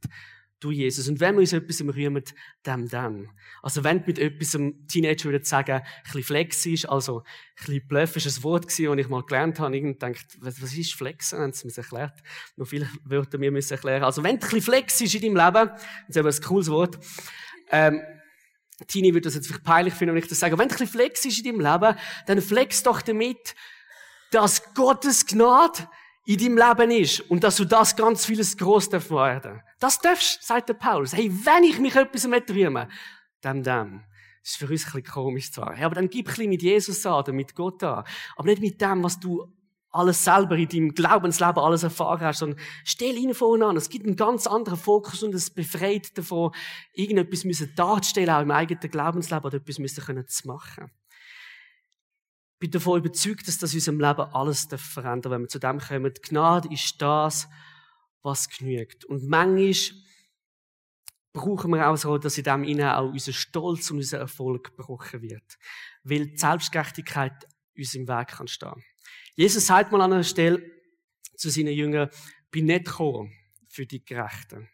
du 0.63 0.71
Jesus. 0.71 1.07
Und 1.07 1.19
wenn 1.19 1.35
wir 1.35 1.41
uns 1.41 1.53
etwas 1.53 1.81
rühmen, 1.81 2.23
dem 2.65 2.87
dann. 2.89 3.29
Also 3.61 3.83
wenn 3.83 3.99
du 3.99 4.05
mit 4.07 4.19
etwas 4.19 4.55
einem 4.55 4.87
Teenager 4.87 5.25
würde 5.25 5.45
sagen, 5.45 5.73
ein 5.73 5.83
bisschen 6.03 6.23
Flex 6.23 6.65
ist, 6.65 6.85
also 6.89 7.19
ein 7.19 7.23
bisschen 7.65 7.87
Bluff 7.87 8.15
ist 8.15 8.37
ein 8.37 8.43
Wort 8.43 8.67
gewesen, 8.67 8.97
das 8.97 9.05
ich 9.05 9.09
mal 9.09 9.23
gelernt 9.23 9.59
habe, 9.59 9.77
und 9.77 10.01
denkt, 10.01 10.25
was, 10.39 10.61
was 10.61 10.73
ist 10.73 10.93
Flexen? 10.93 11.39
Haben 11.39 11.53
sie 11.53 11.67
mir 11.67 11.77
erklärt. 11.77 12.19
Noch 12.55 12.67
viele 12.67 12.89
Wörter 13.03 13.37
mir 13.37 13.51
müssen 13.51 13.73
erklären. 13.73 14.03
Also 14.03 14.23
wenn 14.23 14.37
du 14.39 14.45
ein 14.45 14.49
bisschen 14.49 14.61
Flex 14.61 15.01
ist 15.01 15.15
in 15.15 15.33
deinem 15.33 15.45
Leben, 15.45 15.69
das 16.07 16.15
ist 16.15 16.17
eben 16.17 16.27
ein 16.27 16.41
cooles 16.41 16.69
Wort, 16.69 16.99
ähm, 17.71 18.01
Tini 18.87 19.13
würde 19.13 19.21
das 19.21 19.35
jetzt 19.35 19.47
vielleicht 19.47 19.63
peinlich 19.63 19.93
finden, 19.93 20.15
wenn 20.15 20.23
ich 20.23 20.29
das 20.29 20.39
sage. 20.39 20.57
Wenn 20.57 20.67
du 20.67 20.73
ein 20.73 20.77
bisschen 20.77 20.87
Flex 20.87 21.25
ist 21.25 21.37
in 21.39 21.57
deinem 21.57 21.73
Leben, 21.73 21.97
dann 22.25 22.41
flex 22.41 22.83
doch 22.83 23.01
damit, 23.01 23.55
dass 24.31 24.73
Gottes 24.73 25.25
Gnade 25.25 25.87
in 26.25 26.37
deinem 26.37 26.57
Leben 26.57 26.91
ist 26.91 27.19
und 27.29 27.43
dass 27.43 27.57
du 27.57 27.65
das 27.65 27.95
ganz 27.95 28.25
vieles 28.25 28.57
groß 28.57 28.89
darf 28.89 29.09
werden. 29.11 29.61
Das 29.79 29.99
darfst, 29.99 30.43
sagt 30.43 30.69
der 30.69 30.75
Paulus. 30.75 31.13
Hey, 31.13 31.31
wenn 31.45 31.63
ich 31.63 31.79
mich 31.79 31.95
etwas 31.95 32.27
mitrühme, 32.27 32.87
dann, 33.41 33.63
dann. 33.63 34.05
Das 34.41 34.51
ist 34.51 34.57
für 34.57 34.69
uns 34.69 34.85
ein 34.85 34.91
bisschen 34.91 35.03
komisch 35.03 35.51
zwar. 35.51 35.75
Hey, 35.75 35.85
aber 35.85 35.95
dann 35.95 36.09
gib 36.09 36.27
ein 36.27 36.29
bisschen 36.29 36.49
mit 36.49 36.61
Jesus 36.61 37.05
an 37.05 37.13
oder 37.13 37.33
mit 37.33 37.55
Gott 37.55 37.83
an. 37.83 38.05
Aber 38.35 38.47
nicht 38.47 38.61
mit 38.61 38.79
dem, 38.79 39.03
was 39.03 39.19
du 39.19 39.45
alles 39.91 40.23
selber 40.23 40.57
in 40.57 40.67
deinem 40.67 40.93
Glaubensleben 40.93 41.59
alles 41.59 41.83
erfahren 41.83 42.21
hast, 42.21 42.39
sondern 42.39 42.59
stell 42.83 43.15
ihn 43.15 43.33
vorne 43.33 43.67
an. 43.67 43.77
Es 43.77 43.89
gibt 43.89 44.05
einen 44.05 44.15
ganz 44.15 44.47
anderen 44.47 44.79
Fokus 44.79 45.21
und 45.23 45.35
es 45.35 45.49
befreit 45.49 46.17
davon, 46.17 46.51
irgendetwas 46.93 47.45
darzustellen, 47.75 48.29
auch 48.29 48.41
im 48.41 48.51
eigenen 48.51 48.89
Glaubensleben 48.89 49.45
oder 49.45 49.57
etwas 49.57 49.77
müssen 49.77 50.03
können 50.03 50.27
zu 50.27 50.47
machen 50.47 50.89
bin 52.63 52.71
davon 52.71 52.99
überzeugt, 52.99 53.45
dass 53.49 53.57
das 53.57 53.73
in 53.73 53.79
unserem 53.79 53.99
Leben 53.99 54.21
alles 54.21 54.69
verändern 54.73 55.33
wenn 55.33 55.41
wir 55.41 55.47
zu 55.49 55.59
dem 55.59 55.79
kommen. 55.79 56.13
Die 56.13 56.21
Gnade 56.21 56.71
ist 56.71 57.01
das, 57.01 57.49
was 58.21 58.47
genügt. 58.47 59.03
Und 59.03 59.27
manchmal 59.27 59.99
brauchen 61.33 61.71
wir 61.71 61.89
auch 61.89 61.97
so, 61.97 62.17
dass 62.17 62.37
in 62.37 62.45
dem 62.45 62.63
innen 62.63 62.87
auch 62.87 63.11
unser 63.11 63.33
Stolz 63.33 63.91
und 63.91 63.97
unser 63.97 64.19
Erfolg 64.19 64.77
gebrochen 64.77 65.21
wird. 65.21 65.57
Weil 66.05 66.27
die 66.27 66.37
Selbstgerechtigkeit 66.37 67.33
uns 67.75 67.95
im 67.95 68.07
Weg 68.07 68.29
kann 68.29 68.47
stehen. 68.47 68.81
Jesus 69.35 69.65
sagt 69.65 69.91
mal 69.91 69.99
an 69.99 70.13
einer 70.13 70.23
Stelle 70.23 70.63
zu 71.35 71.49
seinen 71.49 71.73
Jüngern, 71.73 72.11
bin 72.49 72.67
nicht 72.67 72.85
gekommen 72.85 73.33
für 73.67 73.85
die 73.85 74.05
Gerechten, 74.05 74.69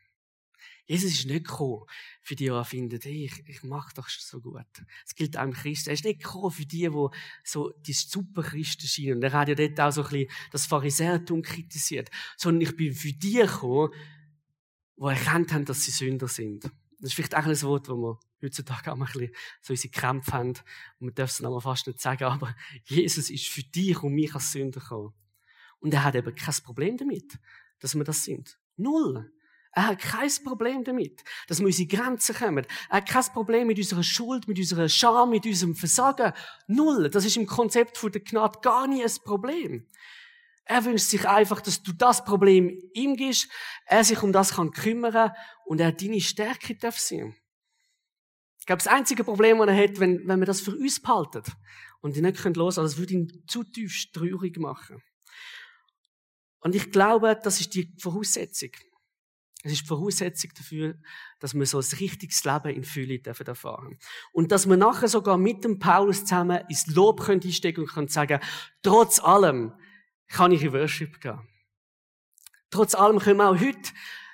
Jesus 0.90 1.12
ist 1.12 1.28
nicht 1.28 1.46
gekommen 1.46 1.84
für 2.24 2.36
die, 2.36 2.46
die 2.46 2.66
finden, 2.66 3.00
hey, 3.00 3.26
ich, 3.26 3.48
ich 3.48 3.62
mache 3.62 3.94
doch 3.94 4.10
so 4.10 4.42
gut. 4.42 4.66
Es 5.06 5.14
gilt 5.14 5.36
im 5.36 5.54
Christen. 5.54 5.92
Er 5.92 5.94
ist 5.94 6.04
nicht 6.04 6.24
gekommen 6.24 6.50
für 6.50 6.66
die, 6.66 6.90
die 6.90 7.08
so 7.44 7.72
die 7.86 7.94
super 7.94 8.42
Christen 8.42 8.88
scheinen. 8.88 9.18
Und 9.18 9.24
er 9.24 9.34
hat 9.34 9.50
ja 9.50 9.54
dort 9.54 9.80
auch 9.80 9.92
so 9.92 10.02
ein 10.02 10.10
bisschen 10.10 10.32
das 10.52 10.66
Pharisäertum 10.66 11.44
kritisiert. 11.44 12.10
Sondern 12.38 12.62
ich 12.62 12.76
bin 12.76 12.92
für 12.92 13.14
die 13.14 13.34
gekommen, 13.34 13.94
die 14.98 15.04
erkannt 15.04 15.54
haben, 15.54 15.66
dass 15.66 15.86
sie 15.86 15.92
Sünder 15.92 16.28
sind. 16.28 16.64
Das 16.64 17.12
ist 17.12 17.14
vielleicht 17.14 17.38
auch 17.38 17.46
ein 17.46 17.62
Wort, 17.62 17.88
wo 17.88 17.96
wir 17.96 18.20
heutzutage 18.42 18.92
auch 18.92 18.96
mal 18.96 19.06
ein 19.06 19.12
bisschen 19.12 19.36
so 19.62 19.74
unsere 19.74 19.92
Kämpfe 19.92 20.32
haben. 20.32 20.50
Und 20.50 20.62
man 21.02 21.14
darf 21.14 21.30
es 21.30 21.40
noch 21.40 21.60
fast 21.62 21.86
nicht 21.86 22.02
sagen, 22.02 22.24
aber 22.24 22.56
Jesus 22.86 23.30
ist 23.30 23.48
für 23.48 23.62
dich 23.62 24.02
und 24.02 24.14
mich 24.14 24.34
als 24.34 24.54
Sünder 24.54 24.80
gekommen. 24.80 25.14
Und 25.82 25.94
er 25.94 26.04
hat 26.04 26.16
eben 26.16 26.34
kein 26.34 26.56
Problem 26.64 26.98
damit, 26.98 27.38
dass 27.78 27.94
wir 27.94 28.04
das 28.04 28.24
sind. 28.24 28.58
Null. 28.76 29.32
Er 29.72 29.88
hat 29.88 30.00
kein 30.00 30.32
Problem 30.44 30.84
damit, 30.84 31.24
dass 31.48 31.60
wir 31.60 31.68
unsere 31.68 31.88
Grenzen 31.88 32.36
kommen. 32.36 32.66
Er 32.90 32.98
hat 32.98 33.08
kein 33.08 33.24
Problem 33.34 33.68
mit 33.68 33.78
unserer 33.78 34.04
Schuld, 34.04 34.48
mit 34.48 34.58
unserer 34.58 34.90
Scham, 34.90 35.30
mit 35.30 35.46
unserem 35.46 35.76
Versagen. 35.76 36.34
Null. 36.68 37.10
Das 37.10 37.26
ist 37.26 37.38
im 37.38 37.46
Konzept 37.46 38.02
der 38.04 38.22
Gnade 38.22 38.60
gar 38.62 38.88
nie 38.88 39.04
ein 39.04 39.12
Problem. 39.24 39.88
Er 40.66 40.86
wünscht 40.86 41.08
sich 41.08 41.28
einfach, 41.28 41.62
dass 41.62 41.82
du 41.82 41.94
das 41.94 42.24
Problem 42.24 42.80
ihm 42.94 43.16
gibst, 43.16 43.50
er 43.86 44.04
sich 44.04 44.22
um 44.22 44.32
das 44.32 44.54
kann 44.54 44.72
kümmern 44.72 45.32
und 45.66 45.82
er 45.82 45.92
deine 45.92 46.22
Stärke 46.22 46.76
darf 46.76 47.00
sein. 47.00 47.36
Ich 48.60 48.68
glaube, 48.68 48.84
das 48.84 48.92
einzige 48.92 49.24
Problem, 49.24 49.58
das 49.58 49.70
er 49.70 49.84
hat, 49.84 50.00
wenn, 50.00 50.28
wenn 50.28 50.40
wir 50.40 50.46
das 50.46 50.62
für 50.62 50.76
uns 50.76 51.02
behalten 51.02 51.42
und 52.02 52.16
ihn 52.16 52.24
nicht 52.24 52.44
los, 52.56 52.78
also 52.78 52.84
das 52.84 53.00
würde 53.00 53.14
ihn 53.14 53.44
zu 53.48 53.64
tief 53.64 54.12
traurig 54.12 54.60
machen. 54.60 55.02
Und 56.60 56.76
ich 56.76 56.92
glaube, 56.92 57.40
das 57.42 57.60
ist 57.62 57.74
die 57.74 57.92
Voraussetzung. 58.00 58.70
Es 59.64 59.74
ist 59.74 59.82
die 59.82 59.88
Voraussetzung 59.88 60.52
dafür, 60.56 60.96
dass 61.40 61.54
wir 61.54 61.66
so 61.66 61.80
ein 61.80 62.00
richtiges 62.00 62.46
Leben 62.46 62.70
in 62.70 62.84
Fülle 62.84 63.20
dürfen 63.20 63.46
erfahren. 63.46 63.98
Und 64.32 64.52
dass 64.54 64.70
wir 64.70 64.78
nachher 64.78 65.10
sogar 65.10 65.38
mit 65.38 65.66
dem 65.66 65.80
Paulus 65.80 66.22
zusammen 66.22 66.62
ins 66.70 66.88
Lob 66.88 67.22
können 67.22 67.42
einsteigen 67.44 67.84
und 67.84 67.90
können 67.90 68.08
sagen, 68.08 68.40
trotz 68.82 69.20
allem 69.20 69.74
kann 70.30 70.54
ich 70.54 70.64
in 70.64 70.72
Worship 70.72 71.20
gehen. 71.20 71.42
Trotz 72.70 72.96
allem 72.96 73.20
können 73.20 73.38
wir 73.38 73.50
auch 73.50 73.60
heute 73.60 73.92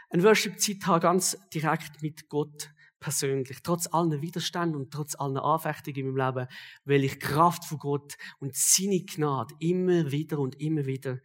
eine 0.10 0.24
Worship-Zeit 0.24 0.86
haben, 0.86 1.02
ganz 1.02 1.38
direkt 1.54 2.02
mit 2.04 2.30
Gott 2.30 2.70
persönlich. 3.00 3.60
Trotz 3.64 3.88
allen 3.88 4.22
Widerständen 4.22 4.76
und 4.76 4.92
trotz 4.92 5.16
allen 5.16 5.38
Anfechtungen 5.38 5.98
in 5.98 6.14
meinem 6.14 6.36
Leben, 6.36 6.48
weil 6.84 7.04
ich 7.04 7.20
Kraft 7.20 7.66
von 7.66 7.80
Gott 7.80 8.16
und 8.40 8.56
seine 8.56 9.04
Gnade 9.04 9.56
immer 9.60 10.12
wieder 10.12 10.40
und 10.40 10.60
immer 10.60 10.86
wieder 10.86 11.20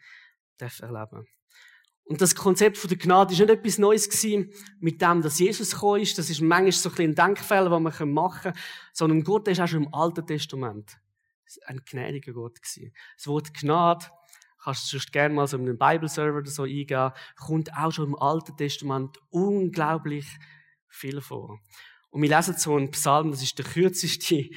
erleben 0.58 1.10
darf 1.10 1.39
und 2.10 2.20
das 2.20 2.34
Konzept 2.34 2.76
von 2.76 2.88
der 2.88 2.98
Gnade 2.98 3.32
ist 3.32 3.38
nicht 3.38 3.50
etwas 3.50 3.78
Neues 3.78 4.08
gewesen, 4.08 4.52
mit 4.80 5.00
dem, 5.00 5.22
dass 5.22 5.38
Jesus 5.38 5.70
gekommen 5.70 6.02
ist. 6.02 6.18
Das 6.18 6.28
ist 6.28 6.40
manchmal 6.40 6.72
so 6.72 6.88
ein, 6.88 6.92
bisschen 6.96 7.10
ein 7.10 7.14
Denkfehler, 7.14 7.70
den 7.70 7.82
wir 7.84 8.06
machen 8.06 8.42
können. 8.42 8.56
Sondern 8.92 9.22
Gott 9.22 9.46
ist 9.46 9.60
auch 9.60 9.68
schon 9.68 9.84
im 9.84 9.94
Alten 9.94 10.26
Testament 10.26 10.98
ein 11.66 11.80
gnädiger 11.88 12.32
Gott 12.32 12.60
gewesen. 12.60 12.92
Das 13.16 13.28
Wort 13.28 13.54
Gnade, 13.54 14.06
kannst 14.60 14.86
du 14.86 14.98
sonst 14.98 15.12
gerne 15.12 15.32
mal 15.32 15.46
so 15.46 15.56
in 15.56 15.68
einen 15.68 15.78
Bible-Server 15.78 16.38
oder 16.38 16.50
so 16.50 16.64
eingehen, 16.64 17.12
kommt 17.36 17.72
auch 17.76 17.92
schon 17.92 18.08
im 18.08 18.18
Alten 18.18 18.56
Testament 18.56 19.16
unglaublich 19.30 20.26
viel 20.88 21.20
vor. 21.20 21.60
Und 22.10 22.22
wir 22.22 22.28
lesen 22.28 22.56
so 22.58 22.74
einen 22.74 22.90
Psalm, 22.90 23.30
das 23.30 23.40
ist 23.40 23.56
der 23.56 23.66
kürzeste 23.66 24.50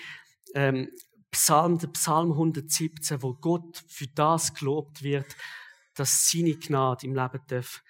ähm, 0.55 0.89
Psalm, 1.29 1.77
der 1.77 1.89
Psalm 1.89 2.31
117, 2.31 3.21
wo 3.21 3.35
Gott 3.35 3.83
für 3.87 4.07
das 4.07 4.55
gelobt 4.55 5.03
wird, 5.03 5.35
dass 5.95 6.29
seine 6.29 6.55
Gnade 6.55 7.05
im 7.05 7.15
Leben 7.15 7.39
darf, 7.47 7.83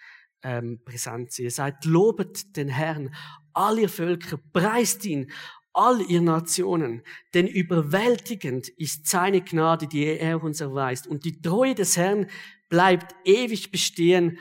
ähm, 0.44 0.80
präsent 0.84 1.32
sein. 1.32 1.46
Er 1.46 1.52
sagt, 1.52 1.86
lobet 1.86 2.56
den 2.58 2.70
Herrn, 2.70 3.16
all 3.54 3.80
ihr 3.80 3.90
Völker, 3.90 4.38
preist 4.52 5.06
ihn, 5.06 5.32
all 5.74 6.02
ihr 6.02 6.22
Nationen, 6.22 7.02
denn 7.34 7.48
überwältigend 7.48 8.70
ist 8.70 9.08
seine 9.08 9.42
Gnade, 9.42 9.88
die 9.88 10.06
er 10.06 10.44
uns 10.44 10.62
erweist. 10.62 11.08
Und 11.08 11.26
die 11.26 11.42
Treue 11.42 11.74
des 11.74 11.98
Herrn 11.98 12.30
bleibt 12.70 13.16
ewig 13.26 13.72
bestehen. 13.72 14.38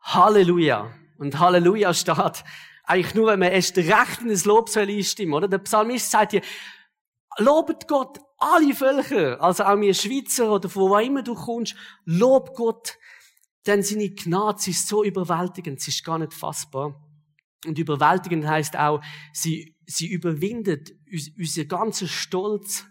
Halleluja. 0.00 0.94
Und 1.16 1.38
Halleluja 1.38 1.94
steht 1.94 2.44
eigentlich 2.84 3.14
nur, 3.14 3.28
wenn 3.28 3.38
man 3.40 3.52
erst 3.52 3.78
recht 3.78 4.20
in 4.20 4.28
das 4.28 4.44
Lob 4.44 4.68
soll 4.68 4.88
einstimmen, 4.88 5.32
oder? 5.32 5.48
Der 5.48 5.58
Psalmist 5.58 6.10
sagt 6.10 6.32
hier, 6.32 6.42
lobet 7.38 7.88
Gott, 7.88 8.18
alle 8.38 8.74
Völker, 8.74 9.40
also 9.42 9.64
auch 9.64 9.80
wir 9.80 9.94
Schweizer 9.94 10.52
oder 10.52 10.68
von 10.68 10.90
wo 10.90 10.98
immer 10.98 11.22
du 11.22 11.34
kommst, 11.34 11.76
lob 12.04 12.54
Gott, 12.54 12.98
denn 13.66 13.82
seine 13.82 14.10
Gnade 14.10 14.60
sie 14.60 14.72
ist 14.72 14.88
so 14.88 15.04
überwältigend, 15.04 15.80
sie 15.80 15.90
ist 15.90 16.04
gar 16.04 16.18
nicht 16.18 16.34
fassbar. 16.34 17.00
Und 17.66 17.78
überwältigend 17.78 18.46
heißt 18.46 18.76
auch, 18.76 19.02
sie, 19.32 19.76
sie 19.86 20.08
überwindet 20.08 20.92
unser 21.38 21.64
ganzer 21.64 22.06
Stolz, 22.06 22.84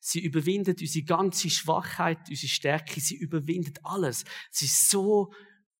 sie 0.00 0.20
überwindet 0.20 0.80
unsere 0.80 1.04
ganze 1.04 1.50
Schwachheit, 1.50 2.18
unsere 2.30 2.48
Stärke, 2.48 3.00
sie 3.00 3.16
überwindet 3.16 3.80
alles. 3.82 4.24
Sie 4.50 4.64
ist 4.64 4.88
so 4.90 5.32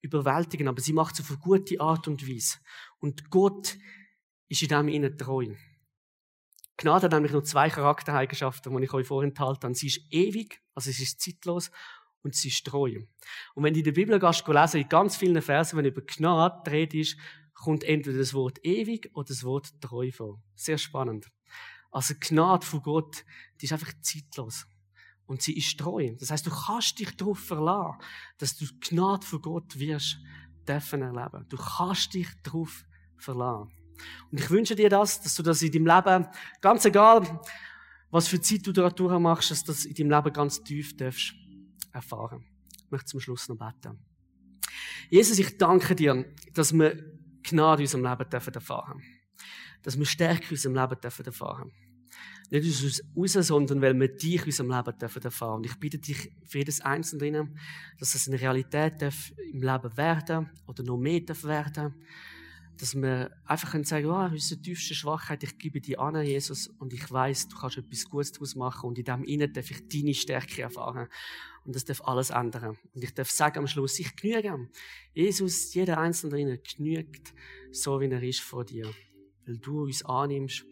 überwältigend, 0.02 0.68
aber 0.68 0.82
sie 0.82 0.92
macht 0.92 1.14
es 1.14 1.20
auf 1.20 1.30
eine 1.30 1.38
gute 1.38 1.80
Art 1.80 2.06
und 2.08 2.28
Weise. 2.28 2.58
Und 2.98 3.30
Gott 3.30 3.78
ist 4.48 4.62
in 4.62 4.68
dem 4.68 4.88
ihnen 4.88 5.16
treu. 5.16 5.54
Gnade 6.76 7.04
hat 7.04 7.12
nämlich 7.12 7.32
nur 7.32 7.44
zwei 7.44 7.70
Charaktereigenschaften, 7.70 8.76
die 8.76 8.84
ich 8.84 8.92
euch 8.92 9.06
vorenthalte. 9.06 9.72
Sie 9.74 9.86
ist 9.86 10.00
ewig, 10.10 10.60
also 10.74 10.90
sie 10.90 11.04
ist 11.04 11.20
zeitlos 11.20 11.70
und 12.22 12.34
sie 12.34 12.48
ist 12.48 12.66
treu. 12.66 13.02
Und 13.54 13.62
wenn 13.62 13.74
du 13.74 13.80
in 13.80 13.84
der 13.84 13.92
Bibel 13.92 14.18
gehst, 14.18 14.46
lesen, 14.48 14.80
in 14.80 14.88
ganz 14.88 15.16
vielen 15.16 15.40
Versen, 15.40 15.78
wenn 15.78 15.84
über 15.84 16.02
Gnade 16.02 16.62
dreht 16.64 16.94
ist, 16.94 17.16
kommt 17.52 17.84
entweder 17.84 18.18
das 18.18 18.34
Wort 18.34 18.58
ewig 18.64 19.10
oder 19.14 19.28
das 19.28 19.44
Wort 19.44 19.80
treu 19.80 20.10
vor. 20.10 20.42
Sehr 20.56 20.78
spannend. 20.78 21.30
Also 21.92 22.14
Gnade 22.18 22.66
von 22.66 22.82
Gott, 22.82 23.24
die 23.60 23.66
ist 23.66 23.72
einfach 23.72 23.92
zeitlos. 24.00 24.66
Und 25.26 25.42
sie 25.42 25.56
ist 25.56 25.78
treu. 25.78 26.14
Das 26.18 26.30
heißt, 26.30 26.46
du 26.46 26.50
kannst 26.50 26.98
dich 26.98 27.16
darauf 27.16 27.38
verlassen, 27.38 27.98
dass 28.38 28.56
du 28.56 28.66
Gnade 28.80 29.24
von 29.24 29.40
Gott 29.40 29.78
wirst 29.78 30.18
dürfen 30.66 31.02
erleben. 31.02 31.46
Du 31.48 31.56
kannst 31.56 32.12
dich 32.14 32.28
darauf 32.42 32.84
verlassen. 33.16 33.70
Und 34.30 34.40
ich 34.40 34.50
wünsche 34.50 34.74
dir 34.74 34.88
das, 34.88 35.20
dass 35.20 35.34
du 35.34 35.42
das 35.42 35.62
in 35.62 35.72
deinem 35.72 35.86
Leben, 35.86 36.26
ganz 36.60 36.84
egal, 36.84 37.40
was 38.10 38.28
für 38.28 38.40
Zeit 38.40 38.66
du 38.66 38.72
da 38.72 38.90
durchmachst, 38.90 39.50
dass 39.50 39.64
du 39.64 39.72
das 39.72 39.84
in 39.84 39.94
deinem 39.94 40.10
Leben 40.10 40.32
ganz 40.32 40.62
tief 40.62 40.96
darfst 40.96 41.34
erfahren. 41.92 42.44
Ich 42.84 42.90
möchte 42.90 43.06
zum 43.06 43.20
Schluss 43.20 43.48
noch 43.48 43.56
beten. 43.56 43.98
Jesus, 45.10 45.38
ich 45.38 45.56
danke 45.58 45.94
dir, 45.94 46.24
dass 46.52 46.72
wir 46.72 46.96
Gnade 47.42 47.82
in 47.82 47.86
unserem 47.86 48.04
Leben 48.04 48.30
dürfen 48.30 48.54
erfahren. 48.54 49.02
Dass 49.82 49.98
wir 49.98 50.06
Stärke 50.06 50.44
in 50.44 50.50
unserem 50.50 50.74
Leben 50.74 51.00
dürfen 51.00 51.26
erfahren. 51.26 51.72
Nicht 52.50 52.84
aus 52.84 53.02
uns 53.14 53.32
sondern 53.32 53.80
weil 53.80 53.98
wir 53.98 54.08
dich 54.08 54.40
in 54.40 54.46
unserem 54.46 54.70
Leben 54.70 54.98
dürfen 54.98 55.22
erfahren. 55.22 55.56
Und 55.56 55.66
ich 55.66 55.74
bitte 55.74 55.98
dich 55.98 56.32
für 56.46 56.58
jedes 56.58 56.80
Einzelne, 56.80 57.52
dass 57.98 58.14
es 58.14 58.28
eine 58.28 58.40
Realität 58.40 59.02
darf 59.02 59.32
im 59.52 59.62
Leben 59.62 59.96
werden 59.96 60.50
oder 60.66 60.82
noch 60.82 60.98
mehr 60.98 61.20
darf 61.20 61.44
werden 61.44 61.94
dass 62.78 62.94
wir 62.94 63.30
einfach 63.44 63.72
können 63.72 63.84
sagen, 63.84 64.06
oh, 64.06 64.24
unsere 64.24 64.60
tiefste 64.60 64.94
Schwachheit, 64.94 65.42
ich 65.42 65.58
gebe 65.58 65.80
dir 65.80 66.00
an, 66.00 66.22
Jesus, 66.24 66.68
und 66.68 66.92
ich 66.92 67.10
weiß, 67.10 67.48
du 67.48 67.56
kannst 67.56 67.78
etwas 67.78 68.04
Gutes 68.04 68.32
daraus 68.32 68.54
machen, 68.54 68.88
und 68.88 68.98
in 68.98 69.04
dem 69.04 69.24
Innen 69.24 69.52
darf 69.52 69.70
ich 69.70 69.88
deine 69.88 70.14
Stärke 70.14 70.62
erfahren. 70.62 71.08
Und 71.64 71.74
das 71.74 71.84
darf 71.84 72.02
alles 72.02 72.30
ändern. 72.30 72.76
Und 72.94 73.04
ich 73.04 73.14
darf 73.14 73.30
sagen 73.30 73.58
am 73.58 73.66
Schluss, 73.66 73.98
ich 73.98 74.14
genüge. 74.16 74.68
Jesus, 75.14 75.72
jeder 75.72 75.98
Einzelne 75.98 76.32
drinnen 76.32 76.58
genügt, 76.76 77.32
so 77.72 78.00
wie 78.00 78.08
er 78.10 78.22
ist 78.22 78.40
vor 78.40 78.64
dir. 78.64 78.90
Weil 79.46 79.58
du 79.58 79.84
uns 79.84 80.04
annimmst 80.04 80.64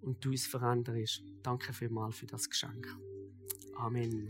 und 0.00 0.24
du 0.24 0.30
uns 0.30 0.46
veränderst. 0.46 1.22
Danke 1.42 1.72
vielmals 1.72 2.16
für 2.16 2.26
das 2.26 2.48
Geschenk. 2.48 2.86
Amen. 3.76 4.26